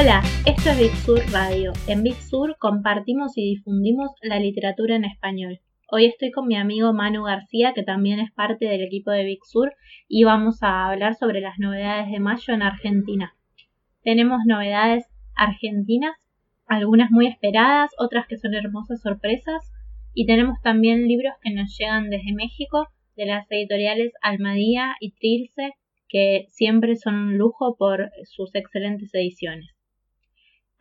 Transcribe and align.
Hola, 0.00 0.22
esto 0.46 0.70
es 0.70 0.78
Big 0.78 0.96
Sur 1.04 1.20
Radio. 1.30 1.74
En 1.86 2.02
Big 2.02 2.14
Sur 2.14 2.56
compartimos 2.58 3.36
y 3.36 3.56
difundimos 3.56 4.10
la 4.22 4.38
literatura 4.38 4.96
en 4.96 5.04
español. 5.04 5.60
Hoy 5.90 6.06
estoy 6.06 6.30
con 6.30 6.46
mi 6.46 6.56
amigo 6.56 6.94
Manu 6.94 7.24
García, 7.24 7.74
que 7.74 7.82
también 7.82 8.18
es 8.18 8.32
parte 8.32 8.64
del 8.64 8.80
equipo 8.80 9.10
de 9.10 9.24
Big 9.24 9.44
Sur, 9.44 9.74
y 10.08 10.24
vamos 10.24 10.62
a 10.62 10.88
hablar 10.88 11.16
sobre 11.16 11.42
las 11.42 11.58
novedades 11.58 12.10
de 12.10 12.18
mayo 12.18 12.54
en 12.54 12.62
Argentina. 12.62 13.34
Tenemos 14.02 14.38
novedades 14.46 15.04
argentinas, 15.36 16.16
algunas 16.66 17.10
muy 17.10 17.26
esperadas, 17.26 17.90
otras 17.98 18.26
que 18.26 18.38
son 18.38 18.54
hermosas 18.54 19.02
sorpresas, 19.02 19.70
y 20.14 20.24
tenemos 20.24 20.62
también 20.62 21.08
libros 21.08 21.34
que 21.42 21.52
nos 21.52 21.76
llegan 21.76 22.08
desde 22.08 22.32
México, 22.32 22.86
de 23.16 23.26
las 23.26 23.46
editoriales 23.50 24.14
Almadía 24.22 24.94
y 24.98 25.10
Trilce, 25.10 25.74
que 26.08 26.46
siempre 26.48 26.96
son 26.96 27.16
un 27.16 27.36
lujo 27.36 27.76
por 27.76 28.10
sus 28.24 28.54
excelentes 28.54 29.12
ediciones. 29.12 29.79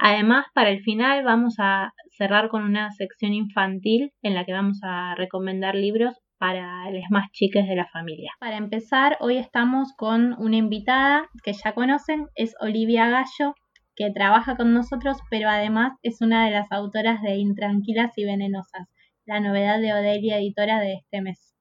Además, 0.01 0.45
para 0.53 0.69
el 0.69 0.81
final 0.81 1.25
vamos 1.25 1.55
a 1.59 1.93
cerrar 2.17 2.47
con 2.47 2.63
una 2.63 2.89
sección 2.91 3.33
infantil 3.33 4.13
en 4.21 4.33
la 4.33 4.45
que 4.45 4.53
vamos 4.53 4.79
a 4.81 5.13
recomendar 5.15 5.75
libros 5.75 6.15
para 6.37 6.89
los 6.89 7.03
más 7.09 7.29
chiques 7.33 7.67
de 7.67 7.75
la 7.75 7.85
familia. 7.87 8.31
Para 8.39 8.55
empezar, 8.55 9.17
hoy 9.19 9.35
estamos 9.35 9.91
con 9.97 10.35
una 10.39 10.55
invitada 10.55 11.27
que 11.43 11.51
ya 11.51 11.73
conocen, 11.73 12.27
es 12.35 12.55
Olivia 12.61 13.09
Gallo, 13.09 13.55
que 13.93 14.09
trabaja 14.09 14.55
con 14.55 14.73
nosotros, 14.73 15.17
pero 15.29 15.49
además 15.49 15.91
es 16.01 16.21
una 16.21 16.45
de 16.45 16.51
las 16.51 16.71
autoras 16.71 17.21
de 17.21 17.35
Intranquilas 17.35 18.17
y 18.17 18.23
Venenosas, 18.23 18.87
la 19.25 19.41
novedad 19.41 19.81
de 19.81 19.91
Odelia 19.91 20.37
Editora 20.37 20.79
de 20.79 20.93
este 20.93 21.21
mes. 21.21 21.57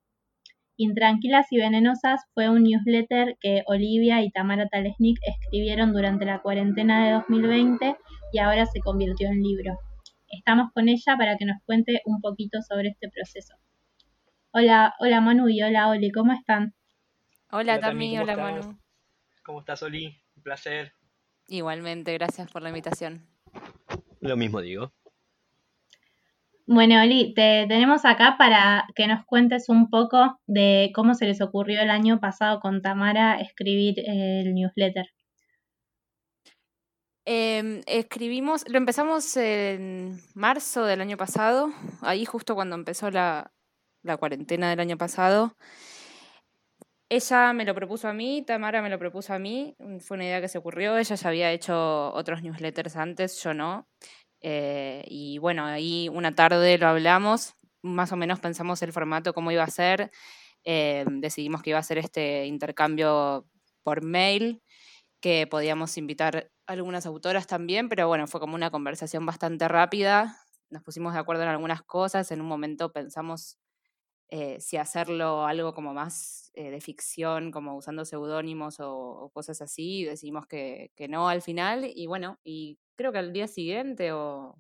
Intranquilas 0.77 1.51
y 1.51 1.59
Venenosas 1.59 2.23
fue 2.35 2.49
un 2.49 2.63
newsletter 2.63 3.37
que 3.41 3.65
Olivia 3.67 4.23
y 4.23 4.31
Tamara 4.31 4.69
Talesnik 4.69 5.19
escribieron 5.27 5.93
durante 5.93 6.25
la 6.25 6.39
cuarentena 6.39 7.05
de 7.05 7.15
2020 7.15 7.97
y 8.33 8.39
ahora 8.39 8.67
se 8.67 8.81
convirtió 8.81 9.29
en 9.29 9.43
libro. 9.43 9.79
Estamos 10.29 10.73
con 10.73 10.89
ella 10.89 11.17
para 11.17 11.37
que 11.37 11.47
nos 11.47 11.57
cuente 11.65 12.03
un 12.05 12.21
poquito 12.21 12.61
sobre 12.63 12.89
este 12.89 13.09
proceso. 13.09 13.55
Hola, 14.51 14.95
hola 15.01 15.21
Manu 15.21 15.49
y 15.49 15.63
hola 15.63 15.89
Oli, 15.89 16.11
¿cómo 16.11 16.33
están? 16.33 16.75
Hola, 17.51 17.81
Tami, 17.81 18.19
hola 18.19 18.37
Manu. 18.37 18.79
¿Cómo 19.43 19.61
estás 19.61 19.83
Oli? 19.83 20.21
Un 20.37 20.43
placer. 20.43 20.93
Igualmente, 21.49 22.13
gracias 22.13 22.51
por 22.51 22.63
la 22.63 22.69
invitación. 22.69 23.27
Lo 24.21 24.37
mismo 24.37 24.61
digo. 24.61 24.93
Bueno, 26.67 27.01
Oli, 27.01 27.33
te 27.33 27.65
tenemos 27.67 28.05
acá 28.05 28.37
para 28.37 28.87
que 28.95 29.07
nos 29.07 29.25
cuentes 29.25 29.71
un 29.71 29.89
poco 29.89 30.39
de 30.47 30.91
cómo 30.95 31.15
se 31.15 31.25
les 31.25 31.41
ocurrió 31.41 31.81
el 31.81 31.89
año 31.89 32.21
pasado 32.21 32.61
con 32.61 32.83
Tamara 32.83 33.41
escribir 33.41 33.95
el 34.07 34.53
newsletter. 34.53 35.07
Em, 37.31 37.83
escribimos, 37.87 38.65
lo 38.71 38.79
empezamos 38.79 39.37
en 39.37 40.19
marzo 40.33 40.87
del 40.87 41.03
año 41.03 41.19
pasado, 41.19 41.71
ahí 42.01 42.25
justo 42.25 42.55
cuando 42.55 42.75
empezó 42.75 43.11
la, 43.11 43.53
la 44.03 44.17
cuarentena 44.17 44.71
del 44.71 44.81
año 44.81 44.97
pasado. 44.97 45.55
Ella 47.11 47.53
me 47.53 47.67
lo 47.67 47.75
propuso 47.75 48.09
a 48.09 48.15
mí, 48.15 48.43
Tamara 48.47 48.81
me 48.81 48.89
lo 48.89 48.99
propuso 48.99 49.35
a 49.35 49.39
mí, 49.39 49.77
fue 50.01 50.15
una 50.17 50.25
idea 50.25 50.41
que 50.41 50.49
se 50.49 50.57
ocurrió, 50.57 50.97
ella 50.97 51.17
ya 51.17 51.29
había 51.29 51.53
hecho 51.53 52.15
otros 52.15 52.43
newsletters 52.43 52.97
antes, 52.97 53.43
yo 53.43 53.53
no. 53.53 53.87
Eh, 54.41 55.05
y 55.07 55.37
bueno, 55.37 55.67
ahí 55.67 56.09
una 56.09 56.35
tarde 56.35 56.79
lo 56.79 56.87
hablamos, 56.89 57.53
más 57.83 58.11
o 58.11 58.17
menos 58.17 58.41
pensamos 58.41 58.81
el 58.81 58.95
formato, 58.95 59.35
cómo 59.35 59.53
iba 59.53 59.65
a 59.65 59.71
ser, 59.71 60.11
eh, 60.65 61.05
decidimos 61.07 61.61
que 61.61 61.71
iba 61.71 61.79
a 61.79 61.83
ser 61.83 61.99
este 61.99 62.47
intercambio 62.47 63.47
por 63.83 64.03
mail, 64.03 64.63
que 65.21 65.47
podíamos 65.47 65.99
invitar 65.99 66.51
algunas 66.69 67.07
autoras 67.07 67.47
también, 67.47 67.89
pero 67.89 68.07
bueno, 68.09 68.27
fue 68.27 68.41
como 68.41 68.55
una 68.55 68.71
conversación 68.71 69.27
bastante 69.27 69.67
rápida, 69.69 70.37
nos 70.71 70.83
pusimos 70.83 71.15
de 71.15 71.21
acuerdo 71.21 71.43
en 71.43 71.49
algunas 71.49 71.83
cosas, 71.83 72.31
en 72.31 72.41
un 72.41 72.47
momento 72.47 72.93
pensamos 72.93 73.59
eh, 74.29 74.61
si 74.61 74.77
hacerlo 74.77 75.47
algo 75.47 75.75
como 75.75 75.95
más 75.95 76.53
de 76.55 76.81
ficción, 76.81 77.53
como 77.53 77.77
usando 77.77 78.05
seudónimos 78.05 78.79
o, 78.81 79.31
cosas 79.33 79.63
así, 79.63 80.05
decidimos 80.05 80.47
que, 80.47 80.91
que, 80.97 81.07
no 81.07 81.29
al 81.29 81.41
final, 81.41 81.89
y 81.95 82.07
bueno, 82.09 82.39
y 82.43 82.79
creo 82.97 83.13
que 83.13 83.19
al 83.19 83.33
día 83.33 83.47
siguiente 83.47 84.13
o, 84.13 84.59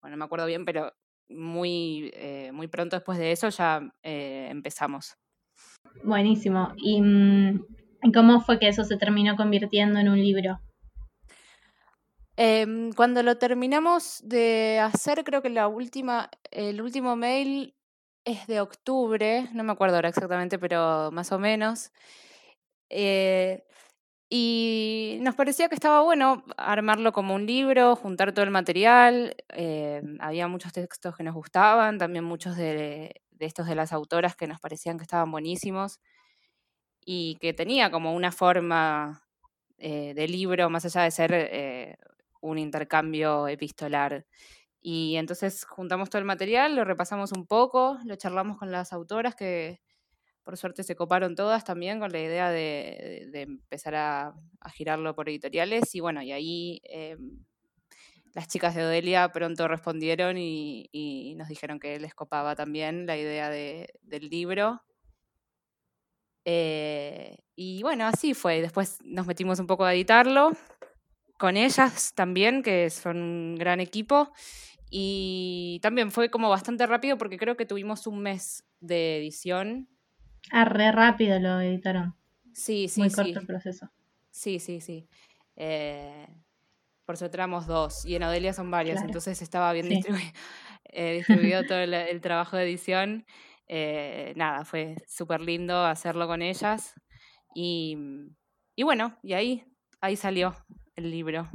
bueno, 0.00 0.16
no 0.16 0.18
me 0.18 0.24
acuerdo 0.24 0.46
bien, 0.46 0.64
pero 0.64 0.92
muy, 1.30 2.10
eh, 2.14 2.50
muy 2.52 2.68
pronto 2.68 2.96
después 2.96 3.18
de 3.18 3.32
eso 3.32 3.48
ya 3.48 3.92
eh, 4.02 4.48
empezamos. 4.50 5.16
Buenísimo. 6.02 6.74
Mm, 6.78 7.60
¿Y 8.02 8.12
cómo 8.12 8.40
fue 8.40 8.58
que 8.58 8.68
eso 8.68 8.84
se 8.84 8.96
terminó 8.96 9.36
convirtiendo 9.36 10.00
en 10.00 10.08
un 10.08 10.18
libro? 10.18 10.60
Em, 12.42 12.90
cuando 12.94 13.22
lo 13.22 13.36
terminamos 13.36 14.22
de 14.24 14.78
hacer, 14.80 15.24
creo 15.24 15.42
que 15.42 15.50
la 15.50 15.68
última, 15.68 16.30
el 16.50 16.80
último 16.80 17.14
mail 17.14 17.74
es 18.24 18.46
de 18.46 18.62
octubre, 18.62 19.50
no 19.52 19.62
me 19.62 19.72
acuerdo 19.72 19.96
ahora 19.96 20.08
exactamente, 20.08 20.58
pero 20.58 21.10
más 21.12 21.32
o 21.32 21.38
menos. 21.38 21.92
Eh, 22.88 23.62
y 24.30 25.18
nos 25.22 25.34
parecía 25.34 25.68
que 25.68 25.74
estaba 25.74 26.02
bueno 26.02 26.44
armarlo 26.56 27.12
como 27.12 27.34
un 27.34 27.46
libro, 27.46 27.96
juntar 27.96 28.32
todo 28.32 28.44
el 28.44 28.50
material. 28.50 29.36
Eh, 29.50 30.02
había 30.20 30.48
muchos 30.48 30.72
textos 30.72 31.16
que 31.16 31.24
nos 31.24 31.34
gustaban, 31.34 31.98
también 31.98 32.24
muchos 32.24 32.56
de, 32.56 33.22
estos 33.40 33.66
de 33.66 33.74
las 33.74 33.92
autoras 33.92 34.36
que 34.36 34.46
nos 34.46 34.60
parecían 34.60 34.98
que 34.98 35.04
estaban 35.04 35.30
buenísimos 35.30 36.00
y 37.04 37.36
que 37.40 37.52
tenía 37.52 37.90
como 37.90 38.14
una 38.14 38.32
forma 38.32 39.22
eh, 39.78 40.14
de 40.14 40.28
libro, 40.28 40.70
más 40.70 40.84
allá 40.84 41.02
de 41.02 41.10
ser 41.10 41.98
un 42.40 42.58
intercambio 42.58 43.48
epistolar. 43.48 44.26
Y 44.80 45.16
entonces 45.16 45.64
juntamos 45.64 46.10
todo 46.10 46.20
el 46.20 46.24
material, 46.24 46.74
lo 46.74 46.84
repasamos 46.84 47.32
un 47.32 47.46
poco, 47.46 47.98
lo 48.04 48.16
charlamos 48.16 48.58
con 48.58 48.70
las 48.70 48.92
autoras 48.92 49.34
que, 49.34 49.80
por 50.42 50.56
suerte 50.56 50.82
se 50.82 50.96
coparon 50.96 51.34
todas 51.36 51.64
también 51.64 52.00
con 52.00 52.10
la 52.12 52.20
idea 52.20 52.50
de, 52.50 53.30
empezar 53.32 53.94
a, 53.94 54.34
girarlo 54.74 55.14
por 55.14 55.28
editoriales 55.28 55.94
y 55.94 56.00
bueno, 56.00 56.22
y 56.22 56.32
ahí 56.32 56.80
eh, 56.84 57.16
las 58.34 58.48
chicas 58.48 58.74
de 58.74 58.84
Odelia 58.84 59.30
pronto 59.32 59.68
respondieron 59.68 60.36
y, 60.38 61.34
nos 61.36 61.48
dijeron 61.48 61.78
que 61.78 61.98
les 62.00 62.14
copaba 62.14 62.54
también 62.54 63.06
la 63.06 63.16
idea 63.16 63.50
del 63.50 64.28
libro. 64.28 64.82
Eh, 66.44 67.36
y 67.54 67.82
bueno, 67.82 68.06
así 68.06 68.34
fue. 68.34 68.60
Después 68.60 68.98
nos 69.04 69.26
metimos 69.26 69.58
un 69.60 69.66
poco 69.66 69.84
a 69.84 69.94
editarlo 69.94 70.52
con 71.40 71.56
ellas 71.56 72.12
también, 72.14 72.62
que 72.62 72.90
son 72.90 73.16
un 73.16 73.56
gran 73.56 73.80
equipo. 73.80 74.30
Y 74.90 75.80
también 75.82 76.12
fue 76.12 76.30
como 76.30 76.50
bastante 76.50 76.86
rápido 76.86 77.16
porque 77.16 77.38
creo 77.38 77.56
que 77.56 77.64
tuvimos 77.66 78.06
un 78.06 78.20
mes 78.20 78.64
de 78.80 79.18
edición 79.18 79.88
Ah, 80.50 80.64
re 80.64 80.90
rápido 80.92 81.38
lo 81.38 81.60
editaron. 81.60 82.14
Sí, 82.52 82.88
sí, 82.88 83.00
Muy 83.00 83.10
corto 83.10 83.38
el 83.38 83.46
proceso. 83.46 83.90
Sí, 84.30 84.58
sí, 84.58 84.80
sí. 84.80 85.08
Eh, 85.56 86.26
por 87.04 87.16
suerte 87.16 87.36
éramos 87.36 87.66
dos 87.66 88.04
y 88.04 88.14
en 88.16 88.22
Odelia 88.22 88.52
son 88.52 88.70
varios, 88.70 89.00
entonces 89.02 89.42
estaba 89.42 89.72
bien 89.72 89.86
eh, 90.84 91.12
distribuido, 91.14 91.64
todo 91.64 91.78
el, 91.78 92.20
trabajo 92.20 92.56
de 92.56 92.64
edición. 92.64 93.24
Eh, 93.68 94.32
nada, 94.36 94.64
fue 94.64 94.96
súper 95.06 95.40
lindo 95.40 95.84
hacerlo 95.84 96.26
con 96.26 96.42
ellas. 96.42 96.94
Y, 97.54 97.96
y 98.74 98.82
bueno, 98.82 99.18
y 99.22 99.34
ahí, 99.34 99.64
ahí 100.00 100.16
salió 100.16 100.54
el 101.00 101.10
libro. 101.10 101.48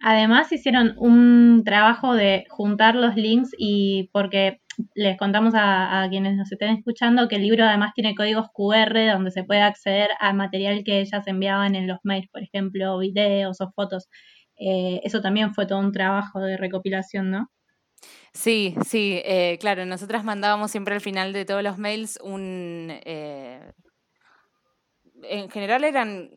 Además 0.00 0.50
hicieron 0.50 0.94
un 0.98 1.62
trabajo 1.64 2.14
de 2.14 2.44
juntar 2.50 2.96
los 2.96 3.14
links 3.14 3.50
y 3.56 4.10
porque 4.12 4.60
les 4.94 5.16
contamos 5.16 5.54
a, 5.56 6.06
quienes 6.10 6.36
nos 6.36 6.50
estén 6.50 6.70
escuchando 6.76 7.28
que 7.28 7.36
el 7.36 7.42
libro 7.42 7.64
además 7.64 7.92
tiene 7.94 8.14
códigos 8.14 8.48
QR 8.52 9.12
donde 9.12 9.30
se 9.30 9.44
puede 9.44 9.60
acceder 9.60 10.10
al 10.18 10.34
material 10.34 10.82
que 10.84 11.00
ellas 11.00 11.26
enviaban 11.26 11.76
en 11.76 11.86
los 11.86 11.98
mails, 12.02 12.28
por 12.32 12.42
ejemplo, 12.42 12.98
videos 12.98 13.60
o 13.60 13.70
fotos. 13.70 14.08
Eh, 14.58 15.00
eso 15.04 15.20
también 15.20 15.54
fue 15.54 15.66
todo 15.66 15.78
un 15.78 15.92
trabajo 15.92 16.40
de 16.40 16.56
recopilación, 16.56 17.30
¿no? 17.30 17.50
Sí, 18.32 18.74
sí, 18.84 19.20
eh, 19.24 19.58
claro, 19.60 19.86
nosotras 19.86 20.24
mandábamos 20.24 20.70
siempre 20.70 20.94
al 20.94 21.00
final 21.00 21.32
de 21.32 21.44
todos 21.44 21.62
los 21.62 21.78
mails 21.78 22.18
un... 22.22 22.88
Eh, 23.04 23.72
en 25.24 25.50
general 25.50 25.84
eran 25.84 26.30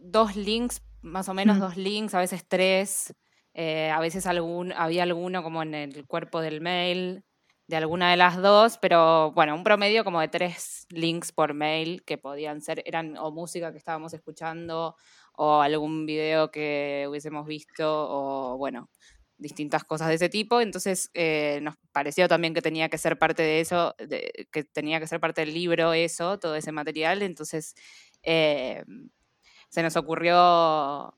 dos 0.00 0.34
links, 0.34 0.82
más 1.06 1.28
o 1.28 1.34
menos 1.34 1.56
mm. 1.56 1.60
dos 1.60 1.76
links, 1.76 2.14
a 2.14 2.20
veces 2.20 2.44
tres, 2.46 3.14
a 3.54 4.00
veces 4.00 4.26
algún, 4.26 4.72
había 4.72 5.02
alguno 5.02 5.42
como 5.42 5.62
en 5.62 5.74
el 5.74 6.06
cuerpo 6.06 6.40
del 6.40 6.60
mail, 6.60 7.24
de 7.68 7.76
alguna 7.76 8.10
de 8.10 8.16
las 8.16 8.40
dos, 8.40 8.78
pero 8.78 9.32
bueno, 9.32 9.54
un 9.54 9.64
promedio 9.64 10.04
como 10.04 10.20
de 10.20 10.28
tres 10.28 10.86
links 10.90 11.32
por 11.32 11.54
mail 11.54 12.04
que 12.04 12.16
podían 12.18 12.60
ser, 12.60 12.82
eran 12.86 13.16
o 13.16 13.32
música 13.32 13.72
que 13.72 13.78
estábamos 13.78 14.14
escuchando 14.14 14.94
o 15.32 15.60
algún 15.60 16.06
video 16.06 16.50
que 16.50 17.06
hubiésemos 17.08 17.46
visto 17.46 17.84
o 17.86 18.56
bueno, 18.56 18.88
distintas 19.36 19.84
cosas 19.84 20.08
de 20.08 20.14
ese 20.14 20.28
tipo. 20.28 20.60
Entonces 20.60 21.10
eh, 21.14 21.58
nos 21.62 21.74
pareció 21.92 22.28
también 22.28 22.54
que 22.54 22.62
tenía 22.62 22.88
que 22.88 22.98
ser 22.98 23.18
parte 23.18 23.42
de 23.42 23.60
eso, 23.60 23.94
que 24.52 24.64
tenía 24.64 25.00
que 25.00 25.06
ser 25.08 25.20
parte 25.20 25.42
del 25.42 25.54
libro 25.54 25.92
eso, 25.92 26.38
todo 26.38 26.54
ese 26.54 26.72
material. 26.72 27.22
Entonces 27.22 27.74
eh, 28.22 28.84
se 29.68 29.82
nos 29.82 29.96
ocurrió 29.96 31.14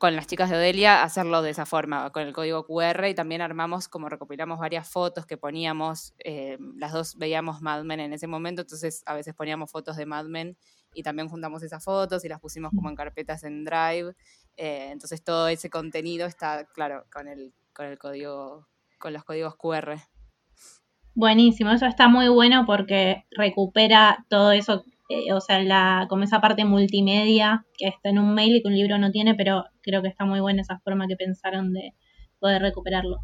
con 0.00 0.16
las 0.16 0.26
chicas 0.26 0.48
de 0.48 0.56
Odelia 0.56 1.02
hacerlo 1.02 1.42
de 1.42 1.50
esa 1.50 1.66
forma, 1.66 2.10
con 2.10 2.22
el 2.22 2.32
código 2.32 2.64
QR 2.64 3.06
y 3.06 3.14
también 3.14 3.42
armamos, 3.42 3.86
como 3.86 4.08
recopilamos 4.08 4.58
varias 4.58 4.88
fotos 4.88 5.26
que 5.26 5.36
poníamos, 5.36 6.14
eh, 6.24 6.56
las 6.76 6.92
dos 6.92 7.18
veíamos 7.18 7.60
Mad 7.60 7.84
Men 7.84 8.00
en 8.00 8.14
ese 8.14 8.26
momento, 8.26 8.62
entonces 8.62 9.02
a 9.04 9.12
veces 9.12 9.34
poníamos 9.34 9.70
fotos 9.70 9.98
de 9.98 10.06
Mad 10.06 10.24
Men 10.24 10.56
y 10.94 11.02
también 11.02 11.28
juntamos 11.28 11.62
esas 11.62 11.84
fotos 11.84 12.24
y 12.24 12.30
las 12.30 12.40
pusimos 12.40 12.72
como 12.74 12.88
en 12.88 12.96
carpetas 12.96 13.44
en 13.44 13.62
Drive, 13.66 14.14
eh, 14.56 14.88
entonces 14.90 15.22
todo 15.22 15.48
ese 15.48 15.68
contenido 15.68 16.26
está, 16.26 16.64
claro, 16.64 17.04
con 17.12 17.28
el, 17.28 17.52
con 17.74 17.84
el 17.84 17.98
código, 17.98 18.68
con 18.98 19.12
los 19.12 19.22
códigos 19.24 19.54
QR. 19.56 19.96
Buenísimo, 21.14 21.72
eso 21.72 21.84
está 21.84 22.08
muy 22.08 22.28
bueno 22.28 22.64
porque 22.64 23.26
recupera 23.32 24.24
todo 24.30 24.52
eso 24.52 24.82
eh, 25.10 25.32
o 25.32 25.40
sea, 25.40 25.60
la, 25.60 26.06
como 26.08 26.22
esa 26.22 26.40
parte 26.40 26.64
multimedia 26.64 27.66
que 27.76 27.88
está 27.88 28.10
en 28.10 28.20
un 28.20 28.32
mail 28.32 28.54
y 28.54 28.62
que 28.62 28.68
un 28.68 28.76
libro 28.76 28.96
no 28.96 29.10
tiene, 29.10 29.34
pero 29.34 29.64
creo 29.82 30.02
que 30.02 30.08
está 30.08 30.24
muy 30.24 30.38
buena 30.38 30.62
esa 30.62 30.78
forma 30.78 31.08
que 31.08 31.16
pensaron 31.16 31.72
de 31.72 31.94
poder 32.38 32.62
recuperarlo. 32.62 33.18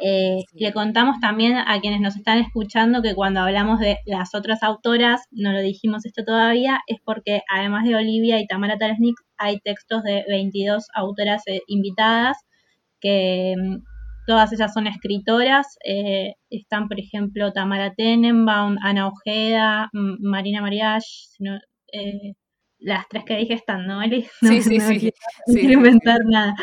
Eh, 0.00 0.44
le 0.54 0.72
contamos 0.72 1.18
también 1.20 1.56
a 1.56 1.80
quienes 1.80 2.00
nos 2.00 2.16
están 2.16 2.38
escuchando 2.38 3.02
que 3.02 3.16
cuando 3.16 3.40
hablamos 3.40 3.80
de 3.80 3.98
las 4.06 4.36
otras 4.36 4.62
autoras, 4.62 5.22
no 5.32 5.52
lo 5.52 5.60
dijimos 5.60 6.06
esto 6.06 6.24
todavía, 6.24 6.80
es 6.86 6.98
porque 7.04 7.42
además 7.52 7.84
de 7.84 7.96
Olivia 7.96 8.40
y 8.40 8.46
Tamara 8.46 8.78
Talesnik, 8.78 9.16
hay 9.36 9.58
textos 9.58 10.04
de 10.04 10.24
22 10.28 10.86
autoras 10.94 11.42
eh, 11.48 11.60
invitadas 11.66 12.38
que 13.00 13.54
mm, 13.58 13.82
Todas 14.26 14.52
ellas 14.52 14.72
son 14.72 14.86
escritoras. 14.86 15.76
Eh, 15.84 16.34
están, 16.50 16.88
por 16.88 17.00
ejemplo, 17.00 17.52
Tamara 17.52 17.92
Tenenbaum, 17.94 18.76
Ana 18.82 19.08
Ojeda, 19.08 19.90
Marina 19.92 20.60
Mariach. 20.60 21.04
Eh, 21.92 22.34
las 22.78 23.08
tres 23.08 23.24
que 23.24 23.36
dije 23.36 23.54
están, 23.54 23.86
¿no? 23.86 24.00
No, 24.42 24.48
sí, 24.48 24.62
sí, 24.62 24.80
sí. 24.80 25.12
no 25.46 25.54
quiero 25.54 25.72
inventar 25.72 26.20
nada. 26.24 26.54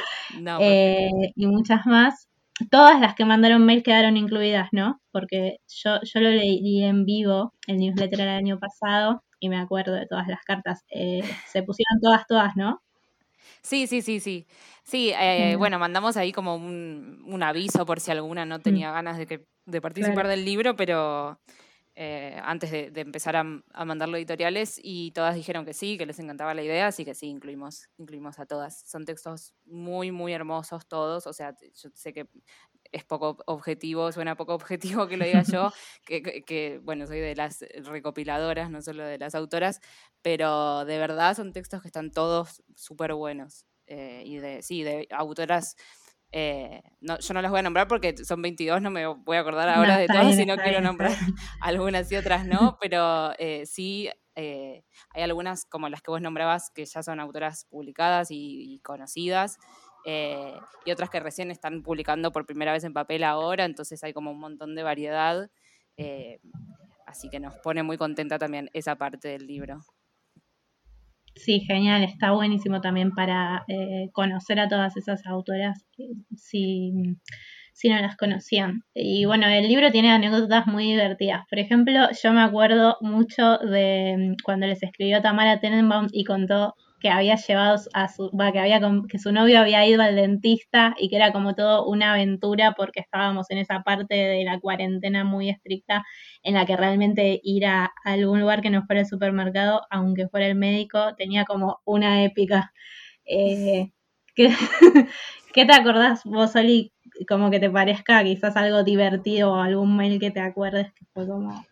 Eh, 0.61 1.09
y 1.35 1.47
muchas 1.47 1.85
más. 1.85 2.27
Todas 2.69 2.99
las 2.99 3.15
que 3.15 3.23
mandaron 3.23 3.65
mail 3.65 3.83
quedaron 3.83 4.17
incluidas, 4.17 4.67
¿no? 4.73 4.99
Porque 5.11 5.57
yo, 5.67 5.99
yo 6.03 6.19
lo 6.19 6.29
leí 6.29 6.83
en 6.83 7.05
vivo, 7.05 7.53
el 7.67 7.77
newsletter 7.77 8.19
el 8.19 8.27
año 8.29 8.59
pasado, 8.59 9.23
y 9.39 9.47
me 9.47 9.57
acuerdo 9.57 9.93
de 9.93 10.07
todas 10.07 10.27
las 10.27 10.41
cartas. 10.43 10.83
se 10.89 11.63
pusieron 11.63 12.01
todas, 12.01 12.27
todas, 12.27 12.57
¿no? 12.57 12.81
Sí, 13.61 13.87
sí, 13.87 14.01
sí, 14.01 14.19
sí. 14.19 14.47
Sí, 14.83 15.11
eh, 15.19 15.55
bueno, 15.57 15.77
mandamos 15.79 16.17
ahí 16.17 16.31
como 16.31 16.55
un, 16.55 17.23
un, 17.25 17.43
aviso 17.43 17.85
por 17.85 17.99
si 17.99 18.11
alguna 18.11 18.45
no 18.45 18.57
mm. 18.57 18.61
tenía 18.61 18.91
ganas 18.91 19.17
de, 19.17 19.27
que, 19.27 19.45
de 19.65 19.81
participar 19.81 20.27
del 20.27 20.45
libro, 20.45 20.75
pero 20.75 21.39
eh, 21.95 22.39
antes 22.43 22.71
de, 22.71 22.91
empezar 22.95 23.35
a, 23.35 23.43
a, 23.73 23.85
mandarlo 23.85 24.17
editoriales 24.17 24.79
y 24.81 25.11
todas 25.11 25.35
dijeron 25.35 25.65
que 25.65 25.73
sí, 25.73 25.97
que 25.97 26.05
les 26.05 26.17
encantaba 26.19 26.53
la 26.53 26.63
idea, 26.63 26.87
así 26.87 27.03
que 27.03 27.13
sí, 27.13 27.27
incluimos, 27.27 27.89
incluimos 27.97 28.39
a 28.39 28.45
todas. 28.45 28.83
Son 28.87 29.05
textos 29.05 29.53
muy, 29.65 30.11
muy 30.11 30.31
hermosos 30.33 30.87
todos, 30.87 31.27
o 31.27 31.33
sea, 31.33 31.53
yo 31.75 31.89
sé 31.93 32.13
que 32.13 32.27
es 32.91 33.03
poco 33.03 33.37
objetivo, 33.45 34.11
suena 34.11 34.35
poco 34.35 34.53
objetivo 34.53 35.07
que 35.07 35.17
lo 35.17 35.25
diga 35.25 35.43
yo, 35.43 35.71
que, 36.05 36.43
que, 36.43 36.79
bueno, 36.83 37.07
soy 37.07 37.19
de 37.19 37.35
las 37.35 37.65
recopiladoras, 37.83 38.69
no 38.69 38.81
solo 38.81 39.03
de 39.03 39.17
las 39.17 39.35
autoras, 39.35 39.81
pero 40.21 40.85
de 40.85 40.97
verdad 40.97 41.35
son 41.35 41.53
textos 41.53 41.81
que 41.81 41.87
están 41.87 42.11
todos 42.11 42.63
súper 42.75 43.13
buenos. 43.13 43.65
Eh, 43.89 44.21
y 44.23 44.37
de, 44.37 44.61
sí, 44.61 44.83
de 44.83 45.07
autoras. 45.11 45.75
Eh, 46.31 46.83
no, 47.01 47.17
yo 47.17 47.33
no 47.33 47.41
las 47.41 47.49
voy 47.49 47.59
a 47.59 47.63
nombrar 47.63 47.87
porque 47.87 48.15
son 48.17 48.39
22, 48.43 48.83
no 48.83 48.91
me 48.91 49.07
voy 49.07 49.37
a 49.37 49.39
acordar 49.39 49.67
ahora 49.67 49.97
de 49.97 50.05
todas, 50.05 50.35
si 50.35 50.45
no 50.45 50.57
quiero 50.57 50.79
nombrar 50.79 51.11
algunas 51.59 52.11
y 52.11 52.15
otras 52.15 52.45
no, 52.45 52.77
pero 52.81 53.33
eh, 53.39 53.65
sí 53.65 54.09
hay 54.35 55.21
algunas 55.21 55.65
como 55.65 55.89
las 55.89 56.01
que 56.01 56.11
vos 56.11 56.21
nombrabas 56.21 56.69
que 56.69 56.85
ya 56.85 57.03
son 57.03 57.19
autoras 57.19 57.65
publicadas 57.65 58.29
y, 58.31 58.79
conocidas. 58.85 59.57
Y 60.05 60.91
otras 60.91 61.09
que 61.09 61.19
recién 61.19 61.51
están 61.51 61.83
publicando 61.83 62.31
por 62.31 62.45
primera 62.45 62.71
vez 62.71 62.83
en 62.83 62.93
papel 62.93 63.23
ahora, 63.23 63.65
entonces 63.65 64.03
hay 64.03 64.13
como 64.13 64.31
un 64.31 64.39
montón 64.39 64.75
de 64.75 64.83
variedad. 64.83 65.49
así 67.05 67.29
que 67.29 67.39
nos 67.39 67.55
pone 67.57 67.83
muy 67.83 67.97
contenta 67.97 68.37
también 68.39 68.69
esa 68.73 68.95
parte 68.95 69.27
del 69.27 69.47
libro. 69.47 69.79
Sí, 71.35 71.61
genial, 71.61 72.03
está 72.03 72.31
buenísimo 72.31 72.81
también 72.81 73.11
para 73.11 73.63
eh, 73.69 74.09
conocer 74.11 74.59
a 74.59 74.67
todas 74.67 74.97
esas 74.97 75.25
autoras 75.25 75.85
si, 76.35 76.91
si 77.73 77.89
no 77.89 77.97
las 78.01 78.17
conocían. 78.17 78.83
Y 78.93 79.23
bueno, 79.25 79.47
el 79.47 79.67
libro 79.69 79.89
tiene 79.89 80.11
anécdotas 80.11 80.67
muy 80.67 80.85
divertidas. 80.87 81.45
Por 81.49 81.59
ejemplo, 81.59 82.09
yo 82.21 82.33
me 82.33 82.41
acuerdo 82.41 82.97
mucho 82.99 83.57
de 83.59 84.15
mm, 84.17 84.43
cuando 84.43 84.67
les 84.67 84.83
escribió 84.83 85.21
Tamara 85.21 85.61
Tenenbaum 85.61 86.07
y 86.11 86.25
contó 86.25 86.75
que 86.99 87.09
había 87.09 87.35
llevado 87.35 87.79
a 87.93 88.07
su, 88.09 88.29
que 88.53 88.59
había 88.59 88.81
que 89.09 89.19
su 89.19 89.31
novio 89.31 89.59
había 89.59 89.85
ido 89.85 90.01
al 90.01 90.15
dentista 90.15 90.95
y 90.99 91.09
que 91.09 91.15
era 91.15 91.31
como 91.31 91.55
todo 91.55 91.85
una 91.87 92.13
aventura 92.13 92.73
porque 92.77 92.99
estábamos 92.99 93.49
en 93.51 93.59
esa 93.59 93.81
parte 93.83 94.15
de 94.15 94.43
la 94.43 94.59
cuarentena 94.59 95.23
muy 95.23 95.49
estricta 95.49 96.03
en 96.43 96.55
la 96.55 96.65
que 96.65 96.77
realmente 96.77 97.39
ir 97.43 97.65
a 97.65 97.91
algún 98.03 98.41
lugar 98.41 98.61
que 98.61 98.69
no 98.69 98.83
fuera 98.85 99.01
el 99.01 99.07
supermercado, 99.07 99.81
aunque 99.89 100.27
fuera 100.27 100.47
el 100.47 100.55
médico, 100.55 101.15
tenía 101.15 101.45
como 101.45 101.79
una 101.85 102.23
épica. 102.23 102.73
Eh, 103.25 103.91
¿qué, 104.35 104.49
¿Qué 105.53 105.65
te 105.65 105.73
acordás 105.73 106.23
vos, 106.25 106.55
Oli? 106.55 106.93
Como 107.27 107.49
que 107.49 107.59
te 107.59 107.69
parezca 107.69 108.23
quizás 108.23 108.55
algo 108.55 108.83
divertido 108.83 109.53
o 109.53 109.55
algún 109.57 109.97
mail 109.97 110.19
que 110.19 110.31
te 110.31 110.39
acuerdes 110.39 110.93
que 110.93 111.05
fue 111.13 111.27
como... 111.27 111.65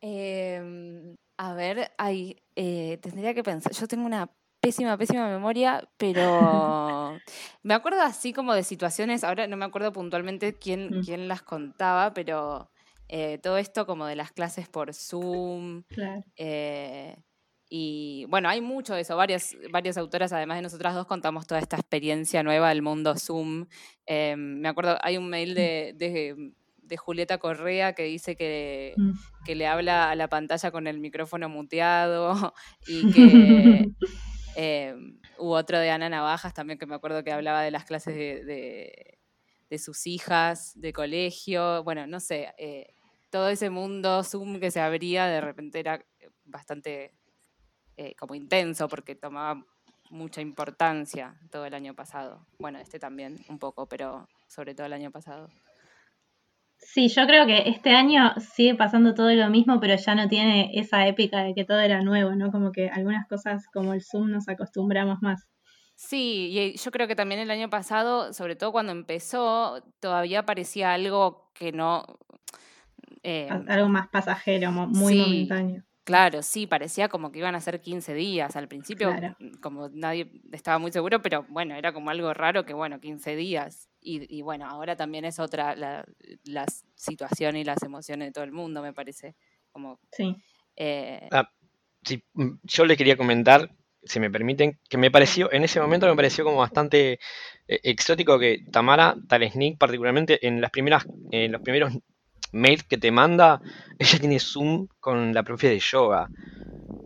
Eh, 0.00 1.16
a 1.36 1.54
ver, 1.54 1.92
hay, 1.98 2.42
eh, 2.54 2.98
tendría 3.02 3.34
que 3.34 3.42
pensar. 3.42 3.72
Yo 3.72 3.86
tengo 3.86 4.06
una 4.06 4.30
pésima, 4.60 4.96
pésima 4.96 5.28
memoria, 5.28 5.88
pero 5.96 7.18
me 7.62 7.74
acuerdo 7.74 8.00
así 8.02 8.32
como 8.32 8.54
de 8.54 8.62
situaciones, 8.62 9.24
ahora 9.24 9.46
no 9.46 9.56
me 9.56 9.64
acuerdo 9.64 9.92
puntualmente 9.92 10.54
quién, 10.54 10.98
mm. 10.98 11.04
quién 11.04 11.28
las 11.28 11.42
contaba, 11.42 12.14
pero 12.14 12.70
eh, 13.08 13.38
todo 13.38 13.58
esto 13.58 13.86
como 13.86 14.06
de 14.06 14.16
las 14.16 14.32
clases 14.32 14.68
por 14.68 14.94
Zoom. 14.94 15.84
Eh, 16.36 17.16
y 17.68 18.26
bueno, 18.28 18.48
hay 18.48 18.60
mucho 18.60 18.94
de 18.94 19.00
eso. 19.00 19.16
Varias, 19.16 19.56
varias 19.70 19.98
autoras, 19.98 20.32
además 20.32 20.58
de 20.58 20.62
nosotras 20.62 20.94
dos, 20.94 21.06
contamos 21.06 21.46
toda 21.46 21.60
esta 21.60 21.76
experiencia 21.76 22.42
nueva 22.42 22.68
del 22.70 22.82
mundo 22.82 23.16
Zoom. 23.16 23.66
me 24.08 24.68
acuerdo, 24.68 24.96
hay 25.02 25.16
un 25.16 25.28
mail 25.28 25.54
de 25.54 25.94
de 25.96 26.52
Julieta 26.96 27.38
Correa 27.38 27.94
que 27.94 28.04
dice 28.04 28.36
que, 28.36 28.94
mm. 28.96 29.12
que, 29.44 29.54
le 29.56 29.66
habla 29.66 30.10
a 30.10 30.14
la 30.14 30.28
pantalla 30.28 30.70
con 30.70 30.86
el 30.86 31.00
micrófono 31.00 31.48
muteado 31.48 32.54
y 32.86 33.10
que 33.12 33.90
eh, 34.56 34.94
hubo 35.38 35.52
otro 35.52 35.78
de 35.78 35.90
Ana 35.90 36.08
Navajas 36.08 36.54
también 36.54 36.78
que 36.78 36.86
me 36.86 36.94
acuerdo 36.94 37.24
que 37.24 37.32
hablaba 37.32 37.62
de 37.62 37.70
las 37.70 37.84
clases 37.84 38.14
de, 38.14 39.18
de, 39.68 39.78
sus 39.78 40.06
hijas, 40.06 40.72
de 40.80 40.92
colegio, 40.92 41.82
bueno, 41.82 42.06
no 42.06 42.20
sé, 42.20 42.54
eh, 42.56 42.94
todo 43.30 43.48
ese 43.48 43.70
mundo 43.70 44.22
Zoom 44.22 44.60
que 44.60 44.70
se 44.70 44.80
abría 44.80 45.26
de 45.26 45.40
repente 45.40 45.80
era 45.80 46.04
bastante 46.44 47.12
eh, 47.96 48.14
como 48.14 48.34
intenso 48.34 48.88
porque 48.88 49.14
tomaba 49.14 49.64
mucha 50.10 50.40
importancia 50.40 51.38
todo 51.50 51.64
el 51.64 51.74
año 51.74 51.94
pasado. 51.94 52.46
Bueno, 52.58 52.78
este 52.78 52.98
también 52.98 53.38
un 53.48 53.58
poco, 53.58 53.88
pero 53.88 54.28
sobre 54.46 54.74
todo 54.74 54.86
el 54.86 54.92
año 54.92 55.10
pasado. 55.10 55.48
Sí, 56.78 57.08
yo 57.08 57.26
creo 57.26 57.46
que 57.46 57.68
este 57.68 57.90
año 57.90 58.34
sigue 58.54 58.74
pasando 58.74 59.14
todo 59.14 59.32
lo 59.32 59.50
mismo, 59.50 59.80
pero 59.80 59.96
ya 59.96 60.14
no 60.14 60.28
tiene 60.28 60.70
esa 60.74 61.06
épica 61.06 61.42
de 61.42 61.54
que 61.54 61.64
todo 61.64 61.80
era 61.80 62.02
nuevo, 62.02 62.34
¿no? 62.34 62.50
Como 62.50 62.72
que 62.72 62.88
algunas 62.88 63.26
cosas 63.28 63.66
como 63.72 63.92
el 63.92 64.02
Zoom 64.02 64.30
nos 64.30 64.48
acostumbramos 64.48 65.18
más. 65.20 65.46
Sí, 65.94 66.50
y 66.52 66.76
yo 66.76 66.90
creo 66.90 67.08
que 67.08 67.16
también 67.16 67.40
el 67.40 67.50
año 67.50 67.70
pasado, 67.70 68.32
sobre 68.34 68.54
todo 68.54 68.70
cuando 68.70 68.92
empezó, 68.92 69.82
todavía 70.00 70.44
parecía 70.44 70.92
algo 70.92 71.50
que 71.54 71.72
no... 71.72 72.04
Eh, 73.22 73.48
algo 73.68 73.88
más 73.88 74.08
pasajero, 74.08 74.70
muy 74.70 75.16
momentáneo. 75.16 75.82
Claro, 76.04 76.42
sí, 76.42 76.68
parecía 76.68 77.08
como 77.08 77.32
que 77.32 77.40
iban 77.40 77.56
a 77.56 77.60
ser 77.60 77.80
15 77.80 78.14
días. 78.14 78.54
Al 78.54 78.68
principio, 78.68 79.12
como 79.60 79.88
nadie 79.88 80.30
estaba 80.52 80.78
muy 80.78 80.92
seguro, 80.92 81.20
pero 81.20 81.44
bueno, 81.48 81.74
era 81.74 81.92
como 81.92 82.10
algo 82.10 82.32
raro 82.32 82.64
que, 82.64 82.74
bueno, 82.74 83.00
15 83.00 83.34
días. 83.34 83.88
Y, 84.08 84.40
bueno, 84.42 84.66
ahora 84.66 84.94
también 84.94 85.24
es 85.24 85.40
otra 85.40 85.74
la, 85.74 86.04
situación 86.94 87.56
y 87.56 87.64
las 87.64 87.82
emociones 87.82 88.28
de 88.28 88.32
todo 88.32 88.44
el 88.44 88.52
mundo, 88.52 88.80
me 88.80 88.92
parece. 88.92 89.34
Como, 89.72 89.98
sí. 90.12 90.36
Eh, 90.76 91.28
ah, 91.32 91.50
sí. 92.04 92.22
Mm, 92.34 92.52
yo 92.62 92.84
le 92.84 92.96
quería 92.96 93.16
comentar, 93.16 93.74
si 94.04 94.20
me 94.20 94.30
permiten, 94.30 94.78
que 94.88 94.96
me 94.96 95.10
pareció, 95.10 95.52
en 95.52 95.64
ese 95.64 95.80
momento 95.80 96.06
me 96.06 96.14
pareció 96.14 96.44
como 96.44 96.58
bastante 96.58 97.18
eh, 97.66 97.80
exótico 97.82 98.38
que 98.38 98.64
Tamara 98.70 99.16
Talesnik, 99.28 99.76
particularmente 99.76 100.46
en 100.46 100.60
las 100.60 100.70
primeras, 100.70 101.04
en 101.32 101.50
los 101.50 101.60
primeros 101.62 101.92
mail 102.52 102.84
que 102.84 102.98
te 102.98 103.10
manda, 103.10 103.60
ella 103.98 104.18
tiene 104.18 104.40
Zoom 104.40 104.88
con 105.00 105.34
la 105.34 105.42
profe 105.42 105.68
de 105.68 105.78
yoga. 105.78 106.28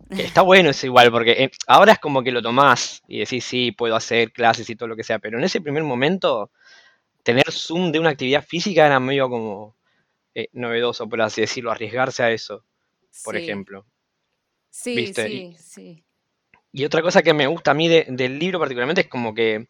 Está 0.09 0.41
bueno 0.41 0.69
eso 0.69 0.85
igual, 0.85 1.09
porque 1.09 1.31
eh, 1.31 1.51
ahora 1.67 1.93
es 1.93 1.99
como 1.99 2.21
que 2.21 2.31
lo 2.31 2.41
tomás 2.41 3.01
y 3.07 3.19
decís, 3.19 3.45
sí, 3.45 3.71
puedo 3.71 3.95
hacer 3.95 4.31
clases 4.33 4.69
y 4.69 4.75
todo 4.75 4.89
lo 4.89 4.95
que 4.95 5.03
sea, 5.03 5.19
pero 5.19 5.37
en 5.37 5.43
ese 5.45 5.61
primer 5.61 5.83
momento, 5.83 6.51
tener 7.23 7.51
Zoom 7.51 7.91
de 7.91 7.99
una 7.99 8.09
actividad 8.09 8.43
física 8.43 8.85
era 8.85 8.99
medio 8.99 9.29
como 9.29 9.75
eh, 10.33 10.47
novedoso, 10.53 11.07
por 11.07 11.21
así 11.21 11.41
decirlo, 11.41 11.71
arriesgarse 11.71 12.23
a 12.23 12.31
eso, 12.31 12.65
por 13.23 13.35
ejemplo. 13.35 13.85
Sí, 14.69 15.13
sí, 15.13 15.55
sí. 15.57 16.05
Y 16.71 16.85
otra 16.85 17.01
cosa 17.01 17.21
que 17.21 17.33
me 17.33 17.47
gusta 17.47 17.71
a 17.71 17.73
mí 17.73 17.89
del 17.89 18.39
libro 18.39 18.59
particularmente 18.59 19.01
es 19.01 19.07
como 19.07 19.33
que 19.33 19.67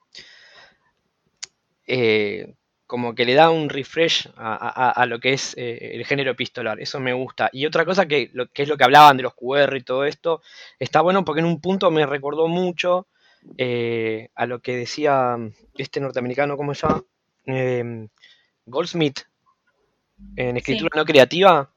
eh, 1.87 2.53
como 2.91 3.15
que 3.15 3.23
le 3.23 3.35
da 3.35 3.49
un 3.49 3.69
refresh 3.69 4.29
a, 4.35 5.05
lo 5.07 5.21
que 5.21 5.31
es 5.31 5.55
eh, 5.57 5.91
el 5.93 6.05
género 6.05 6.31
epistolar. 6.31 6.77
Eso 6.81 6.99
me 6.99 7.13
gusta. 7.13 7.49
Y 7.53 7.65
otra 7.65 7.85
cosa 7.85 8.05
que, 8.05 8.29
lo, 8.33 8.47
que 8.47 8.63
es 8.63 8.67
lo 8.67 8.75
que 8.75 8.83
hablaban 8.83 9.15
de 9.15 9.23
los 9.23 9.33
QR 9.33 9.77
y 9.77 9.81
todo 9.81 10.03
esto, 10.03 10.41
está 10.77 10.99
bueno 10.99 11.23
porque 11.23 11.39
en 11.39 11.45
un 11.45 11.61
punto 11.61 11.89
me 11.89 12.05
recordó 12.05 12.49
mucho 12.49 13.07
eh, 13.57 14.27
a 14.35 14.45
lo 14.45 14.61
que 14.61 14.75
decía 14.75 15.37
este 15.77 16.01
norteamericano, 16.01 16.57
¿cómo 16.57 16.73
se 16.73 16.85
llama? 16.85 17.05
Em, 17.45 18.07
Goldsmith, 18.65 19.21
en 20.35 20.57
escritura 20.57 20.91
no 20.95 21.05
creativa, 21.05 21.71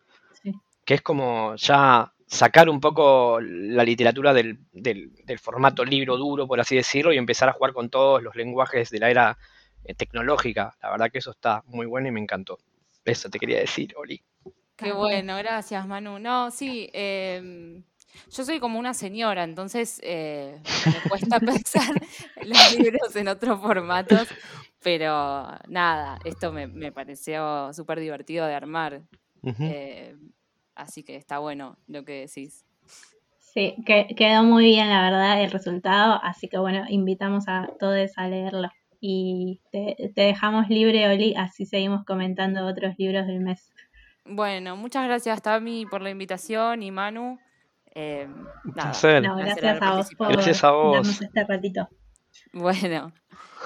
que 0.84 0.94
es 0.94 1.02
como 1.02 1.56
ya 1.56 2.12
sacar 2.26 2.68
un 2.68 2.80
poco 2.80 3.40
la 3.40 3.84
literatura 3.84 4.32
del, 4.32 4.58
del, 4.72 5.38
formato 5.38 5.84
libro 5.84 6.16
duro, 6.16 6.46
por 6.46 6.60
así 6.60 6.76
decirlo, 6.76 7.12
y 7.12 7.18
empezar 7.18 7.48
a 7.48 7.52
jugar 7.52 7.72
con 7.72 7.90
todos 7.90 8.22
los 8.22 8.34
lenguajes 8.34 8.90
de 8.90 8.98
la 8.98 9.10
era 9.10 9.38
eh, 9.84 9.94
tecnológica. 9.94 10.76
La 10.82 10.90
verdad 10.90 11.10
que 11.10 11.18
eso 11.18 11.30
está 11.30 11.62
muy 11.66 11.86
bueno 11.86 12.08
y 12.08 12.12
me 12.12 12.20
encantó. 12.20 12.58
Eso 13.04 13.28
te 13.28 13.38
quería 13.38 13.58
decir, 13.58 13.94
Oli. 13.96 14.22
Qué 14.76 14.92
bueno, 14.92 15.36
gracias 15.36 15.86
Manu. 15.86 16.18
No, 16.18 16.50
sí, 16.50 16.90
em, 16.92 17.84
yo 18.30 18.44
soy 18.44 18.58
como 18.58 18.78
una 18.78 18.94
señora, 18.94 19.44
entonces 19.44 20.00
eh, 20.02 20.60
me 20.86 21.08
cuesta 21.08 21.38
pensar 21.40 21.94
los 22.42 22.78
libros 22.78 23.14
en 23.14 23.28
otros 23.28 23.60
formatos, 23.60 24.26
pero 24.84 25.48
nada, 25.66 26.18
esto 26.24 26.52
me, 26.52 26.92
pareció 26.92 27.72
súper 27.72 27.98
divertido 27.98 28.46
de 28.46 28.54
armar. 28.54 29.00
Eh, 29.42 30.14
así 30.74 31.02
que 31.02 31.16
está 31.16 31.38
bueno 31.38 31.78
lo 31.88 32.04
que 32.04 32.20
decís. 32.20 32.64
Sí, 33.38 33.74
que, 33.86 34.08
quedó 34.16 34.42
muy 34.42 34.66
bien 34.66 34.90
la 34.90 35.02
verdad 35.02 35.42
el 35.42 35.50
resultado, 35.50 36.20
así 36.22 36.48
que 36.48 36.58
bueno, 36.58 36.84
invitamos 36.88 37.48
a 37.48 37.70
todos 37.80 38.12
a 38.16 38.28
leerlo 38.28 38.68
y 39.00 39.60
te, 39.70 40.12
dejamos 40.14 40.68
libre, 40.68 41.08
Oli, 41.08 41.34
así 41.34 41.64
seguimos 41.64 42.04
comentando 42.04 42.66
otros 42.66 42.94
libros 42.98 43.26
del 43.26 43.40
mes. 43.40 43.72
Bueno, 44.26 44.76
muchas 44.76 45.06
gracias, 45.06 45.40
Tami, 45.40 45.86
por 45.86 46.02
la 46.02 46.10
invitación 46.10 46.82
y 46.82 46.90
Manu. 46.90 47.38
Eh, 47.94 48.28
gracias, 48.64 49.82
a 49.82 49.94
vos 49.94 50.14
por 50.14 50.32
gracias 50.32 50.64
a 50.64 50.72
vos. 50.72 51.20
este 51.22 51.44
ratito. 51.44 51.88
Bueno, 52.52 53.12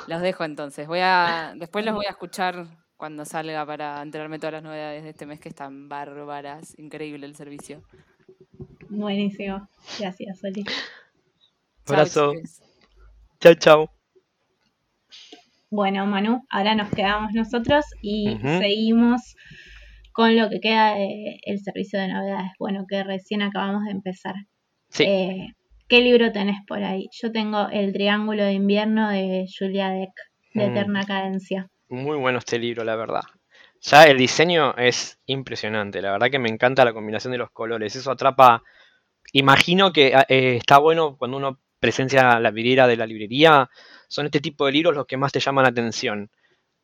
los 0.08 0.22
dejo 0.22 0.44
entonces. 0.44 0.88
Voy 0.88 1.00
a, 1.00 1.52
después 1.56 1.84
los 1.84 1.94
voy 1.94 2.06
a 2.06 2.10
escuchar 2.10 2.66
cuando 2.96 3.24
salga 3.24 3.64
para 3.64 4.02
enterarme 4.02 4.38
todas 4.38 4.54
las 4.54 4.62
novedades 4.62 5.04
de 5.04 5.10
este 5.10 5.26
mes 5.26 5.38
que 5.38 5.50
están 5.50 5.88
bárbaras. 5.88 6.76
Increíble 6.78 7.26
el 7.26 7.36
servicio. 7.36 7.82
Buenísimo. 8.88 9.68
Gracias, 9.98 10.42
Oli. 10.42 10.64
Abrazo. 11.86 12.32
Chao, 13.40 13.54
chao. 13.54 13.90
Bueno, 15.70 16.06
Manu, 16.06 16.44
ahora 16.50 16.74
nos 16.74 16.90
quedamos 16.90 17.32
nosotros 17.34 17.84
y 18.00 18.38
seguimos 18.42 19.36
con 20.12 20.36
lo 20.36 20.48
que 20.48 20.60
queda 20.60 20.94
del 20.94 21.60
servicio 21.62 22.00
de 22.00 22.08
novedades. 22.08 22.50
Bueno, 22.58 22.86
que 22.88 23.04
recién 23.04 23.42
acabamos 23.42 23.84
de 23.84 23.90
empezar. 23.90 24.34
Eh, 24.98 25.48
¿Qué 25.88 26.02
libro 26.02 26.30
tenés 26.32 26.58
por 26.66 26.84
ahí? 26.84 27.08
Yo 27.12 27.32
tengo 27.32 27.68
El 27.70 27.94
Triángulo 27.94 28.42
de 28.44 28.52
Invierno 28.52 29.08
de 29.08 29.46
Julia 29.58 29.88
Deck, 29.88 30.12
de 30.52 30.66
mm. 30.66 30.70
Eterna 30.70 31.06
Cadencia. 31.06 31.70
Muy 31.88 32.18
bueno 32.18 32.38
este 32.38 32.58
libro, 32.58 32.84
la 32.84 32.94
verdad. 32.94 33.22
Ya 33.80 34.04
el 34.04 34.18
diseño 34.18 34.74
es 34.76 35.18
impresionante, 35.24 36.02
la 36.02 36.12
verdad 36.12 36.30
que 36.30 36.38
me 36.38 36.50
encanta 36.50 36.84
la 36.84 36.92
combinación 36.92 37.32
de 37.32 37.38
los 37.38 37.50
colores. 37.50 37.96
Eso 37.96 38.10
atrapa. 38.10 38.62
Imagino 39.32 39.90
que 39.90 40.08
eh, 40.28 40.56
está 40.56 40.76
bueno 40.76 41.16
cuando 41.16 41.38
uno 41.38 41.58
presencia 41.80 42.38
la 42.38 42.50
vidriera 42.50 42.86
de 42.86 42.96
la 42.96 43.06
librería 43.06 43.70
son 44.08 44.26
este 44.26 44.40
tipo 44.40 44.66
de 44.66 44.72
libros 44.72 44.94
los 44.94 45.06
que 45.06 45.16
más 45.16 45.32
te 45.32 45.40
llaman 45.40 45.62
la 45.62 45.70
atención. 45.70 46.30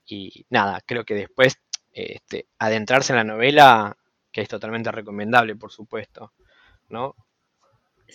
Y 0.06 0.46
nada, 0.48 0.80
creo 0.86 1.04
que 1.04 1.14
después 1.14 1.60
este, 1.92 2.46
adentrarse 2.58 3.12
en 3.12 3.18
la 3.18 3.24
novela, 3.24 3.98
que 4.32 4.40
es 4.40 4.48
totalmente 4.48 4.90
recomendable, 4.90 5.56
por 5.56 5.72
supuesto, 5.72 6.32
¿no? 6.88 7.14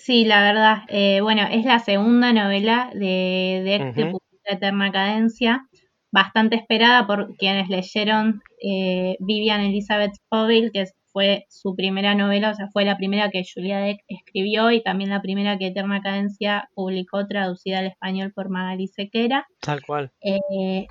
Sí, 0.04 0.26
la 0.26 0.42
verdad. 0.42 0.84
Eh, 0.88 1.22
bueno, 1.22 1.44
es 1.52 1.66
la 1.66 1.80
segunda 1.80 2.34
novela 2.34 2.90
de, 2.94 3.62
de 3.64 4.14
Eterna 4.46 4.92
Cadencia, 4.92 5.68
bastante 6.12 6.56
esperada 6.56 7.06
por 7.06 7.36
quienes 7.36 7.70
leyeron 7.70 8.42
eh, 8.62 9.18
Vivian 9.20 9.62
Elizabeth 9.62 10.14
Fogel, 10.30 10.72
que 10.72 10.86
fue 11.12 11.46
su 11.50 11.76
primera 11.76 12.16
novela, 12.16 12.52
o 12.52 12.54
sea, 12.54 12.68
fue 12.72 12.86
la 12.86 12.98
primera 12.98 13.30
que 13.30 13.44
Julia 13.44 13.80
Deck 13.80 14.00
escribió 14.08 14.72
y 14.72 14.82
también 14.82 15.10
la 15.10 15.22
primera 15.22 15.58
que 15.58 15.68
Eterna 15.68 16.02
Cadencia 16.02 16.70
publicó 16.76 17.26
traducida 17.28 17.80
al 17.80 17.88
español 17.88 18.32
por 18.34 18.50
Magali 18.50 18.88
Sequera. 18.88 19.48
Tal 19.62 19.82
cual. 19.82 20.12
Eh, 20.22 20.88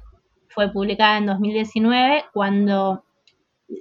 fue 0.48 0.72
publicada 0.72 1.18
en 1.18 1.26
2019 1.26 2.24
cuando 2.32 3.04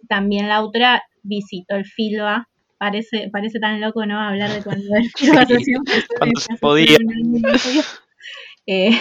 también 0.07 0.47
la 0.47 0.57
autora 0.57 1.03
visitó 1.23 1.75
el 1.75 1.85
FILBA. 1.85 2.47
Parece, 2.77 3.29
parece 3.31 3.59
tan 3.59 3.81
loco, 3.81 4.05
¿no? 4.05 4.19
Hablar 4.19 4.51
de 4.51 4.63
cuando 4.63 4.85
FILBA 5.17 5.45
cuando 6.17 6.39
se 6.39 6.55
podía. 6.57 6.97
Eh, 8.67 8.91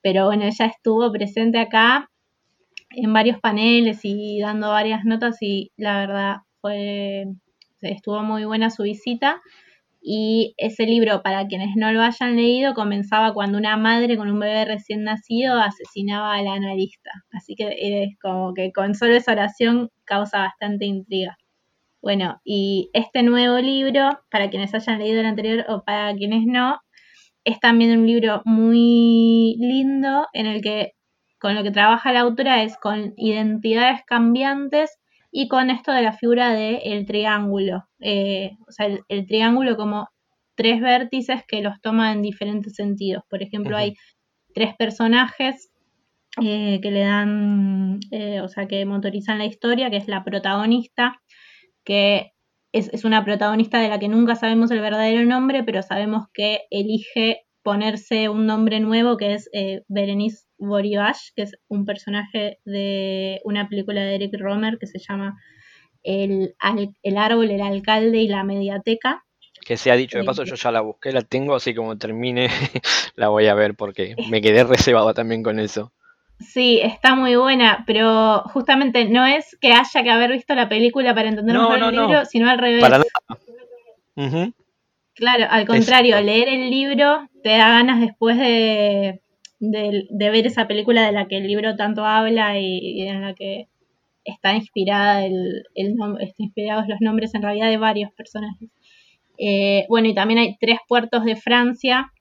pero 0.00 0.26
bueno, 0.26 0.44
ella 0.44 0.66
estuvo 0.66 1.10
presente 1.12 1.58
acá 1.58 2.08
en 2.90 3.12
varios 3.12 3.40
paneles 3.40 4.00
y 4.04 4.40
dando 4.40 4.68
varias 4.68 5.04
notas 5.04 5.38
y 5.40 5.72
la 5.76 5.98
verdad 5.98 6.36
fue 6.60 7.26
estuvo 7.82 8.22
muy 8.22 8.44
buena 8.44 8.70
su 8.70 8.84
visita. 8.84 9.40
Y 10.02 10.54
ese 10.56 10.84
libro 10.86 11.22
para 11.22 11.46
quienes 11.46 11.76
no 11.76 11.92
lo 11.92 12.00
hayan 12.00 12.36
leído 12.36 12.72
comenzaba 12.72 13.34
cuando 13.34 13.58
una 13.58 13.76
madre 13.76 14.16
con 14.16 14.30
un 14.30 14.40
bebé 14.40 14.64
recién 14.64 15.04
nacido 15.04 15.58
asesinaba 15.58 16.34
al 16.34 16.46
analista. 16.48 17.10
Así 17.32 17.54
que 17.54 17.74
es 18.04 18.18
como 18.22 18.54
que 18.54 18.72
con 18.72 18.94
solo 18.94 19.14
esa 19.14 19.32
oración 19.32 19.90
causa 20.04 20.38
bastante 20.38 20.86
intriga 20.86 21.36
bueno 22.02 22.40
y 22.44 22.90
este 22.92 23.22
nuevo 23.22 23.58
libro 23.58 24.10
para 24.30 24.50
quienes 24.50 24.74
hayan 24.74 24.98
leído 24.98 25.20
el 25.20 25.26
anterior 25.26 25.64
o 25.68 25.82
para 25.84 26.14
quienes 26.14 26.46
no 26.46 26.80
es 27.44 27.60
también 27.60 27.98
un 27.98 28.06
libro 28.06 28.42
muy 28.44 29.56
lindo 29.58 30.26
en 30.32 30.46
el 30.46 30.62
que 30.62 30.92
con 31.38 31.54
lo 31.54 31.62
que 31.62 31.70
trabaja 31.70 32.12
la 32.12 32.20
autora 32.20 32.62
es 32.62 32.76
con 32.76 33.14
identidades 33.16 34.02
cambiantes 34.06 34.98
y 35.32 35.48
con 35.48 35.70
esto 35.70 35.92
de 35.92 36.02
la 36.02 36.12
figura 36.12 36.52
del 36.52 37.06
triángulo. 37.06 37.84
Eh, 38.00 38.52
o 38.68 38.72
sea, 38.72 38.88
el, 39.08 39.26
triángulo 39.26 39.76
como 39.76 40.08
tres 40.54 40.80
vértices 40.80 41.42
que 41.46 41.62
los 41.62 41.80
toma 41.80 42.12
en 42.12 42.22
diferentes 42.22 42.74
sentidos. 42.74 43.22
Por 43.30 43.42
ejemplo, 43.42 43.76
hay 43.76 43.94
tres 44.54 44.74
personajes 44.76 45.70
eh, 46.42 46.80
que 46.82 46.90
le 46.90 47.00
dan, 47.00 48.00
eh, 48.10 48.40
o 48.40 48.48
sea, 48.48 48.66
que 48.66 48.84
motorizan 48.84 49.38
la 49.38 49.46
historia, 49.46 49.90
que 49.90 49.96
es 49.96 50.08
la 50.08 50.24
protagonista, 50.24 51.22
que 51.84 52.32
es, 52.72 52.88
es, 52.92 53.04
una 53.04 53.24
protagonista 53.24 53.80
de 53.80 53.88
la 53.88 53.98
que 53.98 54.08
nunca 54.08 54.36
sabemos 54.36 54.70
el 54.70 54.80
verdadero 54.80 55.24
nombre, 55.24 55.64
pero 55.64 55.82
sabemos 55.82 56.26
que 56.32 56.60
elige 56.70 57.46
ponerse 57.62 58.28
un 58.28 58.46
nombre 58.46 58.80
nuevo 58.80 59.16
que 59.16 59.34
es 59.34 59.48
eh, 59.52 59.82
Berenice 59.88 60.44
Borivash, 60.58 61.30
que 61.34 61.42
es 61.42 61.56
un 61.68 61.84
personaje 61.84 62.58
de 62.64 63.40
una 63.44 63.68
película 63.68 64.02
de 64.02 64.14
Eric 64.14 64.34
Romer 64.38 64.78
que 64.78 64.86
se 64.86 64.98
llama 64.98 65.36
El, 66.02 66.54
el 67.02 67.16
árbol, 67.16 67.50
el 67.50 67.60
alcalde 67.60 68.18
y 68.18 68.28
la 68.28 68.44
mediateca. 68.44 69.24
Que 69.66 69.76
se 69.76 69.90
ha 69.90 69.96
dicho, 69.96 70.18
de 70.18 70.24
paso 70.24 70.44
yo 70.44 70.54
ya 70.54 70.70
la 70.70 70.80
busqué, 70.80 71.12
la 71.12 71.20
tengo, 71.20 71.54
así 71.54 71.74
como 71.74 71.98
termine 71.98 72.48
la 73.14 73.28
voy 73.28 73.46
a 73.46 73.54
ver 73.54 73.74
porque 73.74 74.16
me 74.30 74.40
quedé 74.40 74.64
reservado 74.64 75.12
también 75.12 75.42
con 75.42 75.58
eso. 75.58 75.92
Sí, 76.40 76.80
está 76.82 77.14
muy 77.14 77.36
buena, 77.36 77.84
pero 77.86 78.42
justamente 78.46 79.04
no 79.04 79.26
es 79.26 79.56
que 79.60 79.72
haya 79.72 80.02
que 80.02 80.10
haber 80.10 80.32
visto 80.32 80.54
la 80.54 80.68
película 80.68 81.14
para 81.14 81.28
entender 81.28 81.56
mejor 81.56 81.78
el 81.82 81.90
libro, 81.90 82.24
sino 82.24 82.48
al 82.48 82.58
revés. 82.58 82.80
Para 82.80 82.98
nada. 82.98 84.52
Claro, 85.14 85.46
al 85.50 85.66
contrario, 85.66 86.20
leer 86.22 86.48
el 86.48 86.70
libro 86.70 87.28
te 87.42 87.50
da 87.50 87.68
ganas 87.68 88.00
después 88.00 88.38
de, 88.38 89.20
ver 89.60 90.46
esa 90.46 90.66
película 90.66 91.04
de 91.04 91.12
la 91.12 91.28
que 91.28 91.36
el 91.36 91.46
libro 91.46 91.76
tanto 91.76 92.06
habla 92.06 92.58
y, 92.58 93.02
en 93.02 93.20
la 93.20 93.34
que 93.34 93.68
está 94.24 94.54
inspirada 94.54 95.24
el, 95.26 95.64
el 95.74 95.94
están 96.20 96.34
inspirados 96.38 96.88
los 96.88 97.00
nombres 97.00 97.34
en 97.34 97.42
realidad 97.42 97.68
de 97.68 97.76
varios 97.76 98.12
personajes. 98.12 98.70
Eh, 99.36 99.84
bueno, 99.88 100.08
y 100.08 100.14
también 100.14 100.38
hay 100.40 100.56
tres 100.58 100.78
puertos 100.88 101.24
de 101.24 101.36
Francia 101.36 102.12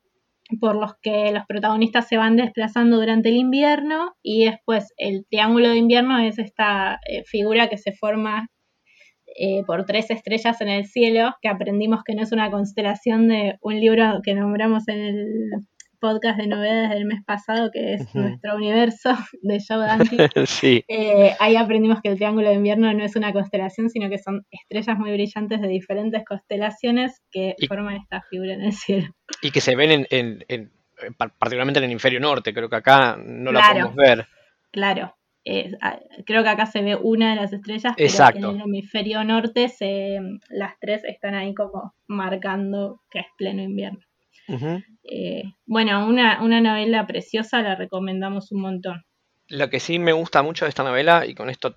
por 0.60 0.76
los 0.76 0.94
que 1.02 1.32
los 1.32 1.46
protagonistas 1.46 2.08
se 2.08 2.18
van 2.18 2.36
desplazando 2.36 2.98
durante 2.98 3.30
el 3.30 3.36
invierno 3.36 4.16
y 4.24 4.46
después 4.46 4.94
el 4.98 5.26
triángulo 5.30 5.70
de 5.70 5.78
invierno 5.78 6.20
es 6.20 6.40
esta 6.40 7.00
eh, 7.08 7.24
figura 7.26 7.70
que 7.70 7.78
se 7.78 7.92
forma 7.92 8.50
eh, 9.36 9.64
por 9.66 9.86
tres 9.86 10.10
estrellas 10.10 10.60
en 10.62 10.70
el 10.70 10.86
cielo, 10.86 11.36
que 11.42 11.50
aprendimos 11.50 12.04
que 12.04 12.16
no 12.16 12.24
es 12.24 12.32
una 12.32 12.50
constelación 12.50 13.28
de 13.28 13.58
un 13.62 13.80
libro 13.80 14.22
que 14.24 14.34
nombramos 14.34 14.88
en 14.88 15.00
el 15.00 15.50
podcast 16.00 16.38
de 16.38 16.48
novedades 16.48 16.90
del 16.90 17.06
mes 17.06 17.24
pasado, 17.26 17.70
que 17.72 17.94
es 17.94 18.16
nuestro 18.16 18.56
universo 18.56 19.10
de 19.42 19.60
Joe 19.66 19.86
Dante. 19.86 20.30
sí. 20.46 20.84
Eh, 20.88 21.36
ahí 21.40 21.56
aprendimos 21.56 22.02
que 22.02 22.10
el 22.10 22.18
triángulo 22.18 22.50
de 22.50 22.56
invierno 22.56 22.92
no 22.94 23.04
es 23.04 23.16
una 23.16 23.34
constelación, 23.34 23.90
sino 23.90 24.10
que 24.10 24.18
son 24.18 24.46
estrellas 24.52 24.98
muy 24.98 25.12
brillantes 25.12 25.62
de 25.62 25.68
diferentes 25.68 26.24
constelaciones 26.26 27.22
que 27.32 27.56
forman 27.68 27.98
esta 27.98 28.22
figura 28.30 28.54
en 28.54 28.62
el 28.62 28.74
cielo. 28.74 29.08
Y 29.42 29.52
que 29.52 29.62
se 29.62 29.76
ven 29.76 30.08
en, 30.10 30.72
particularmente 31.18 31.80
en 31.80 31.86
el 31.86 31.92
hemisferio 31.92 32.20
norte, 32.20 32.54
creo 32.54 32.70
que 32.70 32.76
acá 32.76 33.18
no 33.18 33.52
la 33.52 33.62
podemos 33.62 33.96
ver. 33.96 34.28
Claro, 34.72 35.16
creo 36.26 36.44
que 36.44 36.50
acá 36.50 36.66
se 36.66 36.82
ve 36.82 36.96
una 36.96 37.32
de 37.32 37.36
las 37.38 37.54
estrellas, 37.54 37.94
pero 37.98 38.50
en 38.52 38.56
el 38.56 38.62
hemisferio 38.62 39.24
norte 39.24 39.70
se, 39.70 40.20
las 40.50 40.74
tres 40.80 41.04
están 41.06 41.36
ahí 41.36 41.54
como 41.54 41.94
marcando 42.08 43.02
que 43.10 43.20
es 43.20 43.28
pleno 43.38 43.62
invierno. 43.62 44.00
Eh, 45.04 45.44
bueno, 45.66 46.08
una, 46.08 46.40
novela 46.40 47.08
preciosa, 47.08 47.62
la 47.62 47.76
recomendamos 47.76 48.52
un 48.52 48.62
montón. 48.62 49.04
Lo 49.48 49.70
que 49.70 49.80
sí 49.80 50.00
me 50.00 50.14
gusta 50.14 50.44
mucho 50.44 50.66
de 50.66 50.70
esta 50.70 50.84
novela, 50.84 51.26
y 51.26 51.34
con 51.34 51.50
esto 51.50 51.76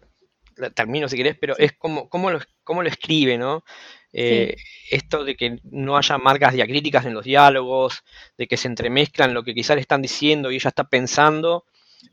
termino 0.75 1.09
si 1.09 1.17
querés, 1.17 1.37
pero 1.41 1.57
es 1.57 1.73
como, 1.73 2.09
cómo, 2.09 2.31
lo, 2.31 2.41
cómo 2.63 2.83
lo 2.83 2.89
escribe, 2.89 3.39
¿no? 3.39 3.65
Eh, 4.13 4.57
esto 4.91 5.25
de 5.25 5.37
que 5.37 5.59
no 5.65 5.97
haya 5.97 6.19
marcas 6.19 6.53
diacríticas 6.53 7.07
en 7.07 7.15
los 7.15 7.25
diálogos, 7.25 8.03
de 8.37 8.47
que 8.47 8.59
se 8.59 8.69
entremezclan 8.69 9.33
lo 9.33 9.43
que 9.43 9.55
quizás 9.55 9.77
le 9.77 9.81
están 9.81 10.03
diciendo 10.03 10.51
y 10.51 10.57
ella 10.57 10.69
está 10.69 10.85
pensando 10.85 11.65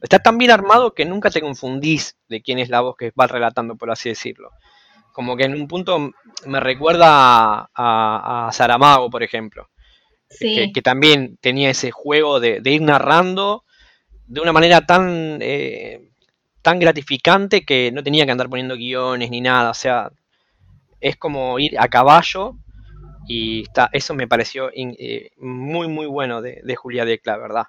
Está 0.01 0.19
tan 0.19 0.37
bien 0.37 0.51
armado 0.51 0.93
que 0.93 1.05
nunca 1.05 1.29
te 1.29 1.41
confundís 1.41 2.17
de 2.27 2.41
quién 2.41 2.59
es 2.59 2.69
la 2.69 2.81
voz 2.81 2.95
que 2.97 3.11
va 3.19 3.27
relatando, 3.27 3.75
por 3.75 3.91
así 3.91 4.09
decirlo. 4.09 4.51
Como 5.11 5.35
que 5.35 5.43
en 5.43 5.53
un 5.53 5.67
punto 5.67 6.11
me 6.45 6.59
recuerda 6.59 7.69
a, 7.75 8.49
Saramago, 8.53 9.09
por 9.09 9.23
ejemplo. 9.23 9.69
Que, 10.37 10.81
también 10.83 11.37
tenía 11.41 11.69
ese 11.69 11.91
juego 11.91 12.39
de, 12.39 12.61
ir 12.63 12.81
narrando 12.81 13.63
de 14.27 14.41
una 14.41 14.53
manera 14.53 14.85
tan, 14.85 15.39
eh, 15.41 16.11
tan 16.61 16.79
gratificante 16.79 17.65
que 17.65 17.91
no 17.91 18.03
tenía 18.03 18.25
que 18.25 18.31
andar 18.31 18.49
poniendo 18.49 18.75
guiones 18.75 19.31
ni 19.31 19.41
nada. 19.41 19.71
O 19.71 19.73
sea, 19.73 20.11
es 21.01 21.15
como 21.15 21.57
ir 21.59 21.79
a 21.79 21.87
caballo 21.87 22.55
y 23.27 23.63
está, 23.63 23.89
eso 23.91 24.13
me 24.13 24.27
pareció 24.27 24.69
eh, 24.73 25.31
muy, 25.37 25.87
muy 25.87 26.05
bueno 26.05 26.41
de, 26.41 26.61
de 26.63 26.75
Julia 26.75 27.05
Decla, 27.05 27.37
¿verdad? 27.37 27.65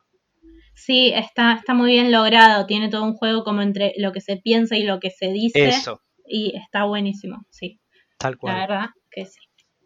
Sí, 0.75 1.13
está, 1.15 1.53
está 1.53 1.75
muy 1.75 1.93
bien 1.93 2.11
logrado. 2.11 2.65
Tiene 2.65 2.89
todo 2.89 3.05
un 3.05 3.15
juego 3.15 3.45
como 3.45 3.61
entre 3.61 3.93
lo 3.99 4.13
que 4.13 4.23
se 4.23 4.39
piensa 4.39 4.77
y 4.79 4.85
lo 4.85 4.99
que 4.99 5.11
se 5.11 5.29
dice. 5.29 5.69
Eso. 5.69 6.01
Y 6.27 6.57
está 6.57 6.85
buenísimo, 6.85 7.45
sí. 7.51 7.81
Tal 8.19 8.39
cual. 8.39 8.55
La 8.55 8.61
verdad 8.61 8.87
que 9.11 9.27
sí. 9.27 9.41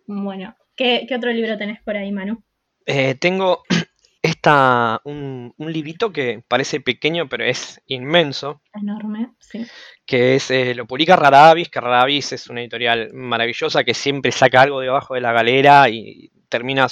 Bueno, 0.07 0.55
¿qué, 0.77 1.07
otro 1.17 1.33
libro 1.33 1.59
tenés 1.59 1.83
por 1.83 1.97
ahí, 1.97 2.13
Manu? 2.13 2.45
Eh, 2.87 3.15
tengo 3.17 3.63
esta, 4.23 5.01
un, 5.05 5.55
un, 5.57 5.73
librito 5.73 6.13
que 6.13 6.43
parece 6.47 6.81
pequeño, 6.81 7.29
pero 7.29 7.45
es 7.45 7.81
inmenso. 7.87 8.63
Enorme, 8.75 9.31
sí. 9.39 9.67
Que 10.07 10.37
es, 10.37 10.51
eh, 10.51 10.75
lo 10.75 10.87
publica 10.87 11.17
Raravis, 11.17 11.69
que 11.69 11.81
Raravis 11.81 12.33
es 12.33 12.49
una 12.49 12.61
editorial 12.61 13.13
maravillosa 13.13 13.85
que 13.85 13.95
siempre 13.95 14.33
saca 14.33 14.63
algo 14.63 14.81
debajo 14.81 15.15
de 15.15 15.21
la 15.21 15.33
galera 15.33 15.89
y 15.89 16.31
termina 16.55 16.87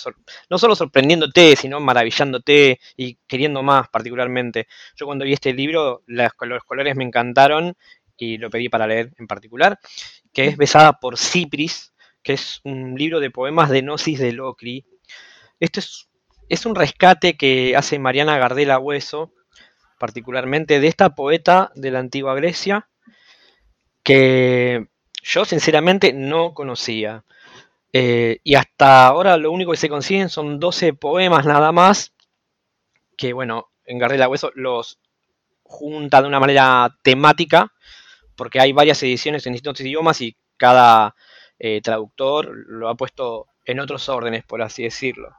no 0.51 0.59
solo 0.59 0.75
sorprendiéndote, 0.75 1.55
sino 1.55 1.79
maravillándote 1.79 2.81
y 2.97 3.15
queriendo 3.29 3.63
más 3.63 3.89
particularmente. 3.89 4.67
Yo 4.97 5.07
cuando 5.07 5.25
vi 5.25 5.35
este 5.35 5.53
libro, 5.53 6.03
los 6.07 6.65
colores 6.65 6.97
me 6.97 7.05
encantaron 7.05 7.77
y 8.17 8.39
lo 8.39 8.51
pedí 8.51 8.69
para 8.69 8.89
leer 8.89 9.13
en 9.19 9.29
particular, 9.29 9.79
que 10.33 10.47
es 10.47 10.57
Besada 10.57 10.99
por 10.99 11.17
Cipris, 11.17 11.93
que 12.25 12.33
es 12.33 12.61
un 12.65 12.97
libro 12.97 13.21
de 13.21 13.31
poemas 13.31 13.71
de 13.71 13.83
Gnosis 13.83 14.19
de 14.19 14.33
Locri. 14.33 14.85
Esto 15.63 15.79
es, 16.49 16.67
un 16.67 16.75
rescate 16.75 17.37
que 17.37 17.77
hace 17.77 18.01
Mariana 18.01 18.37
Gardela 18.37 18.81
Hueso, 18.81 19.33
particularmente 19.97 20.81
de 20.81 20.89
esta 20.89 21.15
poeta 21.15 21.71
de 21.77 21.93
la 21.93 22.01
antigua 22.01 22.35
Grecia, 22.35 22.89
que 24.03 24.89
yo 25.23 25.45
sinceramente 25.45 26.13
no 26.13 26.53
conocía. 26.53 27.25
Eh, 27.93 28.41
y 28.43 28.57
hasta 28.57 29.07
ahora 29.07 29.37
lo 29.37 29.53
único 29.53 29.71
que 29.71 29.77
se 29.77 29.89
consiguen 29.89 30.31
son 30.31 30.59
12 30.59 30.95
poemas 30.95 31.47
nada 31.47 31.71
más, 31.71 32.13
que 33.17 33.33
bueno, 33.33 33.71
en 33.85 33.99
Gardela 33.99 34.29
Hueso 34.29 34.51
los 34.57 34.99
junta 35.63 36.23
de 36.23 36.27
una 36.27 36.41
manera 36.41 36.99
temática, 37.05 37.73
porque 38.35 38.59
hay 38.59 38.73
varias 38.73 39.01
ediciones 39.05 39.47
en 39.47 39.53
distintos 39.53 39.83
idiomas 39.83 40.23
y 40.23 40.37
cada 40.57 41.15
eh, 41.61 41.81
traductor 41.83 42.51
lo 42.53 42.89
ha 42.89 42.97
puesto 42.97 43.47
en 43.65 43.81
otros 43.81 44.09
órdenes, 44.09 44.45
por 44.45 44.63
así 44.63 44.83
decirlo. 44.83 45.31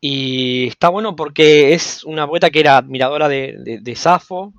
Y 0.00 0.68
está 0.68 0.88
bueno 0.88 1.14
porque 1.14 1.74
es 1.74 2.04
una 2.04 2.26
poeta 2.26 2.50
que 2.50 2.60
era 2.60 2.78
admiradora 2.78 3.28
de, 3.28 3.78
de 3.82 3.96
Safo. 3.96 4.54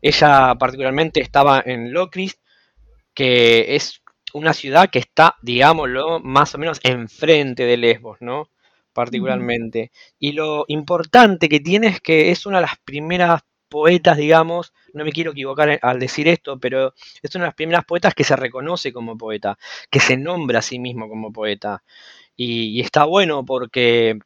Ella 0.00 0.54
particularmente 0.58 1.20
estaba 1.20 1.62
en 1.64 1.92
Locris, 1.92 2.40
que 3.14 3.76
es 3.76 4.02
una 4.32 4.54
ciudad 4.54 4.90
que 4.90 4.98
está, 4.98 5.36
digámoslo, 5.42 6.20
más 6.20 6.54
o 6.54 6.58
menos 6.58 6.80
enfrente 6.82 7.64
de 7.64 7.76
Lesbos, 7.76 8.18
¿no? 8.20 8.48
Particularmente. 8.92 9.90
Y 10.18 10.32
lo 10.32 10.64
importante 10.68 11.48
que 11.48 11.60
tiene 11.60 11.88
es 11.88 12.00
que 12.00 12.30
es 12.30 12.46
una 12.46 12.58
de 12.58 12.62
las 12.62 12.78
primeras 12.84 13.42
poetas, 13.72 14.18
digamos, 14.18 14.74
no 14.92 15.02
me 15.04 15.12
quiero 15.12 15.32
equivocar 15.32 15.78
al 15.80 15.98
decir 15.98 16.28
esto, 16.28 16.60
pero 16.60 16.92
es 17.22 17.34
una 17.34 17.44
de 17.44 17.48
las 17.48 17.54
primeras 17.54 17.86
poetas 17.86 18.14
que 18.14 18.22
se 18.22 18.36
reconoce 18.36 18.92
como 18.92 19.16
poeta, 19.16 19.58
que 19.90 19.98
se 19.98 20.18
nombra 20.18 20.58
a 20.58 20.62
sí 20.62 20.78
mismo 20.78 21.08
como 21.08 21.32
poeta. 21.32 21.82
Y, 22.36 22.80
está 22.82 23.04
bueno 23.04 23.44
porque 23.46 24.18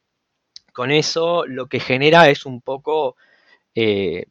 con 0.72 0.90
eso 0.90 1.46
lo 1.46 1.68
que 1.68 1.80
genera 1.80 2.28
es 2.28 2.46
un 2.46 2.60
poco 2.60 3.16
eh, 3.74 4.26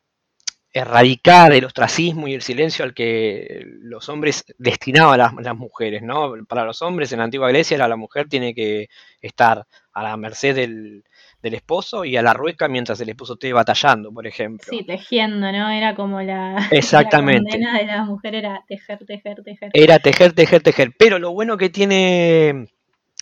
erradicar 0.73 1.53
el 1.53 1.65
ostracismo 1.65 2.27
y 2.27 2.33
el 2.33 2.41
silencio 2.41 2.83
al 2.85 2.93
que 2.93 3.63
los 3.81 4.09
hombres 4.09 4.43
destinaban 4.57 5.21
a 5.21 5.41
las, 5.41 5.55
mujeres, 5.55 6.01
¿no? 6.03 6.33
Para 6.47 6.65
los 6.65 6.81
hombres 6.81 7.11
en 7.13 7.19
la 7.19 7.25
antigua 7.25 7.49
Grecia 7.49 7.77
la 7.87 7.95
mujer 7.95 8.27
tiene 8.29 8.53
que 8.53 8.89
estar 9.21 9.65
a 9.93 10.03
la 10.03 10.17
merced 10.17 10.55
del, 10.55 11.05
esposo 11.53 12.05
y 12.05 12.17
a 12.17 12.21
la 12.21 12.33
rueca 12.33 12.67
mientras 12.67 12.99
el 12.99 13.09
esposo 13.09 13.33
esté 13.33 13.53
batallando, 13.53 14.11
por 14.11 14.25
ejemplo. 14.25 14.67
Sí, 14.69 14.83
tejiendo, 14.83 15.51
¿no? 15.51 15.69
Era 15.69 15.95
como 15.95 16.21
la, 16.21 16.57
Exactamente. 16.71 17.59
la 17.59 17.79
de 17.79 17.85
la 17.85 18.03
mujer 18.03 18.35
era 18.35 18.63
tejer, 18.67 19.05
tejer, 19.05 19.43
tejer. 19.43 19.71
Era 19.73 19.99
tejer, 19.99 20.33
tejer, 20.33 20.61
tejer. 20.61 20.93
Pero 20.97 21.19
lo 21.19 21.31
bueno 21.31 21.57
que 21.57 21.69
tiene 21.69 22.67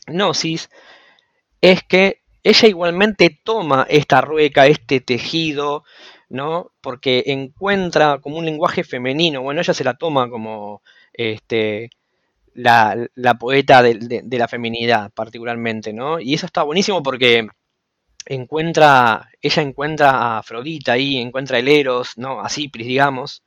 Gnosis 0.07 0.69
es 1.61 1.83
que 1.83 2.21
ella 2.43 2.67
igualmente 2.67 3.39
toma 3.43 3.85
esta 3.89 4.21
rueca, 4.21 4.67
este 4.67 4.99
tejido, 4.99 5.83
¿no? 6.29 6.71
Porque 6.81 7.23
encuentra 7.27 8.19
como 8.19 8.37
un 8.37 8.45
lenguaje 8.45 8.83
femenino, 8.83 9.41
bueno, 9.41 9.61
ella 9.61 9.73
se 9.73 9.83
la 9.83 9.93
toma 9.93 10.29
como 10.29 10.81
este, 11.13 11.89
la, 12.53 13.35
poeta 13.39 13.81
de, 13.81 14.23
la 14.29 14.47
feminidad 14.47 15.11
particularmente, 15.13 15.93
¿no? 15.93 16.19
Y 16.19 16.33
eso 16.33 16.45
está 16.45 16.63
buenísimo 16.63 17.01
porque 17.01 17.47
encuentra, 18.25 19.29
ella 19.41 19.61
encuentra 19.61 20.11
a 20.11 20.37
Afrodita 20.39 20.93
ahí, 20.93 21.17
encuentra 21.17 21.59
el 21.59 21.67
Eros, 21.67 22.17
¿no? 22.17 22.41
A 22.41 22.49
Cipris, 22.49 22.87
digamos, 22.87 23.43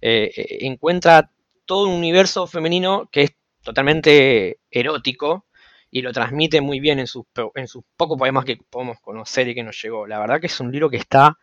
eh, 0.00 0.30
eh, 0.36 0.58
encuentra 0.62 1.30
todo 1.64 1.88
un 1.88 1.94
universo 1.94 2.46
femenino 2.46 3.08
que 3.10 3.22
es 3.22 3.36
totalmente 3.62 4.58
erótico 4.70 5.46
y 5.90 6.02
lo 6.02 6.12
transmite 6.12 6.60
muy 6.60 6.80
bien 6.80 6.98
en 6.98 7.06
sus, 7.06 7.24
en 7.54 7.68
sus 7.68 7.84
pocos 7.96 8.18
poemas 8.18 8.44
que 8.44 8.56
podemos 8.56 8.98
conocer 9.00 9.48
y 9.48 9.54
que 9.54 9.62
nos 9.62 9.80
llegó. 9.80 10.06
La 10.06 10.18
verdad 10.18 10.40
que 10.40 10.46
es 10.46 10.60
un 10.60 10.72
libro 10.72 10.90
que 10.90 10.96
está 10.96 11.38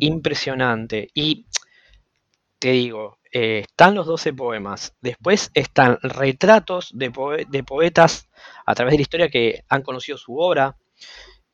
impresionante. 0.00 1.08
Y 1.14 1.46
te 2.58 2.72
digo, 2.72 3.18
eh, 3.30 3.60
están 3.60 3.94
los 3.94 4.06
12 4.06 4.34
poemas. 4.34 4.94
Después 5.00 5.50
están 5.54 5.98
retratos 6.02 6.90
de, 6.94 7.10
poetas 7.10 8.28
a 8.66 8.74
través 8.74 8.92
de 8.92 8.98
la 8.98 9.02
historia 9.02 9.28
que 9.28 9.64
han 9.68 9.82
conocido 9.82 10.18
su 10.18 10.38
obra 10.38 10.76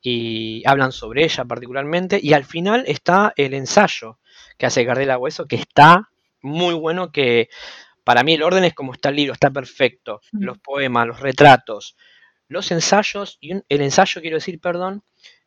y 0.01 0.63
hablan 0.65 0.91
sobre 0.91 1.23
ella 1.23 1.45
particularmente. 1.45 2.19
Y 2.21 2.33
al 2.33 2.45
final 2.45 2.83
está 2.87 3.33
el 3.35 3.53
ensayo 3.53 4.19
que 4.57 4.65
hace 4.65 4.83
Gardela 4.83 5.17
Hueso, 5.17 5.47
que 5.47 5.55
está 5.55 6.09
muy 6.41 6.73
bueno, 6.73 7.11
que 7.11 7.49
para 8.03 8.23
mí 8.23 8.33
el 8.33 8.43
orden 8.43 8.63
es 8.63 8.73
como 8.73 8.93
está 8.93 9.09
el 9.09 9.15
libro, 9.15 9.33
está 9.33 9.51
perfecto. 9.51 10.21
Mm. 10.31 10.43
Los 10.43 10.57
poemas, 10.59 11.07
los 11.07 11.19
retratos, 11.19 11.95
los 12.47 12.71
ensayos, 12.71 13.37
y 13.39 13.51
el 13.53 13.81
ensayo 13.81 14.21
quiero 14.21 14.37
decir, 14.37 14.59
perdón, 14.59 15.03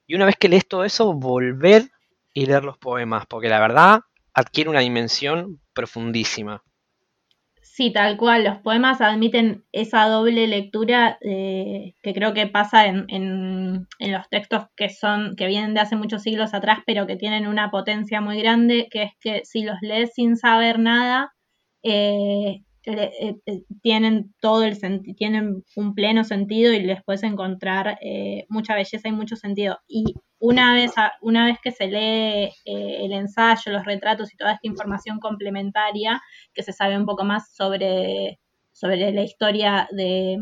y 0.06 0.14
una 0.14 0.26
vez 0.26 0.36
que 0.38 0.48
lees 0.48 0.66
todo 0.66 0.84
eso, 0.84 1.12
volver 1.12 1.90
y 2.32 2.46
leer 2.46 2.64
los 2.64 2.78
poemas, 2.78 3.26
porque 3.26 3.48
la 3.48 3.60
verdad 3.60 4.00
adquiere 4.34 4.70
una 4.70 4.80
dimensión 4.80 5.60
profundísima. 5.72 6.62
Sí, 7.74 7.90
tal 7.90 8.18
cual. 8.18 8.44
Los 8.44 8.58
poemas 8.58 9.00
admiten 9.00 9.64
esa 9.72 10.04
doble 10.06 10.46
lectura 10.46 11.16
eh, 11.22 11.94
que 12.02 12.12
creo 12.12 12.34
que 12.34 12.46
pasa 12.46 12.84
en, 12.86 13.06
en, 13.08 14.12
los 14.12 14.28
textos 14.28 14.66
que 14.76 14.90
son, 14.90 15.36
que 15.36 15.46
vienen 15.46 15.72
de 15.72 15.80
hace 15.80 15.96
muchos 15.96 16.22
siglos 16.22 16.52
atrás, 16.52 16.80
pero 16.84 17.06
que 17.06 17.16
tienen 17.16 17.46
una 17.46 17.70
potencia 17.70 18.20
muy 18.20 18.38
grande, 18.42 18.88
que 18.90 19.04
es 19.04 19.12
que 19.20 19.40
si 19.46 19.62
los 19.62 19.76
lees 19.80 20.12
sin 20.14 20.36
saber 20.36 20.78
nada, 20.78 21.32
eh, 21.82 22.62
eh, 22.84 23.36
eh, 23.46 23.62
tienen 23.80 24.34
todo 24.40 24.64
el 24.64 24.78
tienen 25.16 25.62
un 25.76 25.94
pleno 25.94 26.24
sentido 26.24 26.72
y 26.72 26.80
les 26.80 27.02
puedes 27.04 27.22
encontrar 27.22 27.98
mucha 28.48 28.74
belleza 28.74 29.08
y 29.08 29.12
mucho 29.12 29.36
sentido. 29.36 29.78
Y 29.86 30.04
una 30.38 30.74
vez, 30.74 30.92
una 31.20 31.46
vez 31.46 31.58
que 31.62 31.70
se 31.70 31.86
lee 31.86 32.50
el 32.64 33.12
ensayo, 33.12 33.70
los 33.72 33.84
retratos 33.84 34.32
y 34.32 34.36
toda 34.36 34.52
esta 34.52 34.66
información 34.66 35.20
complementaria, 35.20 36.20
que 36.52 36.62
se 36.62 36.72
sabe 36.72 36.96
un 36.96 37.06
poco 37.06 37.24
más 37.24 37.54
sobre, 37.54 38.40
sobre 38.72 39.12
la 39.12 39.22
historia 39.22 39.88
de, 39.92 40.38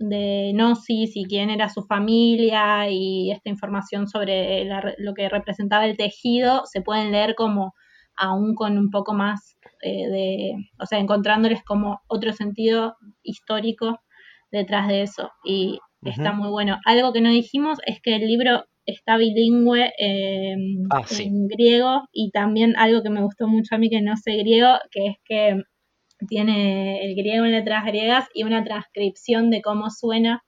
de 0.00 0.52
Gnosis 0.54 1.12
y 1.14 1.24
quién 1.26 1.50
era 1.50 1.68
su 1.68 1.82
familia 1.82 2.90
y 2.90 3.30
esta 3.30 3.50
información 3.50 4.08
sobre 4.08 4.66
lo 4.98 5.14
que 5.14 5.28
representaba 5.28 5.84
el 5.84 5.96
tejido, 5.96 6.62
se 6.64 6.80
pueden 6.80 7.12
leer 7.12 7.34
como 7.36 7.74
aún 8.16 8.54
con 8.54 8.78
un 8.78 8.90
poco 8.90 9.14
más 9.14 9.56
eh, 9.82 10.08
de, 10.08 10.54
o 10.78 10.86
sea, 10.86 10.98
encontrándoles 10.98 11.62
como 11.64 12.00
otro 12.08 12.32
sentido 12.32 12.96
histórico 13.22 14.00
detrás 14.50 14.88
de 14.88 15.02
eso. 15.02 15.30
Y 15.44 15.78
está 16.02 16.32
muy 16.32 16.50
bueno. 16.50 16.78
Algo 16.84 17.12
que 17.12 17.20
no 17.20 17.30
dijimos 17.30 17.78
es 17.86 18.00
que 18.02 18.16
el 18.16 18.26
libro 18.26 18.64
está 18.86 19.16
bilingüe 19.16 19.92
ah, 20.90 21.02
en 21.18 21.46
griego 21.48 22.02
y 22.12 22.30
también 22.30 22.74
algo 22.76 23.02
que 23.02 23.10
me 23.10 23.22
gustó 23.22 23.46
mucho 23.46 23.74
a 23.74 23.78
mí 23.78 23.90
que 23.90 24.00
no 24.00 24.16
sé 24.16 24.36
griego, 24.36 24.78
que 24.90 25.06
es 25.06 25.16
que 25.24 25.62
tiene 26.28 27.04
el 27.04 27.14
griego 27.14 27.44
en 27.44 27.52
letras 27.52 27.84
griegas 27.84 28.26
y 28.34 28.42
una 28.44 28.64
transcripción 28.64 29.50
de 29.50 29.62
cómo 29.62 29.90
suena 29.90 30.42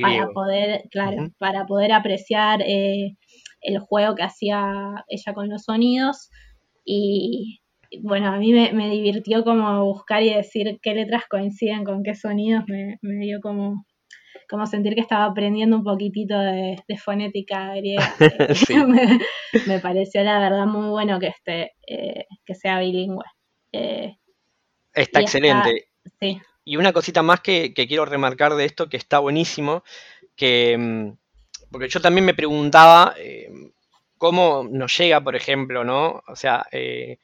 para 0.00 0.28
poder, 0.32 0.82
claro, 0.90 1.28
para 1.38 1.66
poder 1.66 1.92
apreciar 1.92 2.62
eh, 2.62 3.16
el 3.60 3.78
juego 3.80 4.14
que 4.14 4.22
hacía 4.22 5.04
ella 5.08 5.34
con 5.34 5.48
los 5.48 5.64
sonidos. 5.64 6.30
Y 6.84 7.61
bueno, 8.00 8.28
a 8.28 8.38
mí 8.38 8.52
me, 8.52 8.90
divirtió 8.90 9.44
como 9.44 9.84
buscar 9.84 10.22
y 10.22 10.34
decir 10.34 10.78
qué 10.82 10.94
letras 10.94 11.24
coinciden 11.28 11.84
con 11.84 12.02
qué 12.02 12.14
sonidos, 12.14 12.64
me, 12.66 12.98
dio 13.20 13.40
como, 13.40 13.84
como 14.48 14.66
sentir 14.66 14.94
que 14.94 15.00
estaba 15.00 15.26
aprendiendo 15.26 15.76
un 15.76 15.84
poquitito 15.84 16.38
de, 16.38 16.76
fonética 16.96 17.74
griega. 17.74 18.14
me, 19.66 19.78
pareció 19.80 20.22
la 20.22 20.38
verdad 20.38 20.66
muy 20.66 20.88
bueno 20.88 21.18
que, 21.18 21.28
esté, 21.28 21.72
eh, 21.86 22.26
que 22.44 22.54
sea 22.54 22.80
bilingüe. 22.80 23.24
Eh, 23.72 24.16
Está 24.94 25.20
excelente. 25.20 25.88
Y 26.64 26.76
una 26.76 26.92
cosita 26.92 27.22
más 27.22 27.40
que, 27.40 27.72
quiero 27.74 28.04
remarcar 28.04 28.54
de 28.54 28.64
esto, 28.64 28.88
que 28.88 28.96
está 28.96 29.18
buenísimo, 29.18 29.82
que 30.36 30.76
mm, 30.78 31.12
porque 31.70 31.88
yo 31.88 32.00
también 32.00 32.24
me 32.24 32.34
preguntaba 32.34 33.14
eh, 33.18 33.50
cómo 34.18 34.64
nos 34.70 34.96
llega, 34.96 35.20
por 35.20 35.34
ejemplo, 35.34 35.82
¿no? 35.82 36.22
O 36.28 36.36
sea, 36.36 36.66
eh, 36.70 37.18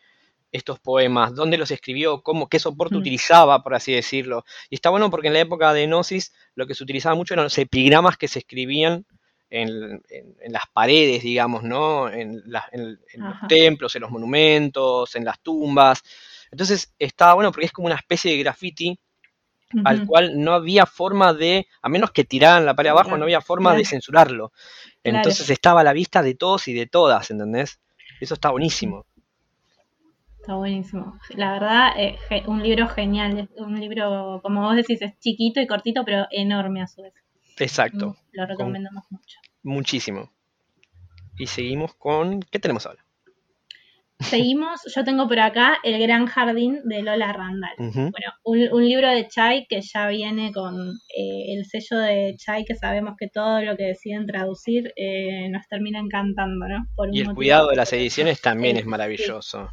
estos 0.53 0.79
poemas, 0.81 1.35
dónde 1.35 1.59
los 1.59 1.71
escribió, 1.71 2.23
cómo, 2.23 2.49
qué 2.49 2.59
soporte 2.59 2.95
mm. 2.95 2.99
utilizaba, 2.99 3.63
por 3.63 3.75
así 3.75 3.93
decirlo. 3.93 4.45
Y 4.71 4.77
está 4.77 4.91
bueno 4.91 5.11
porque 5.11 5.29
en 5.29 5.35
la 5.35 5.41
época 5.41 5.73
de 5.73 5.87
Gnosis 5.87 6.33
lo 6.55 6.67
que 6.67 6.75
se 6.75 6.83
utilizaba 6.83 7.15
mucho 7.15 7.35
eran 7.35 7.45
los 7.45 7.59
epigramas 7.59 8.17
que 8.17 8.29
se 8.29 8.41
escribían 8.41 9.07
en, 9.51 10.03
las 10.49 10.65
paredes, 10.73 11.23
digamos, 11.23 11.63
¿no? 11.63 12.11
En, 12.11 12.43
en 12.73 12.99
los 13.17 13.35
templos, 13.49 13.95
en 13.97 14.03
los 14.03 14.11
monumentos, 14.11 15.15
en 15.17 15.25
las 15.25 15.41
tumbas. 15.41 16.03
Entonces 16.51 16.95
estaba 16.99 17.35
bueno 17.35 17.53
porque 17.53 17.67
es 17.67 17.73
como 17.73 17.87
una 17.87 17.97
especie 17.97 18.31
de 18.31 18.39
graffiti 18.39 18.99
al 19.85 20.07
cual 20.07 20.43
no 20.43 20.55
había 20.55 20.87
forma 20.87 21.35
de, 21.35 21.67
a 21.83 21.89
menos 21.89 22.11
que 22.11 22.25
tiraran 22.25 22.65
la 22.65 22.75
pared 22.75 22.91
abajo, 22.91 23.17
no 23.17 23.25
había 23.25 23.41
forma 23.41 23.75
de 23.75 23.85
censurarlo. 23.85 24.53
Entonces 25.05 25.51
estaba 25.51 25.83
a 25.83 25.85
la 25.85 25.93
vista 25.93 26.23
de 26.23 26.35
todos 26.35 26.69
y 26.69 26.73
de 26.73 26.87
todas, 26.87 27.31
¿entendés? 27.31 27.79
Eso 28.21 28.35
está 28.35 28.51
buenísimo. 28.51 29.05
Está 30.49 30.57
buenísimo. 30.57 31.19
La 31.37 31.53
verdad, 31.53 31.91
eh, 31.99 32.17
un 32.47 32.63
libro 32.63 32.89
genial. 32.89 33.51
Un 33.59 33.79
libro, 33.79 34.41
como 34.43 34.63
vos 34.63 34.77
decís, 34.77 35.03
es 35.03 35.13
chiquito 35.19 35.61
y 35.61 35.67
cortito, 35.67 36.07
pero 36.07 36.27
enorme 36.31 36.81
a 36.81 36.87
su 36.87 37.03
vez. 37.03 37.13
Exacto. 37.59 38.17
Lo 38.33 38.47
recomendamos 38.47 39.05
mucho. 39.11 39.39
Muchísimo. 39.63 40.33
Y 41.37 41.49
seguimos 41.49 41.95
con. 41.97 42.41
¿Qué 42.41 42.59
tenemos 42.59 42.87
ahora? 42.87 43.05
Seguimos, 44.21 44.81
yo 44.97 45.05
tengo 45.05 45.29
por 45.29 45.39
acá 45.39 45.77
El 45.85 46.01
Gran 46.01 46.25
Jardín 46.25 46.81
de 46.85 47.03
Lola 47.03 47.31
Randall. 47.35 47.77
Bueno, 47.77 48.33
un, 48.43 48.87
libro 48.87 49.11
de 49.11 49.29
Chai 49.29 49.67
que 49.69 49.83
ya 49.83 50.09
viene 50.09 50.51
con 50.55 50.75
eh, 51.15 51.57
el 51.59 51.67
sello 51.67 51.99
de 52.01 52.37
Chai, 52.39 52.65
que 52.65 52.75
sabemos 52.75 53.17
que 53.19 53.29
todo 53.29 53.61
lo 53.61 53.77
que 53.77 53.85
deciden 53.85 54.27
traducir 54.27 54.95
eh, 54.97 55.51
nos 55.51 55.69
termina 55.69 55.99
encantando, 55.99 56.67
¿no? 56.67 56.87
y 57.13 57.21
el 57.21 57.35
cuidado 57.35 57.69
de 57.69 57.77
las 57.77 57.93
ediciones 57.93 58.41
también 58.41 58.79
es 58.79 58.87
maravilloso. 58.87 59.69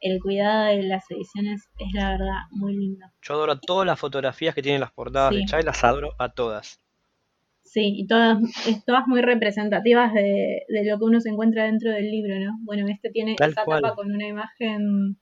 El 0.00 0.20
cuidado 0.20 0.66
de 0.66 0.82
las 0.82 1.10
ediciones 1.10 1.68
es 1.78 1.92
la 1.92 2.10
verdad 2.10 2.36
muy 2.50 2.76
lindo. 2.76 3.06
Yo 3.22 3.34
adoro 3.34 3.58
todas 3.58 3.86
las 3.86 3.98
fotografías 3.98 4.54
que 4.54 4.62
tienen 4.62 4.80
las 4.80 4.92
portadas 4.92 5.34
de 5.34 5.44
Chai, 5.44 5.62
las 5.62 5.82
adoro 5.84 6.14
a 6.18 6.30
todas. 6.30 6.80
Sí, 7.64 7.94
y 7.96 8.06
todas, 8.06 8.38
todas 8.86 9.06
muy 9.06 9.20
representativas 9.20 10.14
de, 10.14 10.64
lo 10.68 10.98
que 10.98 11.04
uno 11.04 11.20
se 11.20 11.28
encuentra 11.28 11.64
dentro 11.64 11.90
del 11.90 12.10
libro, 12.10 12.38
¿no? 12.38 12.58
Bueno, 12.62 12.88
este 12.88 13.10
tiene 13.10 13.36
esa 13.38 13.64
tapa 13.64 13.94
con 13.94 14.10
una 14.10 14.26
imagen 14.26 15.18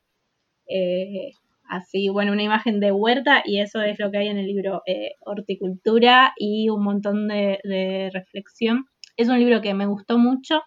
eh, 0.68 1.32
así, 1.68 2.08
bueno, 2.08 2.32
una 2.32 2.42
imagen 2.42 2.80
de 2.80 2.92
huerta 2.92 3.42
y 3.44 3.60
eso 3.60 3.82
es 3.82 3.98
lo 3.98 4.10
que 4.10 4.18
hay 4.18 4.28
en 4.28 4.38
el 4.38 4.46
libro, 4.46 4.82
eh, 4.86 5.12
horticultura 5.20 6.32
y 6.36 6.68
un 6.68 6.82
montón 6.84 7.28
de, 7.28 8.10
reflexión. 8.12 8.86
Es 9.16 9.28
un 9.28 9.38
libro 9.38 9.60
que 9.60 9.74
me 9.74 9.86
gustó 9.86 10.18
mucho 10.18 10.62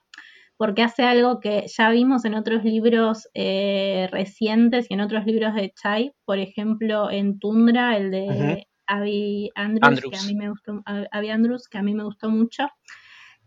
porque 0.59 0.83
hace 0.83 1.03
algo 1.03 1.39
que 1.39 1.67
ya 1.67 1.89
vimos 1.89 2.25
en 2.25 2.35
otros 2.35 2.65
libros 2.65 3.29
eh, 3.33 4.09
recientes 4.11 4.87
y 4.89 4.93
en 4.93 4.99
otros 4.99 5.25
libros 5.25 5.55
de 5.55 5.71
Chai, 5.71 6.11
por 6.25 6.37
ejemplo 6.37 7.09
en 7.09 7.39
Tundra, 7.39 7.95
el 7.95 8.11
de 8.11 8.67
Abby 8.85 9.51
Andrews, 9.55 10.01
que 10.01 10.17
a 10.17 10.23
mí 10.23 10.35
me 10.35 10.49
gustó, 10.49 10.83
Andrews, 10.85 11.69
que 11.69 11.77
a 11.77 11.81
mí 11.81 11.93
me 11.93 12.03
gustó 12.03 12.29
mucho. 12.29 12.67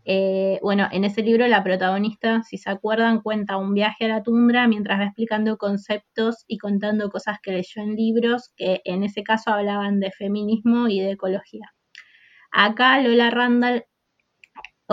Eh, 0.06 0.58
bueno, 0.62 0.88
en 0.90 1.04
ese 1.04 1.22
libro 1.22 1.46
la 1.48 1.62
protagonista, 1.62 2.42
si 2.44 2.56
se 2.56 2.70
acuerdan, 2.70 3.20
cuenta 3.20 3.58
un 3.58 3.74
viaje 3.74 4.06
a 4.06 4.08
la 4.08 4.22
tundra 4.22 4.66
mientras 4.66 4.98
va 4.98 5.04
explicando 5.04 5.58
conceptos 5.58 6.46
y 6.48 6.56
contando 6.56 7.10
cosas 7.10 7.40
que 7.42 7.52
leyó 7.52 7.82
en 7.82 7.94
libros 7.94 8.54
que 8.56 8.80
en 8.86 9.04
ese 9.04 9.22
caso 9.22 9.50
hablaban 9.50 10.00
de 10.00 10.12
feminismo 10.12 10.88
y 10.88 11.00
de 11.00 11.10
ecología. 11.10 11.74
Acá 12.52 13.02
Lola 13.02 13.28
Randall, 13.28 13.84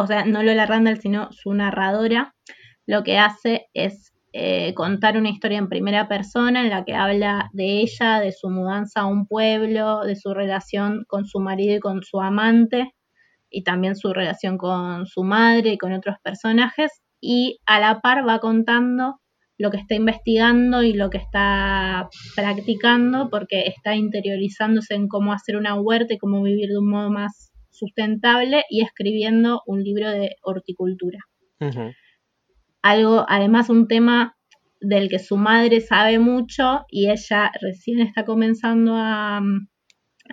o 0.02 0.08
sea, 0.08 0.26
no 0.26 0.44
Lola 0.44 0.66
Randall, 0.66 1.00
sino 1.00 1.32
su 1.32 1.54
narradora, 1.54 2.36
lo 2.86 3.04
que 3.04 3.18
hace 3.18 3.68
es 3.74 4.14
eh, 4.32 4.74
contar 4.76 5.18
una 5.18 5.30
historia 5.30 5.58
en 5.58 5.70
primera 5.70 6.08
persona 6.08 6.62
en 6.62 6.70
la 6.70 6.86
que 6.86 6.94
habla 6.94 7.50
de 7.54 7.82
ella, 7.82 8.20
de 8.20 8.32
su 8.32 8.50
mudanza 8.50 9.02
a 9.02 9.06
un 9.06 9.26
pueblo, 9.26 10.02
de 10.02 10.16
su 10.16 10.34
relación 10.34 11.04
con 11.08 11.26
su 11.26 11.40
marido 11.40 11.76
y 11.76 11.80
con 11.80 12.04
su 12.04 12.22
amante, 12.22 12.94
y 13.50 13.64
también 13.64 13.96
su 13.96 14.14
relación 14.14 14.58
con 14.58 15.08
su 15.08 15.24
madre 15.24 15.72
y 15.72 15.78
con 15.78 15.94
otros 15.94 16.18
personajes, 16.24 16.92
y 17.20 17.60
a 17.66 17.80
la 17.80 18.02
par 18.02 18.28
va 18.28 18.40
contando 18.40 19.20
lo 19.58 19.72
que 19.72 19.78
está 19.78 19.96
investigando 19.96 20.84
y 20.84 20.94
lo 20.94 21.10
que 21.10 21.18
está 21.18 22.08
practicando, 22.36 23.30
porque 23.30 23.64
está 23.68 23.96
interiorizándose 23.96 24.96
en 24.96 25.08
cómo 25.08 25.34
hacer 25.34 25.58
una 25.58 25.76
huerta 25.76 26.14
y 26.14 26.18
cómo 26.18 26.42
vivir 26.42 26.70
de 26.70 26.78
un 26.78 26.90
modo 26.90 27.12
más 27.12 27.49
sustentable 27.80 28.64
y 28.70 28.84
escribiendo 28.84 29.62
un 29.66 29.84
libro 29.84 30.10
de 30.12 30.36
horticultura 30.44 31.20
algo, 32.82 33.26
además 33.28 33.70
un 33.70 33.88
tema 33.88 34.36
del 34.82 35.10
que 35.10 35.20
su 35.20 35.38
madre 35.38 35.82
sabe 35.82 36.20
mucho 36.20 36.86
y 36.90 37.10
ella 37.10 37.52
recién 37.62 38.00
está 38.00 38.24
comenzando 38.26 38.94
a, 38.96 39.42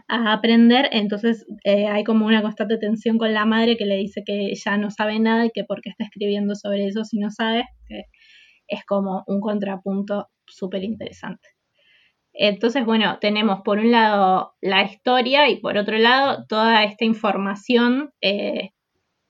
aprender, 0.09 0.91
entonces 0.93 1.47
eh, 1.65 1.87
hay 1.87 2.05
como 2.05 2.27
una 2.27 2.43
constante 2.43 2.77
tensión 2.77 3.17
con 3.17 3.33
la 3.33 3.47
madre 3.47 3.79
que 3.79 3.87
le 3.87 3.97
dice 3.97 4.23
que 4.27 4.49
ella 4.51 4.77
no 4.77 4.91
sabe 4.91 5.19
nada 5.19 5.47
y 5.47 5.51
que 5.51 5.65
porque 5.65 5.89
está 5.89 6.05
escribiendo 6.05 6.55
sobre 6.55 6.87
eso 6.87 7.03
si 7.03 7.19
no 7.19 7.31
sabe, 7.31 7.65
que 7.87 8.03
es 8.69 8.85
como 8.85 9.25
un 9.27 9.41
contrapunto 9.41 10.29
súper 10.47 10.85
interesante. 10.85 11.56
Entonces, 12.39 12.85
bueno, 12.85 13.19
tenemos 13.21 13.61
por 13.65 13.79
un 13.79 13.91
lado 13.93 14.55
la 14.61 14.83
historia 14.85 15.49
y 15.49 15.61
por 15.61 15.79
otro 15.79 15.99
lado 15.99 16.45
toda 16.49 16.85
esta 16.85 17.05
información 17.05 18.11
eh, 18.21 18.71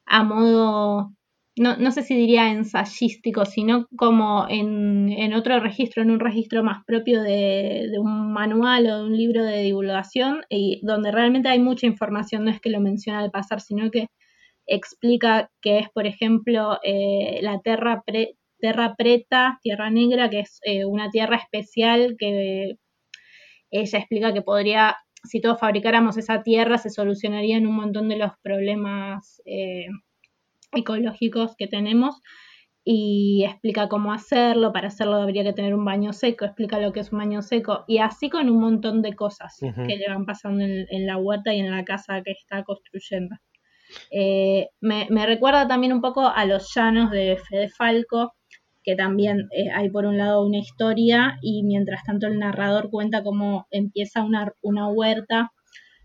a 0.07 0.25
modo 0.25 1.17
no, 1.59 1.77
no 1.77 1.91
sé 1.91 2.03
si 2.03 2.15
diría 2.15 2.51
ensayístico, 2.53 3.47
sino 3.47 3.87
como 3.97 4.47
en, 4.49 5.11
en, 5.11 5.33
otro 5.35 5.59
registro, 5.61 6.03
en 6.03 6.11
un 6.11 6.21
registro 6.21 6.63
más 6.63 6.85
propio 6.87 7.23
de, 7.23 7.91
un 7.99 8.33
manual 8.33 8.87
o 8.87 8.99
de 8.99 9.05
un 9.05 9.17
libro 9.17 9.43
de 9.45 9.63
divulgación, 9.63 10.43
y 10.51 10.81
donde 10.85 11.13
realmente 11.13 11.49
hay 11.49 11.59
mucha 11.59 11.87
información, 11.87 12.45
no 12.45 12.51
es 12.51 12.61
que 12.61 12.71
lo 12.71 12.81
menciona 12.81 13.21
al 13.21 13.31
pasar, 13.31 13.61
sino 13.63 13.91
que 13.91 14.09
explica 14.67 15.51
que 15.63 15.79
es, 15.79 15.89
por 15.91 16.07
ejemplo, 16.07 16.79
eh, 16.85 17.41
la 17.43 17.61
tierra, 17.61 18.03
terra 18.61 18.95
preta, 18.97 19.59
tierra 19.63 19.91
negra, 19.91 20.29
que 20.31 20.41
es 20.41 20.61
eh, 20.65 20.85
una 20.85 21.11
tierra 21.11 21.37
especial 21.37 22.17
que 22.19 22.77
ella 23.81 23.99
explica 23.99 24.33
que 24.33 24.43
podría, 24.43 24.97
si 25.25 25.41
todos 25.41 25.61
fabricáramos 25.61 26.17
esa 26.17 26.43
tierra, 26.43 26.79
se 26.79 26.91
solucionarían 26.91 27.67
un 27.67 27.77
montón 27.77 28.09
de 28.09 28.17
los 28.17 28.33
problemas. 28.43 29.43
Eh, 29.47 29.87
ecológicos 30.73 31.55
que 31.57 31.67
tenemos 31.67 32.21
y 32.85 33.45
explica 33.45 33.89
cómo 33.89 34.13
hacerlo. 34.13 34.73
Para 34.73 34.89
hacerlo 34.89 35.17
habría 35.17 35.43
que 35.43 35.53
tener 35.53 35.75
un 35.75 35.85
baño 35.85 36.13
seco, 36.13 36.45
explica 36.45 36.79
lo 36.79 36.93
que 36.93 37.01
es 37.01 37.13
un 37.13 37.19
baño 37.19 37.43
seco 37.43 37.85
y 37.89 37.99
así 37.99 38.31
con 38.31 38.49
un 38.49 38.61
montón 38.61 39.03
de 39.03 39.15
cosas 39.15 39.57
que 39.61 39.97
le 39.97 40.09
van 40.09 40.27
pasando 40.27 40.65
en, 40.65 41.07
la 41.07 41.17
huerta 41.17 41.53
y 41.53 41.61
en 41.61 41.71
la 41.71 41.85
casa 41.85 42.23
que 42.23 42.33
está 42.33 42.63
construyendo. 42.63 43.35
Eh, 44.11 44.69
me, 44.81 45.27
recuerda 45.27 45.69
también 45.69 45.93
un 45.93 46.01
poco 46.01 46.27
a 46.27 46.45
los 46.45 46.73
llanos 46.75 47.11
de 47.11 47.39
Fede 47.49 47.69
Falco, 47.71 48.35
que 48.87 48.95
también 48.95 49.49
eh, 49.51 49.69
hay 49.75 49.91
por 49.91 50.07
un 50.07 50.17
lado 50.17 50.47
una 50.47 50.59
historia 50.59 51.39
y 51.43 51.65
mientras 51.65 52.05
tanto 52.05 52.29
el 52.29 52.39
narrador 52.39 52.89
cuenta 52.89 53.25
cómo 53.25 53.67
empieza 53.73 54.23
una, 54.23 54.53
una 54.63 54.89
huerta 54.89 55.53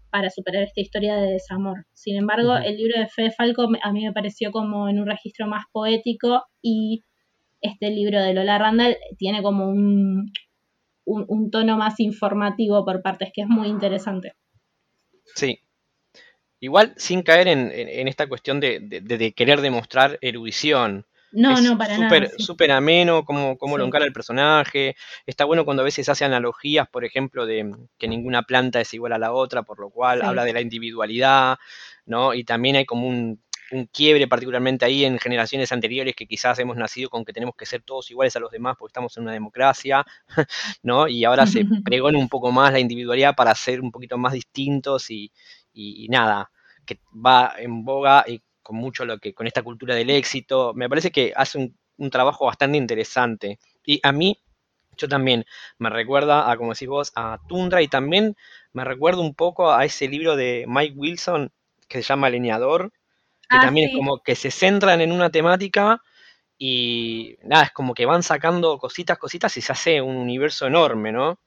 para 0.10 0.32
superar 0.32 0.64
esta 0.64 0.82
historia 0.82 1.16
de 1.16 1.34
desamor. 1.34 1.86
Sin 1.94 2.18
embargo, 2.18 2.58
el 2.58 2.78
libro 2.78 3.00
de 3.00 3.08
Fede 3.08 3.32
Falco 3.32 3.70
a 3.82 3.94
mí 3.94 4.04
me 4.04 4.12
pareció 4.12 4.52
como 4.52 4.90
en 4.90 5.00
un 5.00 5.06
registro 5.06 5.48
más 5.48 5.66
poético 5.72 6.44
y 6.62 7.06
este 7.62 7.92
libro 7.92 8.20
de 8.20 8.34
Lola 8.34 8.58
Randall 8.58 8.98
tiene 9.18 9.44
como 9.44 9.70
un, 9.70 10.32
un, 11.06 11.52
tono 11.52 11.78
más 11.78 12.00
informativo 12.00 12.84
por 12.84 13.04
partes, 13.04 13.30
que 13.34 13.42
es 13.42 13.48
muy 13.48 13.68
interesante. 13.68 14.34
Sí. 15.36 15.60
Igual 16.60 16.94
sin 16.98 17.22
caer 17.22 17.48
en, 17.48 18.08
esta 18.08 18.28
cuestión 18.28 18.60
de, 18.60 19.34
querer 19.36 19.62
demostrar 19.62 20.18
erudición. 20.22 21.06
No, 21.32 21.62
no, 21.62 21.78
para 21.78 21.98
nada. 21.98 22.30
Súper 22.38 22.72
ameno, 22.72 23.24
cómo, 23.24 23.58
cómo 23.58 23.78
lo 23.78 23.86
encara 23.86 24.06
el 24.06 24.14
personaje. 24.14 24.96
Está 25.26 25.46
bueno 25.46 25.66
cuando 25.66 25.82
a 25.82 25.86
veces 25.86 26.10
hace 26.10 26.26
analogías, 26.26 26.88
por 26.90 27.06
ejemplo, 27.06 27.46
de 27.46 27.72
que 27.98 28.08
ninguna 28.08 28.44
planta 28.44 28.82
es 28.82 28.94
igual 28.94 29.14
a 29.14 29.18
la 29.18 29.32
otra, 29.32 29.64
por 29.64 29.80
lo 29.80 29.90
cual 29.90 30.22
habla 30.22 30.44
de 30.44 30.54
la 30.54 30.62
individualidad, 30.62 31.58
¿no? 32.06 32.34
Y 32.34 32.44
también 32.44 32.76
hay 32.76 32.86
como 32.86 33.08
un, 33.08 33.42
quiebre 33.94 34.28
particularmente 34.28 34.84
ahí 34.84 35.06
en 35.06 35.18
generaciones 35.18 35.72
anteriores 35.72 36.14
que 36.14 36.28
quizás 36.28 36.60
hemos 36.60 36.76
nacido 36.76 37.10
con 37.10 37.24
que 37.24 37.32
tenemos 37.32 37.56
que 37.56 37.66
ser 37.66 37.82
todos 37.84 38.12
iguales 38.12 38.36
a 38.36 38.40
los 38.42 38.52
demás 38.52 38.76
porque 38.78 38.92
estamos 38.92 39.16
en 39.16 39.24
una 39.24 39.32
democracia, 39.32 40.06
¿no? 40.84 41.08
Y 41.08 41.24
ahora 41.24 41.48
se 41.48 41.64
pregona 41.86 42.18
un 42.18 42.28
poco 42.28 42.52
más 42.52 42.74
la 42.74 42.80
individualidad 42.80 43.36
para 43.36 43.56
ser 43.56 43.80
un 43.80 43.92
poquito 43.92 44.18
más 44.18 44.34
distintos 44.34 45.10
y, 45.10 45.32
y 45.74 46.08
nada, 46.10 46.52
que 46.86 47.00
va 47.14 47.54
en 47.58 47.86
boga 47.86 48.26
y 48.28 48.42
con 48.72 48.80
mucho 48.80 49.04
lo 49.04 49.20
que, 49.20 49.34
con 49.34 49.48
esta 49.48 49.64
cultura 49.64 49.96
del 49.96 50.10
éxito. 50.10 50.74
Me 50.74 50.88
parece 50.88 51.12
que 51.12 51.34
hace 51.36 51.58
un, 51.98 52.10
trabajo 52.10 52.46
bastante 52.46 52.78
interesante. 52.78 53.60
Y 53.86 54.00
a 54.02 54.14
mí, 54.14 54.42
yo 54.98 55.08
también 55.08 55.46
me 55.78 55.90
recuerda 55.90 56.50
a, 56.50 56.58
como 56.58 56.72
decís 56.72 56.88
vos, 56.88 57.12
a 57.16 57.38
Tundra 57.48 57.82
y 57.82 57.88
también 57.88 58.36
me 58.72 58.86
recuerda 58.86 59.20
un 59.20 59.36
poco 59.36 59.72
a 59.72 59.84
ese 59.84 60.08
libro 60.08 60.36
de 60.36 60.66
Mike 60.68 60.96
Wilson 60.98 61.52
que 61.88 62.02
se 62.02 62.08
llama 62.08 62.30
Leñador, 62.30 62.92
que 63.50 63.58
ah, 63.58 63.62
también 63.62 63.90
es 63.90 63.96
como 63.96 64.24
que 64.24 64.36
se 64.36 64.50
centran 64.50 65.02
en 65.02 65.12
una 65.12 65.30
temática 65.30 66.02
y 66.58 67.36
nada, 67.44 67.66
es 67.66 67.72
como 67.72 67.94
que 67.94 68.06
van 68.06 68.24
sacando 68.24 68.80
cositas, 68.80 69.18
cositas 69.18 69.56
y 69.58 69.62
se 69.62 69.72
hace 69.72 70.02
un 70.02 70.16
universo 70.16 70.66
enorme, 70.66 71.12
¿no? 71.12 71.40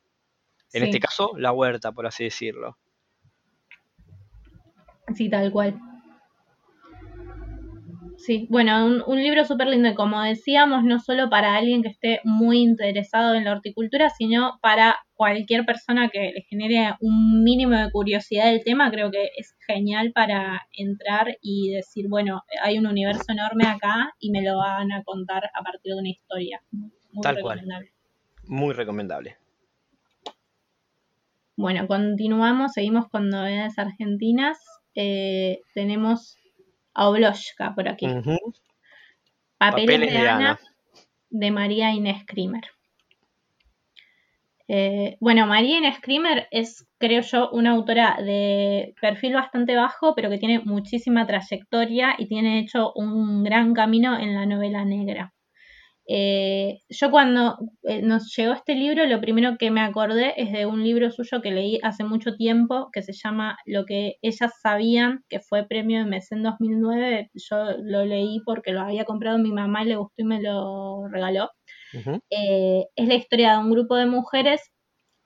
En 0.73 0.83
este 0.83 1.01
caso, 1.01 1.33
la 1.39 1.53
huerta, 1.53 1.91
por 1.93 2.07
así 2.07 2.25
decirlo. 2.25 2.77
Sí, 5.17 5.31
tal 5.31 5.51
cual. 5.51 5.81
Sí, 8.25 8.47
bueno, 8.49 8.87
un, 9.07 9.23
libro 9.23 9.45
súper 9.45 9.67
lindo 9.67 9.91
y 9.91 9.95
como 9.95 10.23
decíamos, 10.23 10.83
no 10.83 10.99
solo 10.99 11.29
para 11.29 11.57
alguien 11.57 11.83
que 11.83 11.91
esté 11.91 12.21
muy 12.25 12.63
interesado 12.63 13.35
en 13.35 13.45
la 13.45 13.53
horticultura, 13.53 14.09
sino 14.09 14.59
para 14.63 14.97
cualquier 15.13 15.67
persona 15.67 16.09
que 16.09 16.33
le 16.35 16.43
genere 16.49 16.95
un 17.01 17.45
mínimo 17.45 17.77
de 17.77 17.91
curiosidad 17.91 18.47
del 18.47 18.65
tema, 18.65 18.91
creo 18.91 19.11
que 19.11 19.29
es 19.37 19.55
genial 19.67 20.13
para 20.13 20.67
entrar 20.73 21.37
y 21.43 21.73
decir, 21.73 22.07
bueno, 22.09 22.45
hay 22.63 22.79
un 22.79 22.87
universo 22.87 23.25
enorme 23.29 23.67
acá 23.67 24.15
y 24.19 24.31
me 24.31 24.41
lo 24.41 24.57
van 24.57 24.91
a 24.93 25.03
contar 25.03 25.51
a 25.53 25.63
partir 25.63 25.93
de 25.93 26.01
una 26.01 26.09
historia. 26.09 26.63
Muy 26.71 27.23
Tal 27.23 27.37
recomendable. 27.37 27.91
Cual. 27.91 28.59
Muy 28.59 28.73
recomendable. 28.73 29.37
Bueno, 31.57 31.87
continuamos, 31.87 32.73
seguimos 32.73 33.07
con 33.11 33.29
novedades 33.29 33.79
argentinas. 33.79 34.59
Eh, 34.95 35.61
tenemos 35.75 36.39
Obloshka 36.95 37.75
por 37.75 37.89
aquí. 37.89 38.07
Papeles, 39.59 40.13
de, 40.13 40.29
Ana, 40.29 40.59
de 41.31 41.51
María 41.51 41.93
Inés 41.93 42.25
Krimer. 42.27 42.65
Eh, 44.67 45.17
bueno, 45.21 45.47
María 45.47 45.79
Inés 45.79 45.99
Krimer 46.01 46.49
es, 46.51 46.87
creo 46.99 47.21
yo, 47.21 47.51
una 47.51 47.73
autora 47.73 48.17
de 48.21 48.95
perfil 49.01 49.35
bastante 49.35 49.77
bajo, 49.77 50.15
pero 50.15 50.31
que 50.31 50.39
tiene 50.39 50.61
muchísima 50.61 51.27
trayectoria 51.27 52.15
y 52.19 52.27
tiene 52.27 52.61
hecho 52.61 52.93
un 52.95 53.45
gran 53.45 53.75
camino 53.75 54.19
en 54.19 54.35
la 54.35 54.47
novela 54.47 54.85
negra. 54.85 55.35
Eh, 56.07 56.81
yo 56.91 57.11
cuando 57.11 57.57
eh, 57.85 58.03
nos 58.03 58.35
llegó 58.37 58.53
este 58.53 58.75
libro, 58.75 59.07
lo 59.07 59.21
primero 59.21 59.57
que 59.59 59.71
me 59.71 59.81
acordé 59.81 60.35
es 60.37 60.53
de 60.53 60.67
un 60.67 60.85
libro 60.85 61.11
suyo 61.11 61.41
que 61.41 61.51
leí 61.51 61.79
hace 61.83 62.05
mucho 62.05 62.37
tiempo, 62.37 62.91
que 62.93 63.03
se 63.03 63.13
llama 63.13 63.57
Lo 63.65 63.87
que 63.87 64.17
ellas 64.23 64.53
sabían, 64.63 65.25
que 65.29 65.41
fue 65.41 65.67
premio 65.67 66.05
de 66.05 66.23
en 66.31 66.43
2009. 66.43 67.31
Yo 67.35 67.57
lo 67.83 68.05
leí 68.05 68.41
porque 68.45 68.73
lo 68.73 68.83
había 68.83 69.05
comprado 69.05 69.39
mi 69.39 69.53
mamá 69.53 69.83
y 69.83 69.89
le 69.89 69.97
gustó 69.97 70.15
y 70.19 70.25
me 70.25 70.43
lo 70.43 71.09
regaló. 71.09 71.51
Eh, 72.31 72.85
es 72.97 73.09
la 73.09 73.15
historia 73.15 73.53
de 73.53 73.59
un 73.59 73.71
grupo 73.71 73.97
de 73.97 74.07
mujeres 74.07 74.61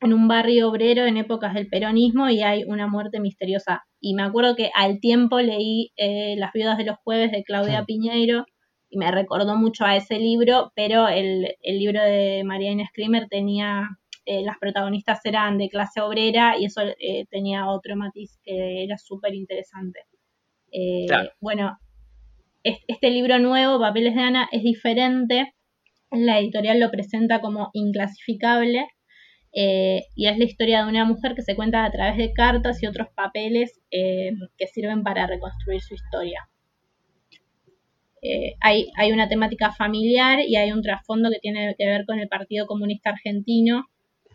en 0.01 0.12
un 0.12 0.29
barrio 0.29 0.69
obrero 0.69 1.07
en 1.07 1.17
épocas 1.17 1.55
del 1.55 1.69
peronismo 1.69 2.29
y 2.29 2.43
hay 2.43 2.64
una 2.64 2.87
muerte 2.87 3.21
misteriosa. 3.21 3.83
Y 4.01 4.14
me 4.14 4.23
acuerdo 4.23 4.55
que 4.55 4.71
al 4.75 5.01
tiempo 5.01 5.41
leí 5.41 5.93
Las 6.37 6.53
viudas 6.53 6.79
de 6.79 6.85
los 6.85 6.97
jueves 7.05 7.33
de 7.33 7.43
Claudia 7.43 7.85
Piñeiro 7.85 8.45
y 8.90 8.98
me 8.98 9.11
recordó 9.11 9.57
mucho 9.57 9.85
a 9.85 9.96
ese 9.96 10.18
libro, 10.18 10.72
pero 10.74 11.09
el, 11.09 11.55
libro 11.62 12.03
de 12.03 12.42
María 12.44 12.70
Inés 12.70 12.88
tenía, 13.29 13.88
eh, 14.24 14.42
las 14.42 14.59
protagonistas 14.59 15.24
eran 15.24 15.59
de 15.59 15.68
clase 15.68 16.01
obrera 16.01 16.57
y 16.59 16.66
eso 16.66 16.83
eh, 16.83 17.27
tenía 17.31 17.68
otro 17.68 17.96
matiz 17.96 18.38
que 18.42 18.85
era 18.85 18.96
súper 18.96 19.35
interesante. 19.35 20.01
Eh, 20.72 21.07
bueno, 21.40 21.79
este 22.62 23.11
libro 23.11 23.38
nuevo, 23.38 23.79
Papeles 23.79 24.14
de 24.14 24.22
Ana, 24.22 24.48
es 24.53 24.62
diferente. 24.62 25.55
La 26.11 26.38
editorial 26.38 26.81
lo 26.81 26.90
presenta 26.90 27.40
como 27.40 27.70
inclasificable 27.74 28.87
y 29.53 30.29
es 30.29 30.38
la 30.38 30.44
historia 30.44 30.85
de 30.85 30.88
una 30.88 31.05
mujer 31.05 31.35
que 31.35 31.42
se 31.42 31.57
cuenta 31.57 31.85
a 31.85 31.90
través 31.90 32.16
de 32.16 32.33
cartas 32.33 32.83
y 32.83 32.87
otros 32.87 33.09
papeles 33.14 33.81
que 33.90 34.66
sirven 34.72 35.03
para 35.03 35.27
reconstruir 35.27 35.81
su 35.81 35.94
historia. 35.94 36.48
Eh, 38.23 38.57
hay, 38.61 38.91
hay, 38.97 39.13
una 39.13 39.29
temática 39.29 39.73
familiar 39.73 40.41
y 40.41 40.57
hay 40.57 40.73
un 40.73 40.83
trasfondo 40.83 41.31
que 41.31 41.39
tiene 41.39 41.75
que 41.79 41.87
ver 41.87 42.05
con 42.07 42.19
el 42.19 42.29
Partido 42.29 42.67
Comunista 42.67 43.11
Argentino. 43.11 43.87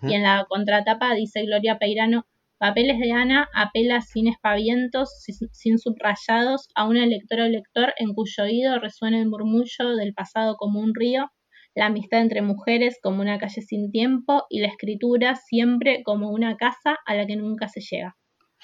Y 0.02 0.14
en 0.16 0.24
la 0.24 0.46
contratapa 0.50 1.16
dice 1.16 1.46
Gloria 1.46 1.78
Peirano, 1.78 2.26
Papeles 2.64 2.98
de 2.98 3.12
Ana 3.12 3.50
apela 3.54 4.00
sin 4.00 4.30
espavientos, 4.30 5.10
sin, 5.52 5.80
subrayados, 5.80 6.70
a 6.76 6.88
una 6.88 7.06
lectora 7.06 7.44
o 7.44 7.50
lector 7.50 7.94
en 7.98 8.14
cuyo 8.14 8.44
oído 8.44 8.80
resuena 8.80 9.20
el 9.20 9.28
murmullo 9.28 9.98
del 9.98 10.14
pasado 10.14 10.56
como 10.56 10.80
un 10.80 10.96
río, 10.96 11.30
la 11.76 11.88
amistad 11.88 12.22
entre 12.22 12.42
mujeres 12.42 13.00
como 13.04 13.22
una 13.22 13.38
calle 13.38 13.62
sin 13.62 13.92
tiempo 13.92 14.46
y 14.50 14.62
la 14.62 14.68
escritura 14.68 15.36
siempre 15.36 16.04
como 16.04 16.30
una 16.30 16.56
casa 16.56 16.98
a 17.06 17.16
la 17.16 17.26
que 17.26 17.36
nunca 17.36 17.68
se 17.68 17.82
llega. 17.82 18.16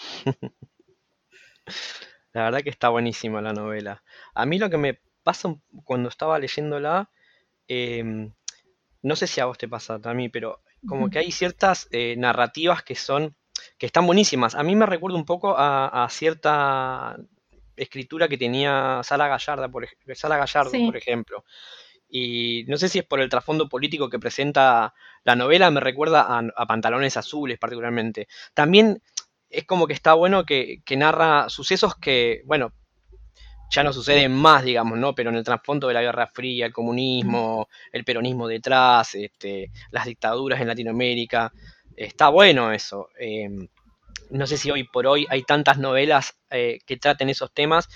La 2.31 2.43
verdad 2.43 2.61
que 2.61 2.69
está 2.69 2.89
buenísima 2.89 3.41
la 3.41 3.53
novela. 3.53 4.03
A 4.35 4.45
mí 4.45 4.59
lo 4.59 4.69
que 4.69 4.77
me 4.77 4.99
pasa 5.29 5.55
cuando 5.83 6.09
estaba 6.09 6.39
leyéndola, 6.39 7.11
em, 7.67 8.31
no 9.03 9.15
sé 9.15 9.27
si 9.27 9.39
a 9.39 9.45
vos 9.45 9.59
te 9.59 9.67
pasa 9.67 9.99
también, 9.99 10.31
pero 10.31 10.61
como 10.87 11.09
que 11.11 11.19
hay 11.19 11.31
ciertas 11.31 11.87
eh, 11.91 12.15
narrativas 12.17 12.81
que 12.81 12.95
son, 12.95 13.35
que 13.77 13.85
están 13.85 14.07
buenísimas. 14.07 14.55
A 14.55 14.63
mí 14.63 14.75
me 14.75 14.87
recuerda 14.87 15.17
un 15.17 15.25
poco 15.25 15.53
a, 15.55 16.07
cierta 16.09 17.15
escritura 17.75 18.27
que 18.27 18.39
tenía 18.39 19.01
Sala 19.03 19.27
Gallarda, 19.27 19.69
por, 19.69 19.87
Sala 20.15 20.37
Gallardo, 20.37 20.71
por 20.71 20.97
ejemplo. 20.97 21.45
Y 22.09 22.65
no 22.67 22.77
sé 22.77 22.89
si 22.89 22.97
es 22.97 23.05
por 23.05 23.19
el 23.19 23.29
trasfondo 23.29 23.69
político 23.69 24.09
que 24.09 24.17
presenta 24.17 24.95
la 25.23 25.35
novela, 25.35 25.69
me 25.69 25.79
recuerda 25.79 26.25
a, 26.55 26.65
Pantalones 26.65 27.17
Azules 27.17 27.59
particularmente. 27.59 28.27
También 28.55 29.03
es 29.51 29.65
como 29.65 29.85
que 29.85 29.93
está 29.93 30.15
bueno 30.15 30.43
que, 30.43 30.81
que, 30.85 30.97
narra 30.97 31.49
sucesos 31.49 31.95
que, 31.95 32.41
bueno, 32.45 32.73
ya 33.69 33.83
no 33.83 33.93
suceden 33.93 34.33
más, 34.33 34.63
digamos, 34.63 34.97
¿no? 34.97 35.13
Pero 35.13 35.29
en 35.29 35.35
el 35.35 35.43
trasfondo 35.43 35.87
de 35.87 35.93
la 35.93 36.01
Guerra 36.01 36.27
Fría, 36.27 36.65
el 36.65 36.73
comunismo, 36.73 37.67
el 37.91 38.03
peronismo 38.03 38.47
detrás, 38.47 39.15
este, 39.15 39.71
las 39.91 40.05
dictaduras 40.05 40.59
en 40.59 40.67
Latinoamérica, 40.67 41.51
está 41.95 42.29
bueno 42.29 42.71
eso. 42.71 43.09
Em, 43.19 43.67
no 44.31 44.47
sé 44.47 44.57
si 44.57 44.71
hoy 44.71 44.83
por 44.83 45.07
hoy 45.07 45.25
hay 45.29 45.43
tantas 45.43 45.77
novelas 45.77 46.37
eh, 46.49 46.79
que 46.85 46.97
traten 46.97 47.29
esos 47.29 47.53
temas 47.53 47.89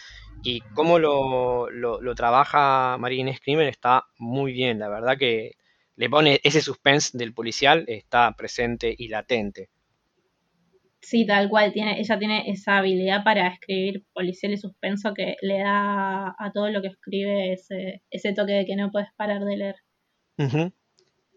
y 0.44 0.62
cómo 0.74 1.00
lo, 1.00 1.70
lo, 1.70 2.16
trabaja 2.16 2.98
María 3.00 3.22
Inés 3.22 3.40
está 3.46 4.06
muy 4.18 4.52
bien, 4.52 4.80
la 4.80 4.90
verdad 4.90 5.18
que 5.18 5.56
le 5.96 6.10
pone 6.10 6.42
ese 6.44 6.62
suspense 6.62 7.18
del 7.18 7.34
policial, 7.34 7.86
está 7.88 8.32
presente 8.36 8.94
y 8.98 9.08
latente. 9.08 9.70
Sí, 11.04 11.26
tal 11.26 11.50
cual, 11.50 11.74
tiene, 11.74 12.00
ella 12.00 12.18
tiene 12.18 12.50
esa 12.50 12.78
habilidad 12.78 13.26
para 13.26 13.48
escribir 13.50 14.06
policial 14.14 14.54
y 14.54 14.58
suspenso 14.58 15.14
que 15.14 15.36
le 15.42 15.60
da 15.60 16.30
a 16.30 16.52
todo 16.54 16.70
lo 16.70 16.82
que 16.82 16.88
escribe 16.88 17.52
ese, 17.52 18.02
ese 18.10 18.34
toque 18.34 18.54
de 18.54 18.66
que 18.66 18.78
no 18.78 18.90
puedes 18.90 19.10
parar 19.18 19.44
de 19.44 19.58
leer. 19.58 19.76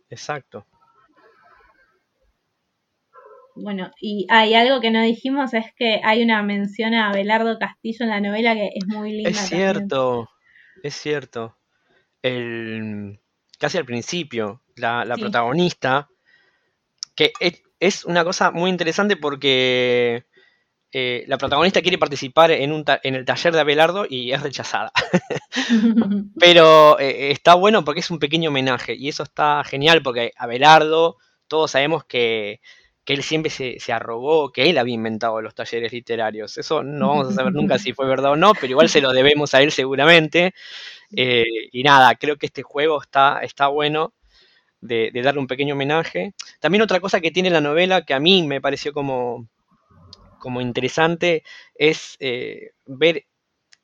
Exacto. 0.09 0.67
Bueno, 3.57 3.91
y 4.01 4.29
hay 4.31 4.55
algo 4.55 4.81
que 4.81 4.93
no 4.93 5.03
dijimos 5.03 5.53
es 5.53 5.67
que 5.77 6.01
hay 6.05 6.23
una 6.23 6.43
mención 6.45 6.95
a 6.95 7.09
Abelardo 7.09 7.59
Castillo 7.59 8.05
en 8.05 8.11
la 8.11 8.21
novela 8.21 8.55
que 8.55 8.71
es 8.73 8.87
muy 8.87 9.13
linda. 9.13 9.31
Es 9.31 9.49
cierto, 9.49 10.29
es 10.85 10.95
cierto. 10.95 11.57
El, 12.23 13.19
casi 13.59 13.79
al 13.79 13.85
principio, 13.85 14.63
la, 14.77 15.17
protagonista, 15.19 16.09
que 17.17 17.33
es, 17.41 17.63
una 18.07 18.25
cosa 18.25 18.51
muy 18.51 18.71
interesante 18.71 19.17
porque 19.17 20.25
eh, 20.93 21.25
la 21.27 21.37
protagonista 21.37 21.83
quiere 21.83 21.99
participar 21.99 22.51
en, 22.53 22.73
un 22.73 22.85
en 23.03 23.15
el 23.15 23.25
taller 23.25 23.53
de 23.53 23.61
Abelardo 23.61 24.07
y 24.09 24.33
es 24.33 24.43
rechazada. 24.43 24.93
Pero 26.39 26.99
eh, 26.99 27.33
está 27.33 27.55
bueno 27.55 27.85
porque 27.85 28.01
es 28.01 28.11
un 28.11 28.19
pequeño 28.19 28.51
homenaje 28.51 28.95
y 28.95 29.09
eso 29.09 29.25
está 29.25 29.63
genial 29.65 30.03
porque 30.03 30.33
Abelardo, 30.37 31.19
todos 31.49 31.73
sabemos 31.73 32.05
que, 32.05 32.61
él 33.05 33.23
siempre 33.23 33.51
se, 33.51 33.79
se, 33.79 33.93
arrogó 33.93 34.51
que 34.51 34.69
él 34.69 34.79
había 34.79 34.95
inventado 34.95 35.41
los 35.41 35.55
talleres 35.55 35.93
literarios. 35.93 36.59
Eso 36.59 36.83
no 36.83 37.09
vamos 37.09 37.29
a 37.29 37.35
saber 37.35 37.53
nunca 37.53 37.79
si 37.79 37.93
fue 37.93 38.07
verdad 38.07 38.33
o 38.33 38.37
no, 38.37 38.53
pero 38.55 38.73
igual 38.73 38.89
se 38.89 39.01
lo 39.01 39.13
debemos 39.13 39.55
a 39.55 39.63
él 39.63 39.73
seguramente. 39.73 40.55
Eh, 41.17 41.45
y 41.71 41.85
nada, 41.85 42.17
creo 42.17 42.37
que 42.37 42.47
este 42.47 42.65
juego 42.65 43.01
está, 43.01 43.39
está 43.43 43.69
bueno 43.69 44.13
de, 44.81 45.11
darle 45.23 45.41
un 45.41 45.47
pequeño 45.47 45.75
homenaje. 45.75 46.35
También 46.61 46.83
otra 46.83 47.01
cosa 47.01 47.21
que 47.21 47.31
tiene 47.31 47.51
la 47.51 47.61
novela 47.61 48.03
que 48.03 48.15
a 48.15 48.21
mí 48.21 48.43
me 48.47 48.61
pareció 48.61 48.93
como, 48.93 49.49
como 50.39 50.61
interesante 50.61 51.45
es 51.75 52.17
eh, 52.21 52.71
ver 52.87 53.27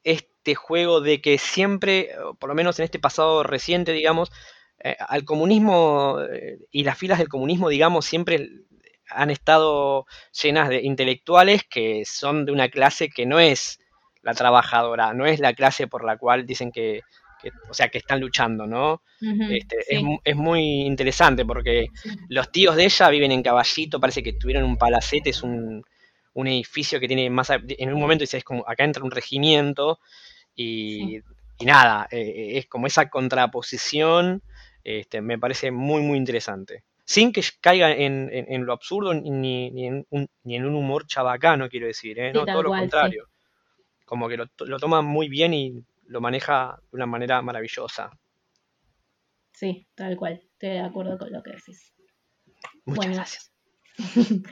este 0.05 0.55
juego 0.55 1.01
de 1.01 1.21
que 1.21 1.39
siempre, 1.39 2.11
por 2.39 2.49
lo 2.49 2.55
menos 2.55 2.79
en 2.79 2.85
este 2.85 2.99
pasado 2.99 3.43
reciente, 3.43 3.93
digamos, 3.93 4.31
eh, 4.85 4.97
al 4.99 5.25
comunismo 5.25 6.19
y 6.71 6.85
las 6.85 6.99
filas 6.99 7.19
del 7.19 7.29
comunismo, 7.29 7.69
digamos, 7.69 8.05
siempre 8.05 8.49
han 9.09 9.31
estado 9.31 10.07
llenas 10.43 10.69
de 10.69 10.83
intelectuales 10.83 11.63
que 11.65 12.05
son 12.05 12.45
de 12.47 12.53
una 12.53 12.69
clase 12.69 13.09
que 13.09 13.27
no 13.27 13.39
es 13.39 13.79
la 14.23 14.35
trabajadora, 14.35 15.15
no 15.15 15.27
es 15.27 15.41
la 15.41 15.53
clase 15.55 15.87
por 15.87 16.05
la 16.05 16.17
cual 16.17 16.47
dicen 16.47 16.73
que, 16.73 17.03
o 17.69 17.75
sea, 17.75 17.89
que 17.89 17.99
están 17.99 18.21
luchando, 18.21 18.67
¿no? 18.67 19.03
Este, 19.51 19.77
es, 20.25 20.37
muy 20.37 20.83
interesante 20.83 21.45
porque 21.45 21.89
los 22.29 22.51
tíos 22.51 22.77
de 22.77 22.85
ella 22.85 23.09
viven 23.09 23.33
en 23.33 23.43
Caballito, 23.43 24.01
parece 24.01 24.23
que 24.23 24.33
tuvieron 24.33 24.65
un 24.65 24.77
palacete, 24.77 25.31
es 25.31 25.43
un, 25.43 25.85
edificio 26.35 26.99
que 26.99 27.07
tiene 27.07 27.31
más, 27.31 27.51
en 27.51 27.93
un 27.93 28.01
momento 28.01 28.23
dice, 28.23 28.39
es 28.39 28.45
como, 28.45 28.65
acá 28.67 28.85
entra 28.85 29.05
un 29.05 29.11
regimiento 29.11 30.01
y, 30.57 31.21
nada, 31.61 32.09
eh, 32.11 32.59
es 32.59 32.67
como 32.67 32.87
esa 32.87 33.09
contraposición, 33.09 34.43
este, 34.83 35.21
me 35.21 35.39
parece 35.39 35.71
muy, 35.71 36.03
muy 36.03 36.19
interesante 36.19 36.83
sin 37.05 37.33
que 37.33 37.43
caiga 37.61 37.93
en, 37.93 38.65
lo 38.65 38.73
absurdo 38.73 39.13
ni, 39.13 39.87
en 39.87 40.07
un, 40.11 40.29
ni, 40.45 40.57
en 40.57 40.65
un, 40.65 40.75
humor 40.75 41.07
chabacano, 41.07 41.69
quiero 41.69 41.87
decir, 41.87 42.19
¿eh? 42.19 42.33
no, 42.33 42.47
todo 42.47 42.63
lo 42.63 42.71
contrario. 42.71 43.29
Como 44.05 44.29
que 44.29 44.37
lo, 44.37 44.47
lo, 44.61 44.79
toma 44.79 45.03
muy 45.03 45.29
bien 45.29 45.55
y 45.55 45.85
lo 46.13 46.21
maneja 46.21 46.79
de 46.91 46.97
una 46.97 47.07
manera 47.07 47.41
maravillosa. 47.43 48.11
Sí, 49.53 49.87
tal 49.95 50.17
cual, 50.17 50.43
estoy 50.53 50.71
de 50.71 50.81
acuerdo 50.81 51.19
con 51.19 51.33
lo 51.33 51.43
que 51.43 51.53
decís. 51.53 51.95
Muchas 52.85 53.15
gracias. 53.15 53.53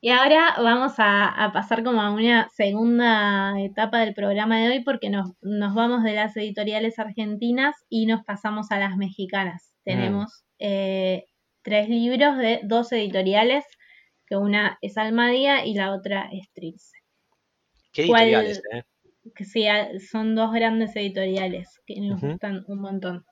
y 0.00 0.10
ahora 0.10 0.54
vamos 0.58 0.94
a, 0.98 1.50
pasar 1.52 1.82
como 1.82 2.00
a 2.00 2.10
una 2.10 2.48
segunda 2.50 3.60
etapa 3.60 4.00
del 4.00 4.14
programa 4.14 4.58
de 4.58 4.68
hoy 4.68 4.84
porque 4.84 5.10
nos, 5.10 5.32
vamos 5.40 6.02
de 6.02 6.14
las 6.14 6.36
editoriales 6.36 6.98
argentinas 6.98 7.76
y 7.88 8.06
nos 8.06 8.24
pasamos 8.24 8.70
a 8.70 8.78
las 8.78 8.96
mexicanas. 8.96 9.72
Mm. 9.84 9.84
Tenemos 9.84 10.44
eh, 10.58 11.24
tres 11.62 11.88
libros 11.88 12.38
de 12.38 12.60
dos 12.64 12.90
editoriales, 12.92 13.64
que 14.26 14.36
una 14.36 14.78
es 14.80 14.96
Almadía 14.96 15.66
y 15.66 15.74
la 15.74 15.92
otra 15.92 16.28
es 16.32 16.50
Trilce. 16.52 16.96
¿Qué 17.92 18.02
editoriales? 18.02 18.62
Eh? 18.72 18.82
Que 19.34 19.44
sí, 19.44 19.66
son 20.10 20.34
dos 20.34 20.52
grandes 20.52 20.96
editoriales 20.96 21.80
que 21.86 22.00
nos 22.00 22.20
gustan 22.20 22.64
un 22.66 22.80
montón. 22.80 23.24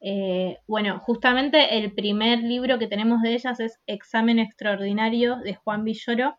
Eh, 0.00 0.56
bueno, 0.66 1.00
justamente 1.00 1.78
el 1.78 1.92
primer 1.92 2.38
libro 2.40 2.78
que 2.78 2.86
tenemos 2.86 3.20
de 3.22 3.34
ellas 3.34 3.58
es 3.60 3.78
Examen 3.86 4.38
Extraordinario 4.38 5.36
de 5.36 5.54
Juan 5.54 5.84
Villoro, 5.84 6.36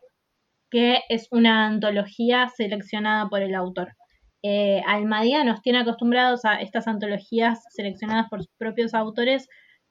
que 0.70 1.00
es 1.08 1.28
una 1.30 1.66
antología 1.66 2.48
seleccionada 2.48 3.28
por 3.28 3.42
el 3.42 3.54
autor. 3.54 3.94
Eh, 4.42 4.82
Almadía 4.86 5.44
nos 5.44 5.60
tiene 5.60 5.80
acostumbrados 5.80 6.44
a 6.44 6.60
estas 6.60 6.86
antologías 6.88 7.62
seleccionadas 7.70 8.28
por 8.30 8.40
sus 8.40 8.54
propios 8.58 8.94
autores, 8.94 9.46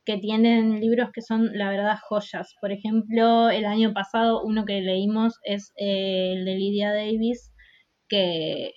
que 0.05 0.17
tienen 0.17 0.79
libros 0.79 1.11
que 1.13 1.21
son, 1.21 1.55
la 1.55 1.69
verdad, 1.69 1.97
joyas. 2.07 2.55
Por 2.61 2.71
ejemplo, 2.71 3.49
el 3.51 3.65
año 3.65 3.93
pasado 3.93 4.41
uno 4.43 4.65
que 4.65 4.81
leímos 4.81 5.37
es 5.43 5.71
eh, 5.77 6.33
el 6.33 6.45
de 6.45 6.55
Lydia 6.55 6.91
Davis, 6.93 7.51
que 8.07 8.71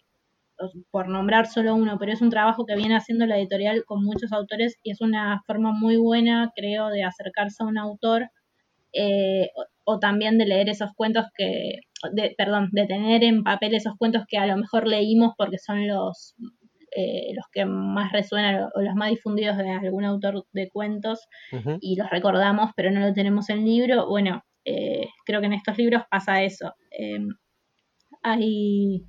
por 0.90 1.08
nombrar 1.08 1.46
solo 1.46 1.74
uno, 1.74 1.98
pero 1.98 2.12
es 2.12 2.22
un 2.22 2.30
trabajo 2.30 2.64
que 2.66 2.76
viene 2.76 2.96
haciendo 2.96 3.26
la 3.26 3.38
editorial 3.38 3.84
con 3.84 4.04
muchos 4.04 4.32
autores 4.32 4.78
y 4.82 4.90
es 4.90 5.00
una 5.00 5.42
forma 5.46 5.72
muy 5.72 5.96
buena, 5.96 6.52
creo, 6.54 6.88
de 6.88 7.04
acercarse 7.04 7.62
a 7.62 7.66
un 7.66 7.78
autor 7.78 8.30
eh, 8.92 9.48
o, 9.84 9.98
también 9.98 10.38
de 10.38 10.46
leer 10.46 10.68
esos 10.68 10.90
cuentos 10.94 11.26
que, 11.36 11.80
de, 12.12 12.34
perdón, 12.36 12.68
de 12.72 12.86
tener 12.86 13.24
en 13.24 13.42
papel 13.42 13.74
esos 13.74 13.94
cuentos 13.96 14.24
que 14.28 14.38
a 14.38 14.46
lo 14.46 14.56
mejor 14.56 14.86
leímos 14.86 15.32
porque 15.36 15.58
son 15.58 15.86
los 15.88 16.34
eh, 16.94 17.32
los 17.34 17.46
que 17.50 17.64
más 17.64 18.12
resuenan 18.12 18.68
o 18.74 18.82
los 18.82 18.94
más 18.94 19.08
difundidos 19.08 19.56
de 19.56 19.70
algún 19.70 20.04
autor 20.04 20.44
de 20.52 20.68
cuentos 20.68 21.26
y 21.80 21.96
los 21.96 22.10
recordamos, 22.10 22.72
pero 22.76 22.90
no 22.90 23.00
lo 23.00 23.14
tenemos 23.14 23.48
en 23.48 23.64
libro. 23.64 24.06
Bueno, 24.08 24.42
eh, 24.66 25.08
creo 25.24 25.40
que 25.40 25.46
en 25.46 25.54
estos 25.54 25.78
libros 25.78 26.02
pasa 26.10 26.42
eso. 26.42 26.74
Em, 26.90 27.28
hay, 28.22 29.04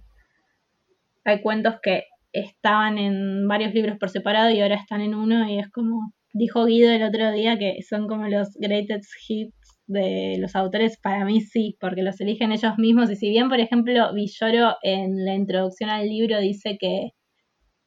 hay 1.26 1.42
cuentos 1.42 1.76
que 1.82 2.06
estaban 2.32 2.98
en 2.98 3.48
varios 3.48 3.74
libros 3.74 3.98
por 4.00 4.10
separado 4.10 4.50
y 4.52 4.62
ahora 4.62 4.76
están 4.76 5.02
en 5.02 5.16
uno 5.16 5.48
y 5.50 5.60
es 5.60 5.70
como 5.70 6.14
dijo 6.34 6.66
Guido 6.66 6.92
el 6.92 7.04
otro 7.04 7.32
día 7.32 7.60
que 7.60 7.82
son 7.88 8.08
como 8.08 8.28
los 8.28 8.50
greatest 8.60 9.10
hits 9.28 9.54
de 9.86 10.38
los 10.40 10.56
autores, 10.56 10.98
para 10.98 11.26
mí 11.26 11.42
sí, 11.42 11.78
porque 11.80 12.04
los 12.04 12.20
eligen 12.22 12.52
ellos 12.52 12.78
mismos. 12.78 13.12
Y 13.12 13.18
si 13.18 13.30
bien, 13.30 13.50
por 13.50 13.60
ejemplo, 13.60 14.14
Villoro 14.14 14.78
en 14.82 15.26
la 15.26 15.36
introducción 15.36 15.90
al 15.90 16.08
libro 16.08 16.40
dice 16.40 16.78
que 16.80 17.12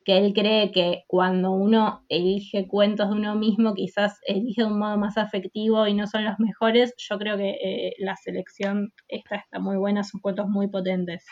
que 0.07 0.19
él 0.19 0.33
cree 0.35 0.71
que 0.71 1.03
cuando 1.09 1.51
uno 1.51 2.05
elige 2.09 2.69
cuentos 2.69 3.11
de 3.11 3.17
uno 3.17 3.35
mismo, 3.35 3.75
quizás 3.75 4.21
elige 4.25 4.63
de 4.63 4.69
un 4.69 4.79
modo 4.79 4.97
más 4.97 5.19
afectivo 5.19 5.85
y 5.89 5.95
no 5.95 6.07
son 6.07 6.25
los 6.25 6.39
mejores. 6.39 6.95
Yo 6.97 7.19
creo 7.19 7.37
que 7.37 7.51
eh, 7.51 7.93
la 7.99 8.15
selección 8.15 8.93
esta 9.09 9.35
está 9.35 9.59
muy 9.59 9.77
buena, 9.77 10.05
son 10.05 10.21
cuentos 10.21 10.47
muy 10.47 10.69
potentes. 10.69 11.27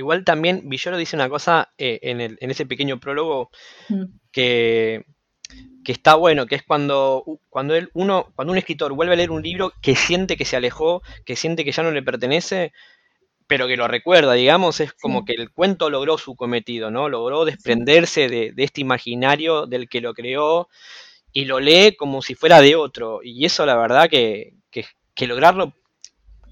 Igual 0.00 0.24
también 0.24 0.62
Villoro 0.64 0.96
dice 0.96 1.14
una 1.14 1.28
cosa 1.28 1.74
eh, 1.76 1.98
en, 2.00 2.22
el, 2.22 2.38
en, 2.40 2.50
ese 2.50 2.64
pequeño 2.64 2.98
prólogo 2.98 3.50
mm. 3.90 4.04
que, 4.32 5.04
que, 5.84 5.92
está 5.92 6.14
bueno, 6.14 6.46
que 6.46 6.54
es 6.54 6.62
cuando, 6.62 7.22
cuando, 7.50 7.74
él, 7.74 7.90
uno, 7.92 8.32
cuando 8.34 8.52
un 8.52 8.56
escritor 8.56 8.94
vuelve 8.94 9.12
a 9.12 9.16
leer 9.16 9.30
un 9.30 9.42
libro 9.42 9.74
que 9.82 9.94
siente 9.94 10.38
que 10.38 10.46
se 10.46 10.56
alejó, 10.56 11.02
que 11.26 11.36
siente 11.36 11.66
que 11.66 11.72
ya 11.72 11.82
no 11.82 11.90
le 11.90 12.02
pertenece, 12.02 12.72
pero 13.46 13.68
que 13.68 13.76
lo 13.76 13.88
recuerda, 13.88 14.32
digamos, 14.32 14.80
es 14.80 14.94
como 14.94 15.26
que 15.26 15.34
el 15.34 15.50
cuento 15.50 15.90
logró 15.90 16.16
su 16.16 16.34
cometido, 16.34 16.90
¿no? 16.90 17.10
Logró 17.10 17.44
desprenderse 17.44 18.30
de, 18.30 18.54
este 18.56 18.80
imaginario 18.80 19.66
del 19.66 19.86
que 19.90 20.00
lo 20.00 20.14
creó 20.14 20.68
y 21.30 21.44
lo 21.44 21.60
lee 21.60 21.94
como 21.94 22.22
si 22.22 22.34
fuera 22.34 22.62
de 22.62 22.74
otro. 22.74 23.20
Y 23.22 23.44
eso, 23.44 23.66
la 23.66 23.76
verdad, 23.76 24.08
que, 24.08 24.54
que, 24.70 25.26
lograrlo, 25.26 25.74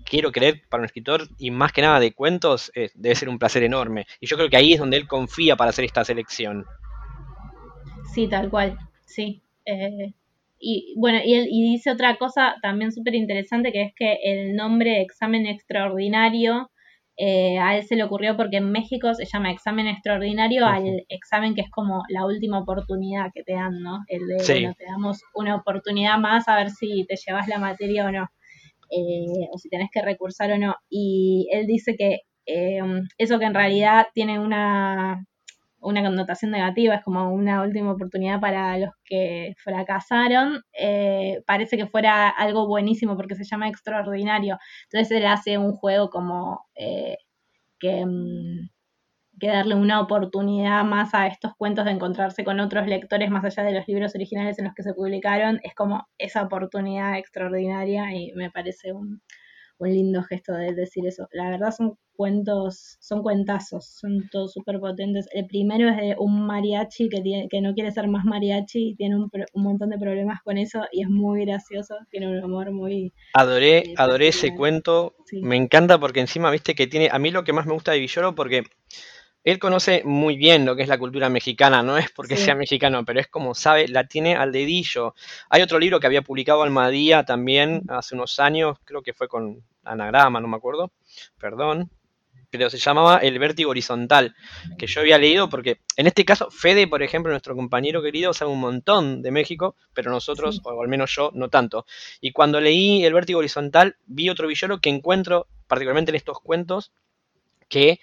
quiero 0.05 0.33
creer, 0.33 0.63
para 0.69 0.81
un 0.81 0.87
escritor, 0.87 1.29
y 1.39 1.51
más 1.51 1.73
que 1.73 1.83
nada 1.83 2.01
de 2.01 2.13
cuentos, 2.13 2.73
debe 2.95 3.15
ser 3.15 3.29
un 3.29 3.39
placer 3.39 3.63
enorme. 3.63 4.07
Y 4.21 4.27
yo 4.27 4.37
creo 4.37 4.49
que 4.49 4.57
ahí 4.57 4.73
es 4.73 4.79
donde 4.81 4.97
él 4.97 5.07
confía 5.07 5.57
para 5.57 5.71
hacer 5.71 5.85
esta 5.85 6.05
selección. 6.05 6.65
Sí, 8.13 8.27
tal 8.27 8.51
cual, 8.51 8.79
sí. 9.05 9.43
Eh, 9.65 10.13
y 10.59 10.95
bueno, 10.97 11.21
y, 11.25 11.35
él, 11.35 11.47
y 11.51 11.71
dice 11.71 11.91
otra 11.91 12.17
cosa 12.17 12.57
también 12.63 12.91
súper 12.91 13.15
interesante, 13.15 13.71
que 13.71 13.83
es 13.83 13.95
que 13.95 14.19
el 14.25 14.57
nombre 14.57 15.03
examen 15.03 15.47
extraordinario 15.47 16.71
eh, 17.17 17.59
a 17.59 17.77
él 17.77 17.85
se 17.85 17.97
le 17.97 18.05
ocurrió 18.05 18.37
porque 18.37 18.59
en 18.59 18.71
México 18.71 19.13
se 19.13 19.25
llama 19.25 19.51
examen 19.51 19.89
extraordinario 19.89 20.67
al 20.67 21.05
examen 21.09 21.55
que 21.55 21.63
es 21.63 21.71
como 21.71 22.05
la 22.09 22.25
última 22.25 22.61
oportunidad 22.61 23.31
que 23.35 23.43
te 23.43 23.55
dan, 23.55 23.83
¿no? 23.83 24.05
El 24.07 24.27
de, 24.27 24.37
bueno, 24.37 24.75
te 24.79 24.85
damos 24.85 25.23
una 25.35 25.57
oportunidad 25.57 26.17
más 26.19 26.49
a 26.49 26.57
ver 26.57 26.71
si 26.71 27.05
te 27.07 27.17
llevas 27.17 27.49
la 27.49 27.59
materia 27.59 28.07
o 28.07 28.13
no, 28.13 28.29
eh, 28.91 29.49
o 29.53 29.59
si 29.59 29.69
tenés 29.69 29.91
que 29.93 30.03
recursar 30.03 30.53
o 30.53 30.59
no. 30.59 30.75
Y 30.89 31.49
él 31.53 31.67
dice 31.67 31.95
que 31.97 32.21
eh, 32.47 32.81
eso 33.19 33.39
que 33.39 33.45
en 33.45 33.55
realidad 33.55 34.07
tiene 34.15 34.39
una, 34.41 35.25
una 35.81 36.03
connotación 36.03 36.51
negativa, 36.51 36.97
es 36.97 37.05
como 37.05 37.33
una 37.33 37.63
última 37.63 37.93
oportunidad 37.93 38.41
para 38.41 38.79
los 38.79 38.91
que 39.05 39.55
fracasaron, 39.63 40.63
eh, 40.73 41.43
parece 41.47 41.77
que 41.77 41.87
fuera 41.87 42.29
algo 42.29 42.67
buenísimo 42.67 43.17
porque 43.17 43.37
se 43.37 43.45
llama 43.45 43.69
extraordinario. 43.69 44.59
Entonces 44.85 45.17
él 45.17 45.27
hace 45.27 45.59
un 45.59 45.73
juego 45.75 46.11
como 46.11 46.67
eh, 46.75 47.17
que, 47.79 48.05
mm, 48.07 48.69
que, 49.39 49.49
darle 49.49 49.75
una 49.75 50.01
oportunidad 50.01 50.85
más 50.85 51.15
a 51.15 51.27
estos 51.27 51.55
cuentos 51.57 51.85
de 51.85 51.93
encontrarse 51.93 52.45
con 52.45 52.61
otros 52.61 52.87
lectores 52.87 53.31
más 53.31 53.45
allá 53.45 53.63
de 53.63 53.73
los 53.73 53.87
libros 53.89 54.15
originales 54.15 54.59
en 54.59 54.67
los 54.67 54.75
que 54.75 54.83
se 54.83 54.95
publicaron, 54.95 55.61
es 55.63 55.75
como 55.75 56.09
esa 56.19 56.43
oportunidad 56.43 57.19
extraordinaria 57.19 58.15
y 58.15 58.33
me 58.35 58.51
parece 58.51 58.93
un, 58.93 59.23
un 59.79 59.89
lindo 59.89 60.23
gesto 60.23 60.53
de 60.53 60.75
decir 60.75 61.07
eso. 61.07 61.29
La 61.33 61.51
verdad 61.51 61.73
son 61.77 61.97
cuentos, 62.15 62.97
son 63.01 63.23
cuentazos, 63.23 63.87
son 63.87 64.29
todos 64.31 64.53
súper 64.53 64.81
potentes. 64.81 65.29
El 65.33 65.47
primero 65.47 65.89
es 65.89 65.97
de 65.97 66.17
un 66.19 66.47
mariachi 66.47 67.09
que, 67.09 67.21
tiene, 67.21 67.49
que 67.49 67.61
no 67.61 67.75
quiere 67.75 67.93
ser 67.93 68.09
más 68.09 68.25
mariachi 68.25 68.91
y 68.91 68.95
tiene 68.97 69.17
un, 69.17 69.31
montón 69.55 69.91
de 69.91 69.99
problemas 69.99 70.41
con 70.43 70.59
eso 70.59 70.83
y 70.91 71.03
es 71.03 71.09
muy 71.09 71.45
gracioso, 71.45 71.95
tiene 72.11 72.29
un 72.29 72.43
amor 72.43 72.73
muy... 72.73 73.13
Adoré, 73.35 73.79
eh, 73.79 73.95
adoré 73.97 74.29
ese 74.29 74.55
cuento, 74.55 75.15
me 75.33 75.57
encanta 75.57 75.99
porque 75.99 76.21
encima, 76.21 76.51
viste, 76.51 76.75
que 76.75 76.89
tiene, 76.89 77.09
a 77.13 77.19
mí 77.21 77.31
lo 77.31 77.45
que 77.45 77.53
más 77.53 77.67
me 77.67 77.75
gusta 77.75 77.93
de 77.93 78.01
Villoro 78.01 78.35
porque 78.35 78.65
él 79.45 79.59
conoce 79.59 80.03
muy 80.05 80.37
bien 80.37 80.67
lo 80.67 80.77
que 80.77 80.83
es 80.83 80.89
la 80.89 80.99
cultura 80.99 81.29
mexicana, 81.29 81.83
no 81.83 81.97
es 81.99 82.11
porque 82.11 82.37
sea 82.37 82.55
mexicano, 82.55 83.05
pero 83.05 83.21
es 83.21 83.29
como 83.29 83.55
sabe, 83.55 83.89
la 83.89 84.07
tiene 84.07 84.37
al 84.37 84.53
dedillo. 84.53 85.15
Hay 85.49 85.63
otro 85.63 85.79
libro 85.79 86.01
que 86.01 86.07
había 86.07 86.23
publicado 86.23 86.63
Almadía 86.63 87.25
también 87.25 87.83
hace 87.89 88.15
unos 88.15 88.39
años, 88.41 88.79
creo 88.85 89.03
que 89.03 89.15
fue 89.15 89.29
con 89.29 89.63
anagrama, 89.85 90.41
no 90.41 90.49
me 90.49 90.57
acuerdo, 90.57 90.93
perdón, 91.39 91.91
pero 92.51 92.71
se 92.71 92.79
llamaba 92.79 93.19
El 93.19 93.39
Vértigo 93.39 93.71
Horizontal, 93.71 94.35
que 94.79 94.87
yo 94.87 95.01
había 95.01 95.19
leído 95.19 95.49
porque 95.49 95.81
en 95.97 96.07
este 96.07 96.25
caso 96.25 96.51
Fede, 96.51 96.87
por 96.87 97.03
ejemplo, 97.03 97.31
nuestro 97.31 97.55
compañero 97.55 98.03
querido, 98.03 98.33
sabe 98.33 98.51
un 98.51 98.61
montón 98.61 99.23
de 99.23 99.31
México, 99.31 99.77
pero 99.93 100.11
nosotros, 100.11 100.61
o 100.65 100.83
al 100.83 100.89
menos 100.89 101.15
yo, 101.15 101.31
no 101.35 101.49
tanto. 101.49 101.85
Y 102.21 102.33
cuando 102.33 102.61
leí 102.61 103.05
El 103.05 103.13
Vértigo 103.13 103.41
Horizontal, 103.41 103.97
vi 104.07 104.31
otro 104.31 104.49
villoro 104.49 104.81
que 104.81 104.89
encuentro, 104.89 105.47
particularmente 105.67 106.11
en 106.11 106.17
estos 106.17 106.41
cuentos, 106.41 106.93
que 107.69 108.01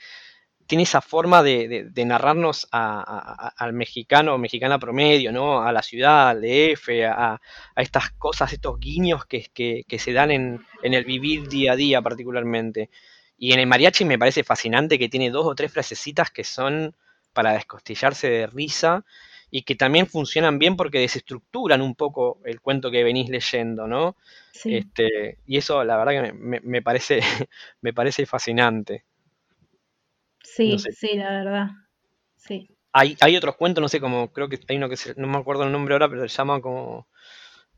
tiene 0.68 0.84
esa 0.84 1.02
forma 1.02 1.44
de, 1.44 1.92
narrarnos 2.06 2.68
al 2.72 3.74
mexicano 3.74 4.36
o 4.36 4.38
mexicana 4.38 4.80
promedio, 4.80 5.32
¿no? 5.32 5.62
A 5.62 5.72
la 5.72 5.82
ciudad, 5.82 6.30
al 6.30 6.42
DF, 6.42 6.90
a, 7.08 7.40
estas 7.76 8.12
cosas, 8.12 8.54
estos 8.54 8.80
guiños 8.80 9.26
que, 9.26 9.50
que 9.54 10.00
se 10.00 10.14
dan 10.14 10.32
en, 10.32 10.66
en, 10.82 10.94
el 10.94 11.06
vivir 11.06 11.48
día 11.48 11.74
a 11.74 11.76
día 11.76 12.02
particularmente. 12.02 12.90
Y 13.38 13.54
en 13.54 13.60
el 13.60 13.68
mariachi 13.68 14.06
me 14.06 14.18
parece 14.18 14.44
fascinante 14.44 14.98
que 14.98 15.10
tiene 15.10 15.30
dos 15.30 15.46
o 15.46 15.56
tres 15.56 15.72
frasecitas 15.72 16.32
que 16.32 16.44
son 16.44 16.96
para 17.34 17.54
descostillarse 17.54 18.30
de 18.30 18.48
risa 18.48 19.04
y 19.52 19.62
que 19.62 19.76
también 19.76 20.08
funcionan 20.08 20.58
bien 20.60 20.76
porque 20.76 21.00
desestructuran 21.00 21.82
un 21.82 21.96
poco 21.96 22.40
el 22.46 22.62
cuento 22.62 22.92
que 22.92 23.04
venís 23.04 23.30
leyendo, 23.30 23.88
¿no? 23.88 24.16
Este, 24.64 25.38
y 25.46 25.58
eso 25.58 25.84
la 25.84 25.98
verdad 25.98 26.24
que 26.24 26.34
me, 26.34 26.82
parece, 26.82 27.20
me 27.82 27.94
parece 27.94 28.26
fascinante. 28.26 29.06
Sí, 30.46 30.78
sí, 30.80 31.16
la 31.16 31.30
verdad. 31.30 31.68
Sí. 32.36 32.70
Hay, 32.94 33.18
hay 33.20 33.36
otros 33.36 33.56
cuentos, 33.56 33.82
no 33.82 33.90
sé, 33.90 34.00
como 34.00 34.32
creo 34.32 34.48
que 34.48 34.60
hay 34.70 34.78
uno 34.78 34.88
que 34.88 34.96
no 35.18 35.28
me 35.28 35.38
acuerdo 35.38 35.64
el 35.64 35.72
nombre 35.72 35.96
ahora, 35.96 36.10
pero 36.10 36.22
se 36.22 36.38
llama 36.38 36.62
como 36.62 37.08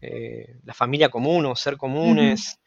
eh, 0.02 0.60
La 0.64 0.74
familia 0.74 1.10
común 1.10 1.46
o 1.46 1.56
Ser 1.56 1.78
comunes 1.78 2.60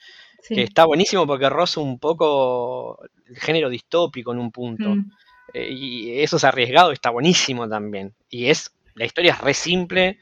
que 0.49 0.63
está 0.63 0.87
buenísimo 0.87 1.27
porque 1.27 1.49
roza 1.49 1.81
un 1.81 1.99
poco 1.99 2.99
el 3.27 3.37
género 3.37 3.69
distópico 3.69 4.33
en 4.33 4.39
un 4.39 4.51
punto. 4.51 4.89
Mm. 4.97 5.13
Eh, 5.53 5.69
y 5.71 6.21
eso 6.21 6.37
es 6.37 6.45
arriesgado, 6.45 6.93
está 6.93 7.11
buenísimo 7.11 7.69
también. 7.69 8.15
Y 8.29 8.47
es, 8.47 8.75
la 8.95 9.05
historia 9.05 9.33
es 9.33 9.41
re 9.41 9.55
simple, 9.55 10.19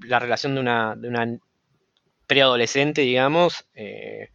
la 0.00 0.18
relación 0.18 0.54
de 0.54 0.60
una, 0.60 0.96
de 0.96 1.08
una 1.08 1.38
preadolescente, 2.26 3.02
digamos, 3.02 3.66
eh, 3.74 4.30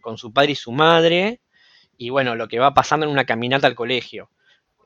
con 0.00 0.16
su 0.16 0.32
padre 0.32 0.52
y 0.52 0.56
su 0.56 0.72
madre, 0.72 1.40
y 2.00 2.08
bueno, 2.08 2.34
lo 2.34 2.48
que 2.48 2.58
va 2.58 2.72
pasando 2.72 3.04
en 3.04 3.12
una 3.12 3.26
caminata 3.26 3.66
al 3.66 3.74
colegio. 3.74 4.30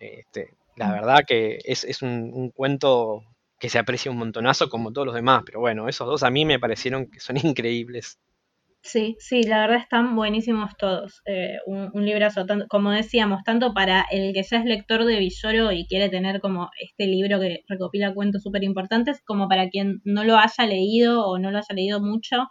Este, 0.00 0.56
la 0.74 0.88
mm. 0.88 0.92
verdad 0.92 1.18
que 1.24 1.60
es, 1.64 2.02
un, 2.02 2.50
cuento 2.50 3.22
que 3.60 3.68
se 3.68 3.78
aprecia 3.78 4.10
un 4.10 4.16
montonazo 4.16 4.68
como 4.68 4.92
todos 4.92 5.06
los 5.06 5.14
demás, 5.14 5.44
pero 5.46 5.60
bueno, 5.60 5.88
esos 5.88 6.08
dos 6.08 6.24
a 6.24 6.30
mí 6.30 6.44
me 6.44 6.58
parecieron 6.58 7.08
que 7.08 7.20
son 7.20 7.36
increíbles. 7.54 8.18
Sí, 8.82 9.16
sí, 9.20 9.44
la 9.44 9.60
verdad 9.60 9.78
están 9.78 10.16
buenísimos 10.16 10.76
todos. 10.76 11.22
Eh, 11.24 11.58
un, 11.66 11.88
un, 11.94 12.04
librazo, 12.04 12.44
como 12.68 12.90
decíamos, 12.90 13.44
tanto 13.44 13.72
para 13.72 14.04
el 14.10 14.34
que 14.34 14.42
ya 14.42 14.58
es 14.58 14.64
lector 14.64 15.04
de 15.04 15.20
Villoro 15.20 15.70
y 15.70 15.86
quiere 15.86 16.08
tener 16.08 16.40
como 16.40 16.68
este 16.80 17.06
libro 17.06 17.38
que 17.38 17.62
recopila 17.68 18.12
cuentos 18.12 18.42
súper 18.42 18.64
importantes, 18.64 19.22
como 19.24 19.48
para 19.48 19.68
quien 19.68 20.00
no 20.04 20.24
lo 20.24 20.36
haya 20.36 20.66
leído 20.66 21.24
o 21.24 21.38
no 21.38 21.52
lo 21.52 21.58
haya 21.58 21.74
leído 21.74 22.00
mucho 22.00 22.48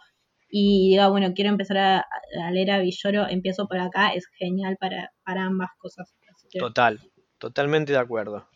y 0.56 0.90
diga, 0.90 1.08
bueno, 1.08 1.34
quiero 1.34 1.50
empezar 1.50 1.78
a, 1.78 2.06
leer 2.52 2.70
a 2.70 2.78
Villoro, 2.78 3.26
empiezo 3.28 3.66
por 3.66 3.80
acá, 3.80 4.14
es 4.14 4.28
genial 4.38 4.76
para, 4.78 5.10
para 5.24 5.46
ambas 5.46 5.70
cosas. 5.78 6.14
Total, 6.56 7.00
totalmente 7.38 7.90
de 7.90 7.98
acuerdo. 7.98 8.48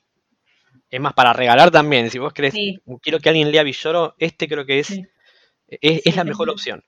Es 0.91 1.01
más, 1.01 1.13
para 1.15 1.33
regalar 1.33 1.73
también, 1.73 2.09
si 2.09 2.21
vos 2.21 2.33
crees, 2.33 2.55
quiero 3.03 3.19
que 3.19 3.31
alguien 3.31 3.51
lea 3.51 3.65
Villoro, 3.65 4.15
este 4.19 4.47
creo 4.47 4.65
que 4.65 4.79
es, 4.79 5.01
es 5.67 6.15
la 6.15 6.23
mejor 6.23 6.51
opción. 6.51 6.85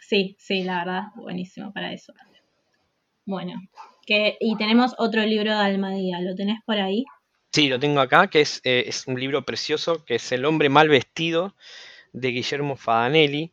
Sí, 0.00 0.36
sí, 0.38 0.62
la 0.62 0.78
verdad, 0.78 1.02
buenísimo 1.16 1.70
para 1.74 1.92
eso. 1.92 2.14
Bueno, 3.26 3.60
que, 4.06 4.38
y 4.40 4.56
tenemos 4.56 4.94
otro 4.96 5.20
libro 5.26 5.50
de 5.50 5.66
Almadía, 5.66 6.18
¿lo 6.22 6.34
tenés 6.34 6.60
por 6.64 6.78
ahí? 6.78 7.04
Sí, 7.52 7.68
lo 7.68 7.78
tengo 7.78 8.00
acá, 8.00 8.28
que 8.28 8.40
es, 8.40 8.62
eh, 8.64 8.84
es 8.86 9.06
un 9.06 9.20
libro 9.20 9.44
precioso, 9.44 10.02
que 10.06 10.14
es 10.14 10.32
El 10.32 10.46
hombre 10.46 10.70
mal 10.70 10.88
vestido, 10.88 11.54
de 12.14 12.28
Guillermo 12.28 12.76
Fadanelli, 12.76 13.52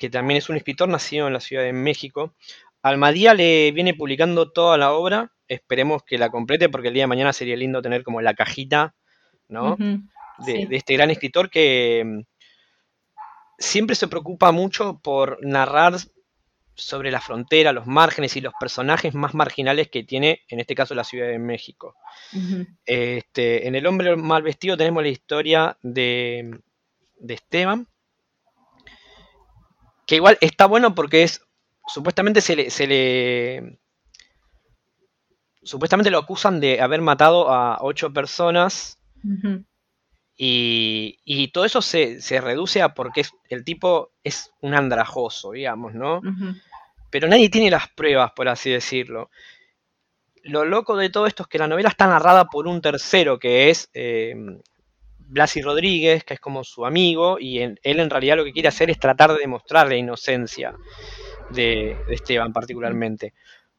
que 0.00 0.10
también 0.10 0.38
es 0.38 0.48
un 0.48 0.56
escritor 0.56 0.88
nacido 0.88 1.28
en 1.28 1.32
la 1.32 1.40
Ciudad 1.40 1.62
de 1.62 1.72
México. 1.72 2.34
Almadía 2.82 3.34
le 3.34 3.70
viene 3.70 3.94
publicando 3.94 4.50
toda 4.50 4.76
la 4.78 4.92
obra, 4.92 5.30
esperemos 5.46 6.02
que 6.02 6.18
la 6.18 6.30
complete, 6.30 6.68
porque 6.68 6.88
el 6.88 6.94
día 6.94 7.04
de 7.04 7.08
mañana 7.08 7.32
sería 7.32 7.54
lindo 7.54 7.82
tener 7.82 8.02
como 8.02 8.20
la 8.20 8.34
cajita, 8.34 8.94
¿no? 9.48 9.76
de, 9.76 10.66
de, 10.66 10.76
este 10.76 10.94
gran 10.94 11.10
escritor 11.10 11.50
que, 11.50 12.24
siempre 13.60 13.94
se 13.94 14.08
preocupa 14.08 14.50
mucho 14.50 14.98
por 15.02 15.38
narrar 15.42 15.94
sobre 16.74 17.10
la 17.10 17.20
frontera, 17.20 17.72
los 17.72 17.86
márgenes 17.86 18.34
y 18.36 18.40
los 18.40 18.54
personajes 18.58 19.14
más 19.14 19.34
marginales 19.34 19.88
que 19.88 20.02
tiene, 20.02 20.40
en 20.48 20.60
este 20.60 20.74
caso, 20.74 20.94
la 20.94 21.04
Ciudad 21.04 21.28
de 21.28 21.38
México. 21.38 21.94
este, 22.86 23.68
en 23.68 23.74
El 23.74 23.86
hombre 23.86 24.16
mal 24.16 24.42
vestido 24.42 24.78
tenemos 24.78 25.02
la 25.02 25.10
historia 25.10 25.78
de, 25.82 26.58
de 27.18 27.34
Esteban, 27.34 27.86
que 30.10 30.16
igual 30.16 30.38
está 30.40 30.66
bueno 30.66 30.92
porque 30.92 31.22
es, 31.22 31.40
supuestamente 31.86 32.40
se 32.40 32.56
le, 32.56 32.70
se 32.70 32.88
le 32.88 33.78
supuestamente 35.62 36.10
lo 36.10 36.18
acusan 36.18 36.58
de 36.58 36.80
haber 36.80 37.00
matado 37.00 37.48
a 37.48 37.78
ocho 37.80 38.12
personas 38.12 38.98
y, 40.36 41.48
todo 41.54 41.64
eso 41.64 41.80
se, 41.80 42.18
reduce 42.40 42.82
a 42.82 42.92
porque 42.92 43.24
el 43.50 43.62
tipo 43.62 44.10
es 44.24 44.52
un 44.60 44.74
andrajoso, 44.74 45.52
digamos, 45.52 45.94
¿no? 45.94 46.20
Pero 47.10 47.28
nadie 47.28 47.48
tiene 47.48 47.70
las 47.70 47.86
pruebas, 47.90 48.32
por 48.32 48.48
así 48.48 48.68
decirlo. 48.68 49.30
Lo 50.42 50.64
loco 50.64 50.96
de 50.96 51.10
todo 51.10 51.28
esto 51.28 51.44
es 51.44 51.48
que 51.48 51.58
la 51.58 51.68
novela 51.68 51.88
está 51.88 52.08
narrada 52.08 52.46
por 52.46 52.66
un 52.66 52.80
tercero, 52.80 53.38
que 53.38 53.70
es 53.70 53.88
eh, 53.94 54.34
Blasi 55.30 55.62
Rodríguez, 55.62 56.24
que 56.24 56.34
es 56.34 56.40
como 56.40 56.64
su 56.64 56.84
amigo, 56.84 57.38
y 57.38 57.60
él 57.60 57.78
en 57.82 58.10
realidad 58.10 58.36
lo 58.36 58.44
que 58.44 58.52
quiere 58.52 58.68
hacer 58.68 58.90
es 58.90 58.98
tratar 58.98 59.32
de 59.32 59.38
demostrar 59.38 59.88
la 59.88 59.96
inocencia 59.96 60.74
de, 61.50 61.96
de 62.06 62.14
Esteban 62.14 62.52
particularmente. 62.52 63.32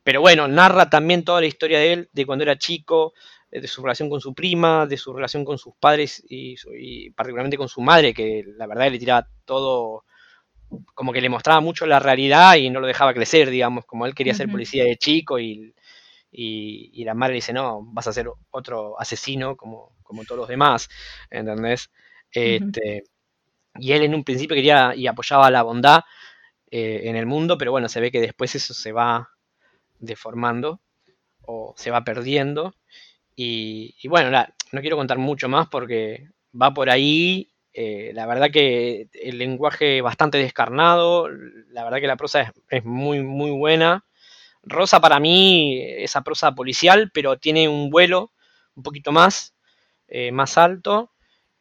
Pero 0.03 0.21
bueno, 0.21 0.47
narra 0.47 0.89
también 0.89 1.23
toda 1.23 1.41
la 1.41 1.47
historia 1.47 1.79
de 1.79 1.93
él, 1.93 2.09
de 2.11 2.25
cuando 2.25 2.43
era 2.43 2.57
chico, 2.57 3.13
de 3.51 3.67
su 3.67 3.81
relación 3.83 4.09
con 4.09 4.21
su 4.21 4.33
prima, 4.33 4.85
de 4.85 4.97
su 4.97 5.13
relación 5.13 5.43
con 5.43 5.57
sus 5.57 5.73
padres 5.75 6.23
y, 6.27 6.55
particularmente 7.11 7.57
con 7.57 7.67
su 7.67 7.81
madre, 7.81 8.13
que 8.13 8.45
la 8.57 8.65
verdad 8.65 8.89
le 8.89 8.97
tiraba 8.97 9.27
todo, 9.45 10.05
como 10.93 11.11
que 11.11 11.21
le 11.21 11.29
mostraba 11.29 11.59
mucho 11.59 11.85
la 11.85 11.99
realidad 11.99 12.55
y 12.55 12.69
no 12.69 12.79
lo 12.79 12.87
dejaba 12.87 13.13
crecer, 13.13 13.49
digamos, 13.49 13.85
como 13.85 14.05
él 14.05 14.15
quería 14.15 14.33
ser 14.33 14.49
policía 14.49 14.85
de 14.85 14.95
chico 14.95 15.37
y, 15.37 15.73
y, 16.31 17.03
la 17.03 17.13
madre 17.13 17.35
dice, 17.35 17.53
no, 17.53 17.83
vas 17.83 18.07
a 18.07 18.13
ser 18.13 18.29
otro 18.51 18.99
asesino 18.99 19.55
como, 19.57 19.95
como 20.03 20.23
todos 20.23 20.39
los 20.39 20.47
demás, 20.47 20.89
¿entendés? 21.29 21.91
este, 22.31 23.03
y 23.79 23.91
él 23.91 24.03
en 24.03 24.15
un 24.15 24.23
principio 24.23 24.55
quería 24.55 24.95
y 24.95 25.07
apoyaba 25.07 25.51
la 25.51 25.63
bondad 25.63 26.01
eh, 26.69 27.01
en 27.05 27.15
el 27.15 27.25
mundo, 27.25 27.57
pero 27.57 27.71
bueno, 27.71 27.89
se 27.89 27.99
ve 27.99 28.11
que 28.11 28.21
después 28.21 28.55
eso 28.55 28.73
se 28.73 28.91
va 28.91 29.29
deformando 29.99 30.81
o 31.41 31.73
se 31.77 31.91
va 31.91 32.03
perdiendo 32.03 32.73
y, 33.35 34.07
bueno, 34.07 34.45
no 34.71 34.81
quiero 34.81 34.97
contar 34.97 35.17
mucho 35.17 35.49
más 35.49 35.67
porque 35.67 36.29
va 36.59 36.73
por 36.73 36.89
ahí. 36.89 37.49
Eh, 37.73 38.11
la 38.13 38.25
verdad 38.25 38.51
que 38.51 39.07
el 39.13 39.37
lenguaje 39.37 40.01
bastante 40.01 40.37
descarnado, 40.37 41.29
la 41.69 41.83
verdad 41.83 41.99
que 41.99 42.07
la 42.07 42.17
prosa 42.17 42.53
es, 42.69 42.85
muy, 42.85 43.23
muy 43.23 43.51
buena. 43.51 44.05
Rosa 44.63 44.99
para 44.99 45.19
mí, 45.19 45.81
esa 45.81 46.21
prosa 46.21 46.53
policial, 46.53 47.11
pero 47.13 47.37
tiene 47.37 47.67
un 47.67 47.89
vuelo 47.89 48.31
un 48.75 48.83
poquito 48.83 49.11
más, 49.11 49.55
eh, 50.07 50.31
más 50.31 50.57
alto. 50.57 51.11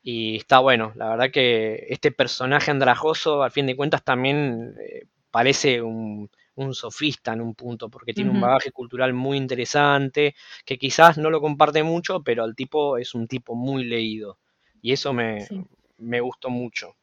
Y 0.02 0.36
está 0.36 0.60
bueno, 0.60 0.92
la 0.96 1.10
verdad 1.10 1.30
que 1.30 1.86
este 1.90 2.10
personaje 2.12 2.70
andrajoso, 2.70 3.42
al 3.42 3.50
fin 3.50 3.66
de 3.66 3.76
cuentas, 3.76 4.02
también 4.02 4.74
eh, 4.80 5.06
parece 5.30 5.82
un, 5.82 6.30
sofista 6.72 7.32
en 7.32 7.40
un 7.40 7.54
punto, 7.54 7.88
porque 7.88 8.12
tiene 8.12 8.30
un 8.30 8.40
bagaje 8.40 8.70
cultural 8.70 9.14
muy 9.14 9.38
interesante, 9.38 10.34
que 10.66 10.76
quizás 10.76 11.16
no 11.16 11.30
lo 11.30 11.40
comparte 11.40 11.82
mucho, 11.82 12.22
pero 12.22 12.44
el 12.44 12.54
tipo 12.54 12.98
es 12.98 13.14
un 13.14 13.26
tipo 13.26 13.54
muy 13.54 13.84
leído. 13.84 14.38
Y 14.82 14.92
eso 14.92 15.14
me, 15.14 15.48
me 15.96 16.20
gustó 16.20 16.50
mucho. 16.50 16.96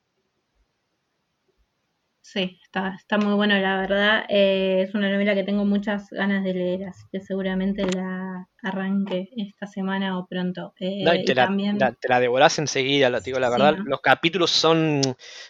Sí, 2.29 2.59
está, 2.61 2.93
está 2.93 3.17
muy 3.17 3.35
bueno, 3.35 3.57
la 3.57 3.79
verdad. 3.79 4.25
Eh, 4.27 4.81
es 4.81 4.93
una 4.93 5.09
novela 5.09 5.33
que 5.33 5.45
tengo 5.45 5.63
muchas 5.63 6.09
ganas 6.09 6.43
de 6.43 6.53
leer, 6.53 6.89
así 6.89 7.05
que 7.09 7.21
seguramente 7.21 7.85
la 7.85 8.49
arranque 8.61 9.29
esta 9.37 9.65
semana 9.65 10.19
o 10.19 10.27
pronto. 10.27 10.73
Eh, 10.77 11.05
te, 11.25 11.33
la, 11.33 11.45
también... 11.45 11.77
te, 11.77 12.09
la, 12.09 12.19
devorás 12.19 12.59
enseguida, 12.59 13.09
lo 13.09 13.21
digo 13.21 13.39
la 13.39 13.49
verdad. 13.49 13.77
Los 13.77 14.01
capítulos 14.01 14.51
son, 14.51 14.99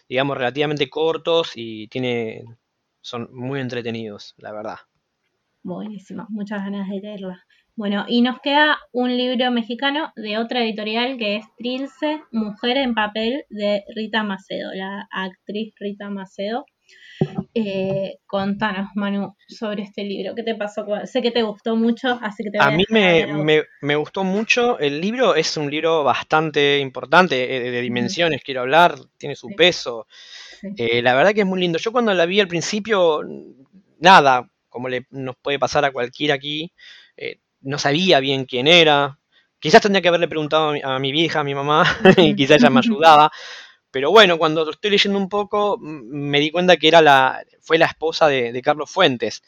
digamos, 0.07 0.37
relativamente 0.37 0.87
cortos 0.87 1.53
y 1.55 1.87
tiene, 1.87 2.45
son 3.01 3.27
muy 3.33 3.59
entretenidos, 3.59 4.35
la 4.37 4.51
verdad. 4.51 4.77
Buenísimo, 5.63 6.27
muchas 6.29 6.63
ganas 6.63 6.87
de 6.89 6.99
leerla. 6.99 7.46
Bueno, 7.77 8.05
y 8.07 8.23
nos 8.23 8.39
queda 8.39 8.79
un 8.91 9.15
libro 9.15 9.51
mexicano 9.51 10.11
de 10.15 10.39
otra 10.39 10.63
editorial 10.63 11.15
que 11.19 11.35
es 11.35 11.45
Trilce, 11.59 12.23
Mujer 12.31 12.75
en 12.77 12.95
Papel, 12.95 13.43
de 13.49 13.83
Rita 13.95 14.23
Macedo, 14.23 14.73
la 14.73 15.07
actriz 15.11 15.75
Rita 15.79 16.09
Macedo. 16.09 16.65
Eh, 17.53 18.15
contanos, 18.25 18.89
Manu, 18.95 19.35
sobre 19.47 19.83
este 19.83 20.03
libro. 20.05 20.33
¿Qué 20.33 20.41
te 20.41 20.55
pasó? 20.55 20.87
Sé 21.03 21.21
que 21.21 21.29
te 21.29 21.43
gustó 21.43 21.75
mucho, 21.75 22.17
así 22.19 22.43
que 22.43 22.49
te 22.49 22.57
voy 22.57 22.65
a, 22.65 22.69
a 22.69 22.71
mí 22.71 22.83
me, 22.89 23.95
gustó 23.95 24.23
mucho. 24.23 24.79
El 24.79 24.99
libro 24.99 25.35
es 25.35 25.55
un 25.55 25.69
libro 25.69 26.03
bastante 26.03 26.79
importante, 26.79 27.57
eh, 27.57 27.69
de, 27.69 27.81
dimensiones, 27.81 28.41
quiero 28.43 28.61
hablar, 28.61 28.95
tiene 29.19 29.35
su 29.35 29.49
peso. 29.49 30.07
Eh, 30.77 31.03
la 31.03 31.13
verdad 31.13 31.31
que 31.35 31.41
es 31.41 31.47
muy 31.47 31.59
lindo. 31.59 31.77
Yo 31.77 31.91
cuando 31.91 32.11
la 32.11 32.25
vi 32.25 32.39
al 32.39 32.47
principio, 32.47 33.21
nada, 33.99 34.49
como 34.67 34.89
le, 34.89 35.05
nos 35.11 35.35
puede 35.35 35.59
pasar 35.59 35.85
a 35.85 35.91
cualquiera 35.91 36.33
aquí, 36.33 36.71
no 37.61 37.79
sabía 37.79 38.19
bien 38.19 38.45
quién 38.45 38.67
era. 38.67 39.19
Quizás 39.59 39.81
tendría 39.81 40.01
que 40.01 40.07
haberle 40.07 40.27
preguntado 40.27 40.73
a 40.83 40.99
mi, 40.99 41.11
vieja, 41.11 41.39
a 41.39 41.43
mi 41.43 41.55
mamá, 41.55 41.83
y 42.17 42.35
quizás 42.35 42.57
ella 42.57 42.69
me 42.69 42.79
ayudaba. 42.85 43.31
Pero 43.91 44.11
bueno, 44.11 44.37
cuando 44.37 44.65
lo 44.65 44.71
estoy 44.71 44.91
leyendo 44.91 45.17
un 45.17 45.29
poco, 45.29 45.77
me 45.79 46.39
di 46.39 46.51
cuenta 46.51 46.77
que 46.77 46.87
era 46.87 47.01
la, 47.01 47.43
fue 47.61 47.77
la 47.77 47.85
esposa 47.85 48.27
de, 48.27 48.61
Carlos 48.61 48.91
Fuentes. 48.91 49.41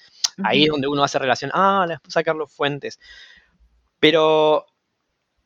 Ahí 0.44 0.64
es 0.64 0.70
donde 0.70 0.88
uno 0.88 1.04
hace 1.04 1.20
relación, 1.20 1.52
ah, 1.54 1.86
la 1.88 1.96
esposa 1.96 2.22
de 2.22 2.24
Carlos 2.24 2.52
Fuentes. 2.52 3.00
Pero 4.00 4.66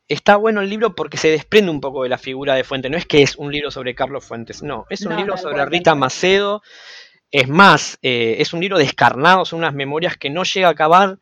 está 0.08 0.36
bueno 0.36 0.62
el 0.62 0.70
libro 0.70 0.96
porque 0.96 1.18
se 1.18 1.30
desprende 1.30 1.72
un 1.72 1.82
poco 1.82 2.04
de 2.04 2.10
la 2.10 2.18
figura 2.18 2.56
de 2.56 2.64
Fuentes. 2.64 2.92
No 2.92 2.98
es 2.98 3.06
que 3.06 3.24
es 3.24 3.36
un 3.36 3.52
libro 3.52 3.72
sobre 3.72 3.96
Carlos 3.96 4.24
Fuentes, 4.24 4.62
no, 4.62 4.86
es 4.90 5.02
un 5.06 5.16
libro 5.16 5.38
sobre 5.38 5.66
Rita 5.66 5.96
Macedo. 5.96 6.62
Es 7.32 7.50
más, 7.50 7.98
eh, 8.04 8.36
es 8.40 8.54
un 8.54 8.60
libro 8.62 8.78
descarnado, 8.78 9.44
son 9.44 9.60
unas 9.60 9.74
memorias 9.74 10.18
que 10.18 10.30
no 10.30 10.44
llega 10.44 10.68
a 10.68 10.72
acabar 10.72 11.18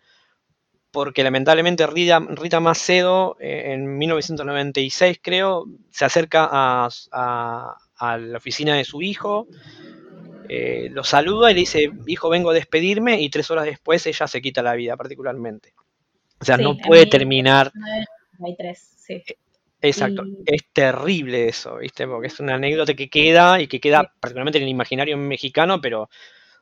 porque 0.91 1.23
lamentablemente 1.23 1.87
Rita, 1.87 2.19
Rita 2.19 2.59
Macedo 2.59 3.37
eh, 3.39 3.73
en 3.73 3.97
1996 3.97 5.19
creo 5.21 5.65
se 5.89 6.05
acerca 6.05 6.49
a, 6.51 6.89
la 8.17 8.37
oficina 8.37 8.75
de 8.75 8.83
su 8.83 9.01
hijo, 9.01 9.47
eh, 10.49 10.89
lo 10.91 11.03
saluda 11.03 11.51
y 11.51 11.53
le 11.53 11.59
dice, 11.61 11.91
hijo, 12.07 12.29
vengo 12.29 12.49
a 12.49 12.53
despedirme 12.53 13.21
y 13.21 13.29
tres 13.29 13.49
horas 13.51 13.65
después 13.65 14.05
ella 14.05 14.27
se 14.27 14.41
quita 14.41 14.61
la 14.61 14.73
vida 14.73 14.97
particularmente. 14.97 15.73
O 16.39 16.45
sea, 16.45 16.57
no 16.57 16.75
puede 16.77 17.05
terminar. 17.05 17.71
sí. 18.97 19.13
Eh, 19.13 19.37
exacto, 19.81 20.23
es 20.45 20.63
terrible 20.73 21.47
eso, 21.47 21.77
¿viste? 21.77 22.07
Porque 22.07 22.27
es 22.27 22.39
una 22.39 22.55
anécdota 22.55 22.95
que 22.95 23.09
queda 23.09 23.61
y 23.61 23.67
que 23.67 23.79
queda 23.79 24.13
particularmente 24.19 24.57
en 24.57 24.63
el 24.63 24.69
imaginario 24.69 25.17
mexicano, 25.17 25.79
pero 25.79 26.09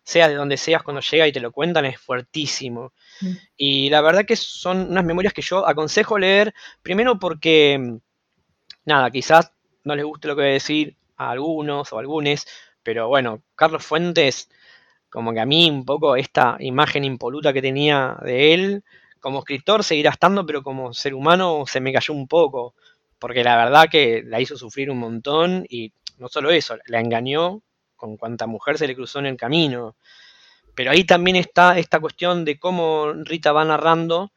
sea 0.03 0.27
de 0.27 0.35
donde 0.35 0.57
seas, 0.57 0.83
cuando 0.83 1.01
llega 1.01 1.27
y 1.27 1.31
te 1.31 1.39
lo 1.39 1.51
cuentan, 1.51 1.85
es 1.85 1.99
fuertísimo. 1.99 2.93
Mm. 3.21 3.31
Y 3.57 3.89
la 3.89 4.01
verdad 4.01 4.25
que 4.25 4.35
son 4.35 4.89
unas 4.89 5.05
memorias 5.05 5.33
que 5.33 5.41
yo 5.41 5.67
aconsejo 5.67 6.17
leer, 6.17 6.53
primero 6.81 7.19
porque, 7.19 7.99
nada, 8.85 9.11
quizás 9.11 9.51
no 9.83 9.95
les 9.95 10.05
guste 10.05 10.27
lo 10.27 10.35
que 10.35 10.41
voy 10.41 10.49
a 10.49 10.53
decir 10.53 10.97
a 11.17 11.31
algunos 11.31 11.91
o 11.93 11.99
algunos, 11.99 12.45
pero 12.83 13.07
bueno, 13.07 13.43
Carlos 13.55 13.85
Fuentes, 13.85 14.49
como 15.09 15.33
que 15.33 15.39
a 15.39 15.45
mí 15.45 15.69
un 15.69 15.85
poco 15.85 16.15
esta 16.15 16.57
imagen 16.59 17.03
impoluta 17.03 17.53
que 17.53 17.61
tenía 17.61 18.17
de 18.23 18.53
él, 18.53 18.83
como 19.19 19.39
escritor 19.39 19.83
seguirá 19.83 20.11
estando, 20.11 20.45
pero 20.45 20.63
como 20.63 20.93
ser 20.93 21.13
humano 21.13 21.65
se 21.67 21.81
me 21.81 21.93
cayó 21.93 22.13
un 22.13 22.27
poco, 22.27 22.73
porque 23.19 23.43
la 23.43 23.57
verdad 23.57 23.89
que 23.91 24.23
la 24.25 24.39
hizo 24.39 24.57
sufrir 24.57 24.89
un 24.89 24.99
montón 24.99 25.65
y 25.69 25.91
no 26.17 26.29
solo 26.29 26.51
eso, 26.51 26.77
la 26.87 26.99
engañó 26.99 27.61
con 27.99 28.17
cuánta 28.17 28.47
mujer 28.47 28.79
se 28.79 28.87
le 28.87 28.95
cruzó 28.95 29.19
en 29.19 29.27
el 29.27 29.37
camino. 29.37 29.95
Pero 30.73 30.91
ahí 30.91 31.03
también 31.03 31.35
está 31.35 31.77
esta 31.77 31.99
cuestión 31.99 32.45
de 32.45 32.57
cómo 32.57 33.11
Rita 33.13 33.51
va 33.51 33.65
narrando, 33.65 34.31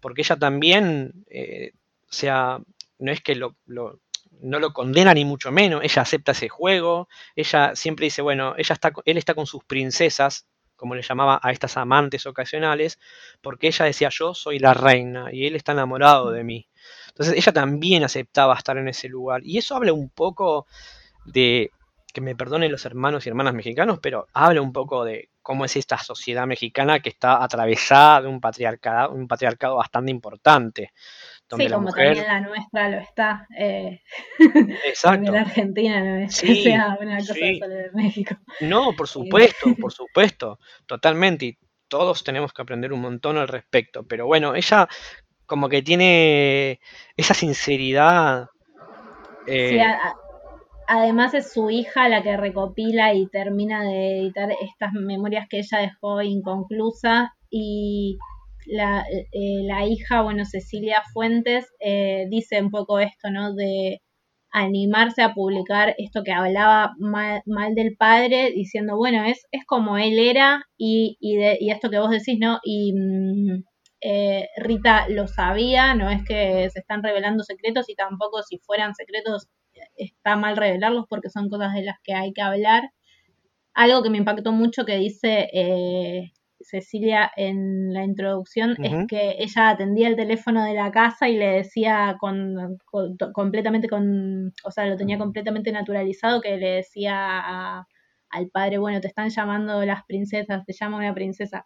porque 0.00 0.22
ella 0.22 0.36
también, 0.36 1.24
eh, 1.30 1.72
o 2.02 2.12
sea, 2.12 2.58
no 2.98 3.12
es 3.12 3.20
que 3.22 3.36
lo, 3.36 3.56
no 3.66 4.58
lo 4.58 4.72
condena 4.72 5.14
ni 5.14 5.24
mucho 5.24 5.52
menos, 5.52 5.82
ella 5.84 6.02
acepta 6.02 6.32
ese 6.32 6.48
juego, 6.48 7.08
ella 7.36 7.76
siempre 7.76 8.06
dice, 8.06 8.22
bueno, 8.22 8.54
ella 8.58 8.72
está, 8.74 8.92
él 9.04 9.16
está 9.16 9.34
con 9.34 9.46
sus 9.46 9.64
princesas, 9.64 10.48
como 10.76 10.94
le 10.94 11.02
llamaba 11.02 11.40
a 11.42 11.50
estas 11.52 11.76
amantes 11.76 12.26
ocasionales, 12.26 12.98
porque 13.40 13.68
ella 13.68 13.84
decía, 13.84 14.08
yo 14.10 14.34
soy 14.34 14.58
la 14.58 14.74
reina 14.74 15.28
y 15.32 15.46
él 15.46 15.56
está 15.56 15.72
enamorado 15.72 16.30
de 16.30 16.44
mí. 16.44 16.68
Entonces 17.08 17.34
ella 17.36 17.52
también 17.52 18.04
aceptaba 18.04 18.54
estar 18.56 18.78
en 18.78 18.88
ese 18.88 19.08
lugar. 19.08 19.42
Y 19.44 19.58
eso 19.58 19.74
habla 19.74 19.92
un 19.92 20.08
poco 20.08 20.66
de 21.24 21.72
que 22.18 22.24
me 22.24 22.34
perdonen 22.34 22.72
los 22.72 22.84
hermanos 22.84 23.24
y 23.24 23.28
hermanas 23.28 23.54
mexicanos, 23.54 24.00
pero 24.02 24.26
habla 24.34 24.60
un 24.60 24.72
poco 24.72 25.04
de 25.04 25.30
cómo 25.40 25.64
es 25.64 25.76
esta 25.76 25.98
sociedad 25.98 26.48
mexicana 26.48 26.98
que 26.98 27.10
está 27.10 27.44
atravesada 27.44 28.22
de 28.22 28.28
un 28.28 28.40
patriarcado, 28.40 29.12
un 29.12 29.28
patriarcado 29.28 29.76
bastante 29.76 30.10
importante. 30.10 30.92
sí, 31.48 31.68
como 31.68 31.92
también 31.92 32.26
la 32.26 32.40
nuestra 32.40 32.88
lo 32.88 32.98
está. 32.98 33.46
Eh, 33.56 34.02
Exacto. 34.84 35.30
la 35.30 35.42
Argentina 35.42 36.00
no 36.00 36.16
es 36.24 36.34
sí, 36.34 36.64
sea 36.64 36.98
una 37.00 37.18
cosa 37.18 37.34
de 37.34 37.90
México. 37.94 38.34
No, 38.62 38.92
por 38.94 39.06
supuesto, 39.08 39.76
por 39.80 39.92
supuesto, 39.92 40.58
totalmente. 40.86 41.46
Y 41.46 41.58
todos 41.86 42.24
tenemos 42.24 42.52
que 42.52 42.62
aprender 42.62 42.92
un 42.92 43.00
montón 43.00 43.38
al 43.38 43.46
respecto. 43.46 44.02
Pero 44.08 44.26
bueno, 44.26 44.56
ella 44.56 44.88
como 45.46 45.68
que 45.68 45.82
tiene 45.82 46.80
esa 47.16 47.34
sinceridad. 47.34 48.48
Eh, 49.46 49.70
sí, 49.70 49.78
además 50.88 51.34
es 51.34 51.52
su 51.52 51.70
hija 51.70 52.08
la 52.08 52.22
que 52.22 52.36
recopila 52.36 53.14
y 53.14 53.28
termina 53.28 53.84
de 53.84 54.20
editar 54.20 54.50
estas 54.62 54.92
memorias 54.94 55.46
que 55.48 55.58
ella 55.58 55.78
dejó 55.78 56.22
inconclusas 56.22 57.28
y 57.50 58.18
la, 58.66 59.04
eh, 59.32 59.62
la 59.64 59.86
hija, 59.86 60.22
bueno, 60.22 60.44
Cecilia 60.44 61.02
Fuentes, 61.12 61.66
eh, 61.80 62.26
dice 62.30 62.60
un 62.60 62.70
poco 62.70 63.00
esto, 63.00 63.30
¿no? 63.30 63.54
De 63.54 64.00
animarse 64.50 65.22
a 65.22 65.34
publicar 65.34 65.94
esto 65.98 66.22
que 66.24 66.32
hablaba 66.32 66.94
mal, 66.98 67.74
del 67.74 67.96
padre, 67.96 68.52
diciendo, 68.52 68.96
bueno, 68.96 69.24
es, 69.24 69.46
es 69.52 69.64
como 69.66 69.98
él 69.98 70.18
era 70.18 70.64
y, 70.78 71.18
y, 71.20 71.36
de, 71.36 71.58
y 71.60 71.70
esto 71.70 71.90
que 71.90 71.98
vos 71.98 72.10
decís, 72.10 72.38
¿no? 72.40 72.60
Y 72.64 72.94
mm, 72.94 73.62
eh, 74.00 74.48
Rita 74.56 75.08
lo 75.08 75.26
sabía, 75.28 75.94
no 75.94 76.10
es 76.10 76.24
que 76.24 76.68
se 76.70 76.78
están 76.80 77.02
revelando 77.02 77.42
secretos 77.44 77.88
y 77.88 77.94
tampoco 77.94 78.42
si 78.42 78.58
fueran 78.58 78.94
secretos 78.94 79.48
está 79.98 80.36
mal 80.36 80.56
revelarlos 80.56 81.06
porque 81.08 81.30
son 81.30 81.48
cosas 81.48 81.74
de 81.74 81.82
las 81.82 81.96
que 82.02 82.14
hay 82.14 82.32
que 82.32 82.42
hablar. 82.42 82.90
Algo 83.74 84.02
que 84.02 84.10
me 84.10 84.18
impactó 84.18 84.52
mucho 84.52 84.84
que 84.84 84.96
dice 84.96 85.48
eh, 85.52 86.32
Cecilia 86.60 87.30
en 87.36 87.92
la 87.92 88.02
introducción 88.02 88.76
es 88.82 89.06
que 89.06 89.36
ella 89.38 89.70
atendía 89.70 90.08
el 90.08 90.16
teléfono 90.16 90.64
de 90.64 90.74
la 90.74 90.90
casa 90.90 91.28
y 91.28 91.36
le 91.36 91.46
decía 91.46 92.16
con, 92.18 92.78
completamente 93.32 93.88
con, 93.88 94.52
o 94.64 94.70
sea, 94.70 94.86
lo 94.86 94.96
tenía 94.96 95.18
completamente 95.18 95.70
naturalizado 95.70 96.40
que 96.40 96.56
le 96.56 96.70
decía 96.70 97.86
al 98.30 98.48
padre, 98.52 98.78
bueno, 98.78 99.00
te 99.00 99.06
están 99.06 99.30
llamando 99.30 99.84
las 99.84 100.04
princesas, 100.04 100.64
te 100.66 100.72
llama 100.72 100.98
una 100.98 101.14
princesa. 101.14 101.64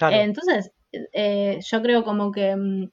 entonces, 0.00 0.72
eh, 1.12 1.58
yo 1.60 1.82
creo 1.82 2.04
como 2.04 2.30
que 2.30 2.54
mm, 2.54 2.90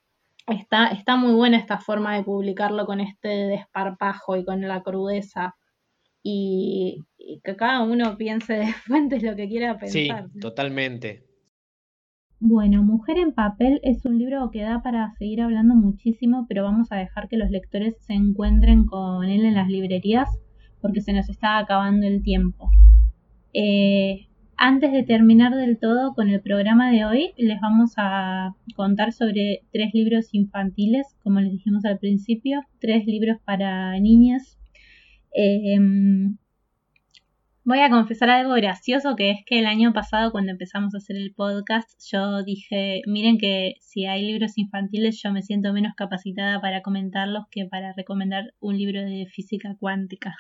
Está, 0.47 0.87
está 0.87 1.15
muy 1.15 1.33
buena 1.33 1.57
esta 1.57 1.79
forma 1.79 2.15
de 2.15 2.23
publicarlo 2.23 2.85
con 2.85 2.99
este 2.99 3.27
desparpajo 3.27 4.37
y 4.37 4.45
con 4.45 4.61
la 4.61 4.83
crudeza. 4.83 5.55
Y, 6.21 7.03
que 7.43 7.55
cada 7.55 7.83
uno 7.83 8.17
piense 8.17 8.53
de 8.59 8.73
fuentes 8.73 9.23
lo 9.23 9.35
que 9.35 9.47
quiera 9.47 9.77
pensar. 9.77 10.29
Sí, 10.31 10.39
totalmente. 10.39 11.25
Bueno, 12.39 12.83
Mujer 12.83 13.17
en 13.17 13.33
Papel 13.33 13.79
es 13.83 14.05
un 14.05 14.19
libro 14.19 14.51
que 14.51 14.61
da 14.61 14.81
para 14.83 15.11
seguir 15.17 15.41
hablando 15.41 15.73
muchísimo, 15.73 16.45
pero 16.47 16.63
vamos 16.63 16.91
a 16.91 16.97
dejar 16.97 17.27
que 17.27 17.37
los 17.37 17.49
lectores 17.49 17.95
se 18.01 18.13
encuentren 18.13 18.85
con 18.85 19.23
él 19.23 19.45
en 19.45 19.55
las 19.55 19.69
librerías 19.69 20.29
porque 20.81 21.01
se 21.01 21.13
nos 21.13 21.29
está 21.29 21.57
acabando 21.57 22.05
el 22.05 22.21
tiempo. 22.21 22.69
Eh, 23.53 24.27
Antes 24.57 24.93
de 24.93 25.03
terminar 25.03 25.53
del 25.53 25.77
todo 25.77 26.13
con 26.13 26.29
el 26.29 26.41
programa 26.41 26.89
de 26.89 27.03
hoy, 27.03 27.33
les 27.37 27.59
vamos 27.59 27.93
a 27.97 28.55
contar 28.75 29.11
sobre 29.11 29.63
tres 29.73 29.93
libros 29.93 30.33
infantiles, 30.33 31.07
como 31.23 31.41
les 31.41 31.51
dijimos 31.51 31.83
al 31.83 31.99
principio, 31.99 32.61
tres 32.79 33.05
libros 33.05 33.37
para 33.43 33.99
niñas. 33.99 34.57
Em, 35.33 36.37
voy 37.65 37.79
a 37.79 37.89
confesar 37.89 38.29
algo 38.29 38.53
gracioso, 38.53 39.17
que 39.17 39.31
es 39.31 39.39
que 39.45 39.59
el 39.59 39.65
año 39.65 39.91
pasado 39.91 40.31
cuando 40.31 40.51
empezamos 40.51 40.95
a 40.95 40.99
hacer 40.99 41.17
el 41.17 41.33
podcast, 41.33 41.89
yo 42.09 42.41
dije, 42.43 43.01
miren 43.07 43.37
que 43.37 43.73
si 43.81 44.05
hay 44.05 44.25
libros 44.25 44.57
infantiles 44.57 45.21
yo 45.21 45.33
me 45.33 45.41
siento 45.41 45.73
menos 45.73 45.95
capacitada 45.95 46.61
para 46.61 46.81
comentarlos 46.81 47.43
que 47.51 47.65
para 47.65 47.91
recomendar 47.91 48.53
un 48.61 48.77
libro 48.77 49.01
de 49.01 49.25
física 49.29 49.75
cuántica. 49.77 50.33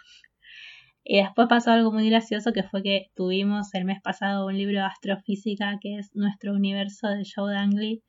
Y 1.07 1.17
después 1.17 1.47
pasó 1.47 1.71
algo 1.71 1.91
muy 1.91 2.09
gracioso 2.09 2.51
que 2.51 2.63
fue 2.63 2.81
que 2.81 3.11
tuvimos 3.15 3.75
el 3.75 3.85
mes 3.85 4.01
pasado 4.01 4.47
un 4.47 4.57
libro 4.57 4.79
de 4.79 4.85
astrofísica 4.85 5.77
que 5.79 5.99
es 5.99 6.09
Nuestro 6.15 6.53
Universo 6.53 7.07
de 7.09 7.23
Joe 7.23 7.53
Dangley 7.53 8.01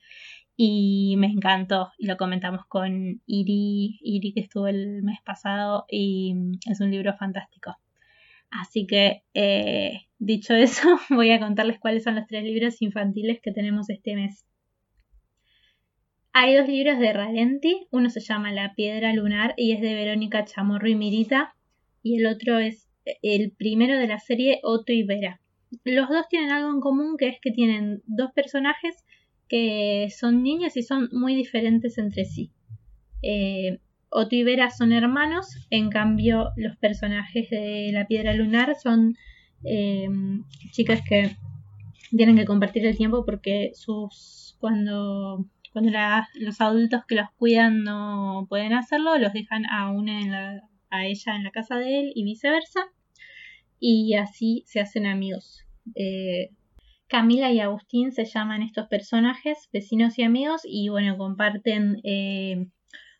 y 0.56 1.16
me 1.18 1.26
encantó 1.26 1.92
y 1.98 2.06
lo 2.06 2.16
comentamos 2.16 2.64
con 2.66 3.20
Iri, 3.26 3.98
Iri 4.00 4.32
que 4.32 4.40
estuvo 4.40 4.66
el 4.66 5.02
mes 5.02 5.18
pasado 5.22 5.84
y 5.90 6.34
es 6.70 6.80
un 6.80 6.90
libro 6.90 7.14
fantástico. 7.18 7.76
Así 8.50 8.86
que 8.86 9.24
eh, 9.34 10.06
dicho 10.18 10.54
eso 10.54 10.98
voy 11.10 11.32
a 11.32 11.38
contarles 11.38 11.78
cuáles 11.78 12.02
son 12.02 12.14
los 12.14 12.26
tres 12.26 12.44
libros 12.44 12.80
infantiles 12.80 13.40
que 13.42 13.52
tenemos 13.52 13.90
este 13.90 14.16
mes. 14.16 14.46
Hay 16.32 16.54
dos 16.54 16.66
libros 16.66 16.98
de 16.98 17.12
Ralenti, 17.12 17.88
uno 17.90 18.08
se 18.08 18.20
llama 18.20 18.52
La 18.52 18.74
Piedra 18.74 19.12
Lunar 19.12 19.52
y 19.58 19.72
es 19.72 19.82
de 19.82 19.94
Verónica 19.94 20.46
Chamorro 20.46 20.88
y 20.88 20.94
Mirita 20.94 21.54
y 22.02 22.20
el 22.20 22.26
otro 22.26 22.58
es 22.58 22.85
el 23.22 23.52
primero 23.52 23.98
de 23.98 24.06
la 24.06 24.18
serie 24.18 24.60
Otto 24.62 24.92
y 24.92 25.02
Vera. 25.02 25.40
Los 25.84 26.08
dos 26.08 26.28
tienen 26.28 26.50
algo 26.50 26.70
en 26.70 26.80
común 26.80 27.16
que 27.16 27.28
es 27.28 27.40
que 27.40 27.50
tienen 27.50 28.02
dos 28.06 28.32
personajes 28.32 29.04
que 29.48 30.08
son 30.16 30.42
niñas 30.42 30.76
y 30.76 30.82
son 30.82 31.08
muy 31.12 31.34
diferentes 31.34 31.98
entre 31.98 32.24
sí. 32.24 32.50
Eh, 33.22 33.78
Otto 34.08 34.34
y 34.34 34.42
Vera 34.44 34.70
son 34.70 34.92
hermanos, 34.92 35.66
en 35.70 35.90
cambio 35.90 36.50
los 36.56 36.76
personajes 36.76 37.50
de 37.50 37.90
La 37.92 38.06
Piedra 38.06 38.34
Lunar 38.34 38.74
son 38.80 39.16
eh, 39.64 40.08
chicas 40.72 41.00
que 41.08 41.36
tienen 42.10 42.36
que 42.36 42.44
compartir 42.44 42.86
el 42.86 42.96
tiempo 42.96 43.24
porque 43.24 43.72
sus 43.74 44.56
cuando 44.60 45.46
cuando 45.72 45.92
los 46.36 46.60
adultos 46.62 47.04
que 47.06 47.16
los 47.16 47.30
cuidan 47.36 47.84
no 47.84 48.46
pueden 48.48 48.72
hacerlo, 48.72 49.18
los 49.18 49.34
dejan 49.34 49.66
a 49.66 49.90
una 49.90 50.20
en 50.22 50.30
la, 50.30 50.62
a 50.90 51.06
ella 51.06 51.36
en 51.36 51.44
la 51.44 51.50
casa 51.50 51.76
de 51.76 52.00
él 52.00 52.12
y 52.14 52.24
viceversa 52.24 52.90
y 53.78 54.14
así 54.14 54.62
se 54.66 54.80
hacen 54.80 55.06
amigos. 55.06 55.64
Eh, 55.94 56.50
Camila 57.08 57.52
y 57.52 57.60
Agustín 57.60 58.12
se 58.12 58.24
llaman 58.24 58.62
estos 58.62 58.88
personajes, 58.88 59.68
vecinos 59.72 60.18
y 60.18 60.24
amigos, 60.24 60.62
y 60.64 60.88
bueno, 60.88 61.16
comparten 61.16 62.00
eh, 62.02 62.66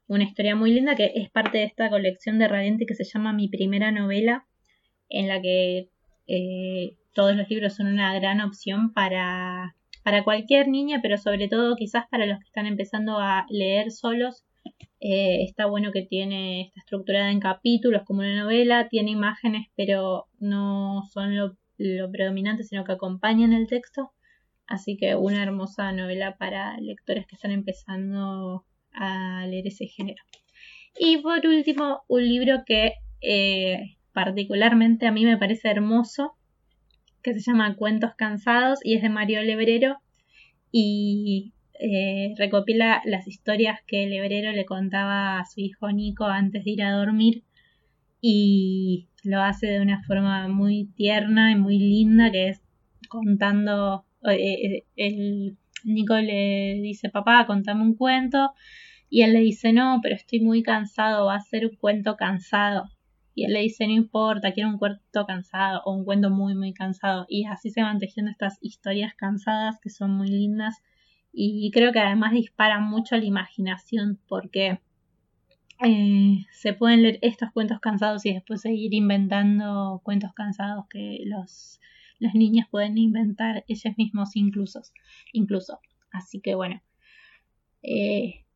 una 0.09 0.25
historia 0.25 0.57
muy 0.57 0.73
linda 0.73 0.97
que 0.97 1.13
es 1.15 1.31
parte 1.31 1.59
de 1.59 1.65
esta 1.65 1.89
colección 1.89 2.39
de 2.39 2.49
Radiante 2.49 2.87
que 2.87 2.95
se 2.95 3.05
llama 3.05 3.33
Mi 3.33 3.49
primera 3.49 3.93
novela, 3.93 4.47
en 5.09 5.29
la 5.29 5.41
que 5.41 5.89
eh, 6.27 6.97
todos 7.15 7.37
los 7.37 7.49
libros 7.49 7.75
son 7.75 7.87
una 7.87 8.13
gran 8.19 8.41
opción 8.41 8.93
para, 8.93 9.77
para 10.03 10.25
cualquier 10.25 10.67
niña, 10.69 10.99
pero 11.01 11.17
sobre 11.17 11.49
todo 11.49 11.77
quizás 11.77 12.07
para 12.11 12.27
los 12.27 12.39
que 12.41 12.47
están 12.47 12.67
empezando 12.67 13.19
a 13.19 13.47
leer 13.51 13.93
solos 13.93 14.45
eh, 15.01 15.45
está 15.45 15.67
bueno 15.67 15.93
que 15.93 16.03
tiene, 16.03 16.63
está 16.63 16.81
estructurada 16.81 17.31
en 17.31 17.41
capítulos 17.41 18.03
como 18.05 18.21
una 18.21 18.43
novela, 18.43 18.89
tiene 18.89 19.11
imágenes 19.11 19.69
pero 19.77 20.27
no 20.39 21.03
son 21.13 21.37
lo, 21.37 21.57
predominante 22.11 22.65
sino 22.65 22.85
que 22.85 22.93
acompañan 22.93 23.53
el 23.53 23.67
texto. 23.67 24.13
Así 24.67 24.97
que 24.97 25.15
una 25.15 25.43
hermosa 25.43 25.93
novela 25.93 26.37
para 26.39 26.79
lectores 26.81 27.27
que 27.27 27.37
están 27.37 27.53
empezando 27.53 28.65
a 28.93 29.47
leer 29.47 29.67
ese 29.69 29.87
género. 29.87 30.23
Y 30.99 31.19
por 31.19 31.47
último, 31.47 32.03
un 32.09 32.25
libro 32.25 32.65
que 32.67 32.95
eh, 33.21 33.97
particularmente 34.13 35.07
a 35.07 35.13
mí 35.13 35.25
me 35.25 35.37
parece 35.37 35.69
hermoso, 35.69 36.37
que 37.23 37.35
se 37.35 37.41
llama 37.41 37.77
Cuentos 37.77 38.15
Cansados 38.17 38.79
y 38.83 38.95
es 38.95 39.03
de 39.03 39.11
Mario 39.11 39.43
Lebrero. 39.43 39.99
Y 40.73 41.53
eh, 41.81 42.35
recopila 42.37 43.03
las 43.05 43.27
historias 43.27 43.81
que 43.87 44.05
el 44.05 44.13
hebrero 44.13 44.53
le 44.53 44.65
contaba 44.65 45.39
a 45.39 45.45
su 45.45 45.61
hijo 45.61 45.91
Nico 45.93 46.25
antes 46.25 46.65
de 46.65 46.71
ir 46.71 46.83
a 46.83 46.93
dormir 46.93 47.45
y 48.21 49.09
lo 49.25 49.43
hace 49.43 49.67
de 49.67 49.81
una 49.81 50.03
forma 50.03 50.49
muy 50.49 50.87
tierna 50.95 51.53
y 51.53 51.57
muy 51.57 51.79
linda 51.79 52.31
que 52.31 52.49
es 52.49 52.63
contando 53.09 54.05
eh, 54.25 54.35
eh, 54.35 54.85
el 54.97 55.57
Nico 55.85 56.17
le 56.17 56.81
dice 56.83 57.11
papá 57.11 57.47
contame 57.47 57.83
un 57.83 57.95
cuento 57.95 58.53
y 59.11 59.23
él 59.23 59.33
le 59.33 59.41
dice 59.41 59.73
no 59.73 60.01
pero 60.03 60.15
estoy 60.15 60.41
muy 60.41 60.63
cansado 60.63 61.27
va 61.27 61.37
a 61.37 61.41
ser 61.41 61.67
un 61.67 61.77
cuento 61.77 62.17
cansado 62.17 62.85
y 63.35 63.45
él 63.45 63.53
le 63.53 63.61
dice 63.61 63.87
no 63.87 63.93
importa 63.93 64.53
quiero 64.53 64.71
un 64.71 64.79
cuento 64.79 65.27
cansado 65.27 65.83
o 65.85 65.93
un 65.93 66.05
cuento 66.05 66.31
muy 66.31 66.55
muy 66.55 66.73
cansado 66.73 67.27
y 67.29 67.45
así 67.45 67.71
se 67.71 67.83
van 67.83 67.99
tejiendo 67.99 68.31
estas 68.31 68.59
historias 68.61 69.15
cansadas 69.15 69.79
que 69.81 69.91
son 69.91 70.11
muy 70.13 70.29
lindas 70.29 70.83
y 71.39 71.71
creo 71.71 71.93
que 71.93 72.01
además 72.01 72.33
disparan 72.33 72.85
mucho 72.85 73.15
la 73.15 73.25
imaginación 73.25 74.19
porque 74.27 74.81
eh, 75.85 76.47
se 76.51 76.73
pueden 76.73 77.03
leer 77.03 77.19
estos 77.21 77.51
cuentos 77.53 77.79
cansados 77.79 78.25
y 78.25 78.33
después 78.33 78.63
seguir 78.63 78.95
inventando 78.95 80.01
cuentos 80.03 80.33
cansados 80.33 80.87
que 80.89 81.21
los, 81.27 81.79
los 82.19 82.35
niños 82.35 82.67
pueden 82.71 82.97
inventar 82.97 83.65
ellos 83.69 83.95
mismos 83.99 84.35
incluso. 84.35 84.81
incluso. 85.35 85.79
Así 86.11 86.41
que 86.41 86.55
bueno, 86.55 86.81
eh, 87.83 88.47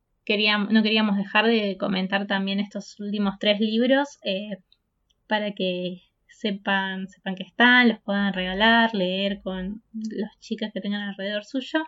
no 0.70 0.82
queríamos 0.82 1.18
dejar 1.18 1.46
de 1.46 1.76
comentar 1.78 2.26
también 2.26 2.60
estos 2.60 2.98
últimos 2.98 3.38
tres 3.38 3.60
libros 3.60 4.18
eh, 4.24 4.56
para 5.26 5.52
que 5.52 6.00
sepan, 6.28 7.08
sepan 7.08 7.34
que 7.34 7.42
están, 7.42 7.88
los 7.88 7.98
puedan 8.00 8.32
regalar, 8.32 8.94
leer 8.94 9.42
con 9.42 9.82
las 9.92 10.38
chicas 10.40 10.72
que 10.72 10.80
tengan 10.80 11.02
alrededor 11.02 11.44
suyo. 11.44 11.84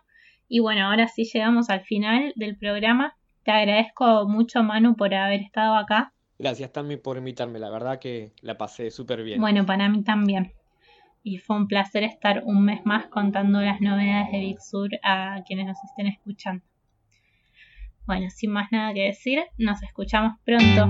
Y 0.54 0.60
bueno, 0.60 0.84
ahora 0.84 1.08
sí 1.08 1.24
llegamos 1.24 1.70
al 1.70 1.80
final 1.80 2.34
del 2.36 2.58
programa. 2.58 3.16
Te 3.42 3.52
agradezco 3.52 4.28
mucho, 4.28 4.62
Manu, 4.62 4.96
por 4.96 5.14
haber 5.14 5.40
estado 5.40 5.76
acá. 5.76 6.12
Gracias 6.38 6.70
también 6.70 7.00
por 7.00 7.16
invitarme, 7.16 7.58
la 7.58 7.70
verdad 7.70 7.98
que 7.98 8.32
la 8.42 8.58
pasé 8.58 8.90
súper 8.90 9.22
bien. 9.22 9.40
Bueno, 9.40 9.64
para 9.64 9.88
mí 9.88 10.04
también. 10.04 10.52
Y 11.22 11.38
fue 11.38 11.56
un 11.56 11.68
placer 11.68 12.04
estar 12.04 12.42
un 12.44 12.66
mes 12.66 12.84
más 12.84 13.06
contando 13.06 13.62
las 13.62 13.80
novedades 13.80 14.30
de 14.30 14.40
Big 14.40 14.60
Sur 14.60 14.90
a 15.02 15.42
quienes 15.46 15.68
nos 15.68 15.78
estén 15.84 16.08
escuchando. 16.08 16.62
Bueno, 18.04 18.28
sin 18.28 18.50
más 18.50 18.70
nada 18.72 18.92
que 18.92 19.04
decir, 19.04 19.42
nos 19.56 19.82
escuchamos 19.82 20.34
pronto. 20.44 20.86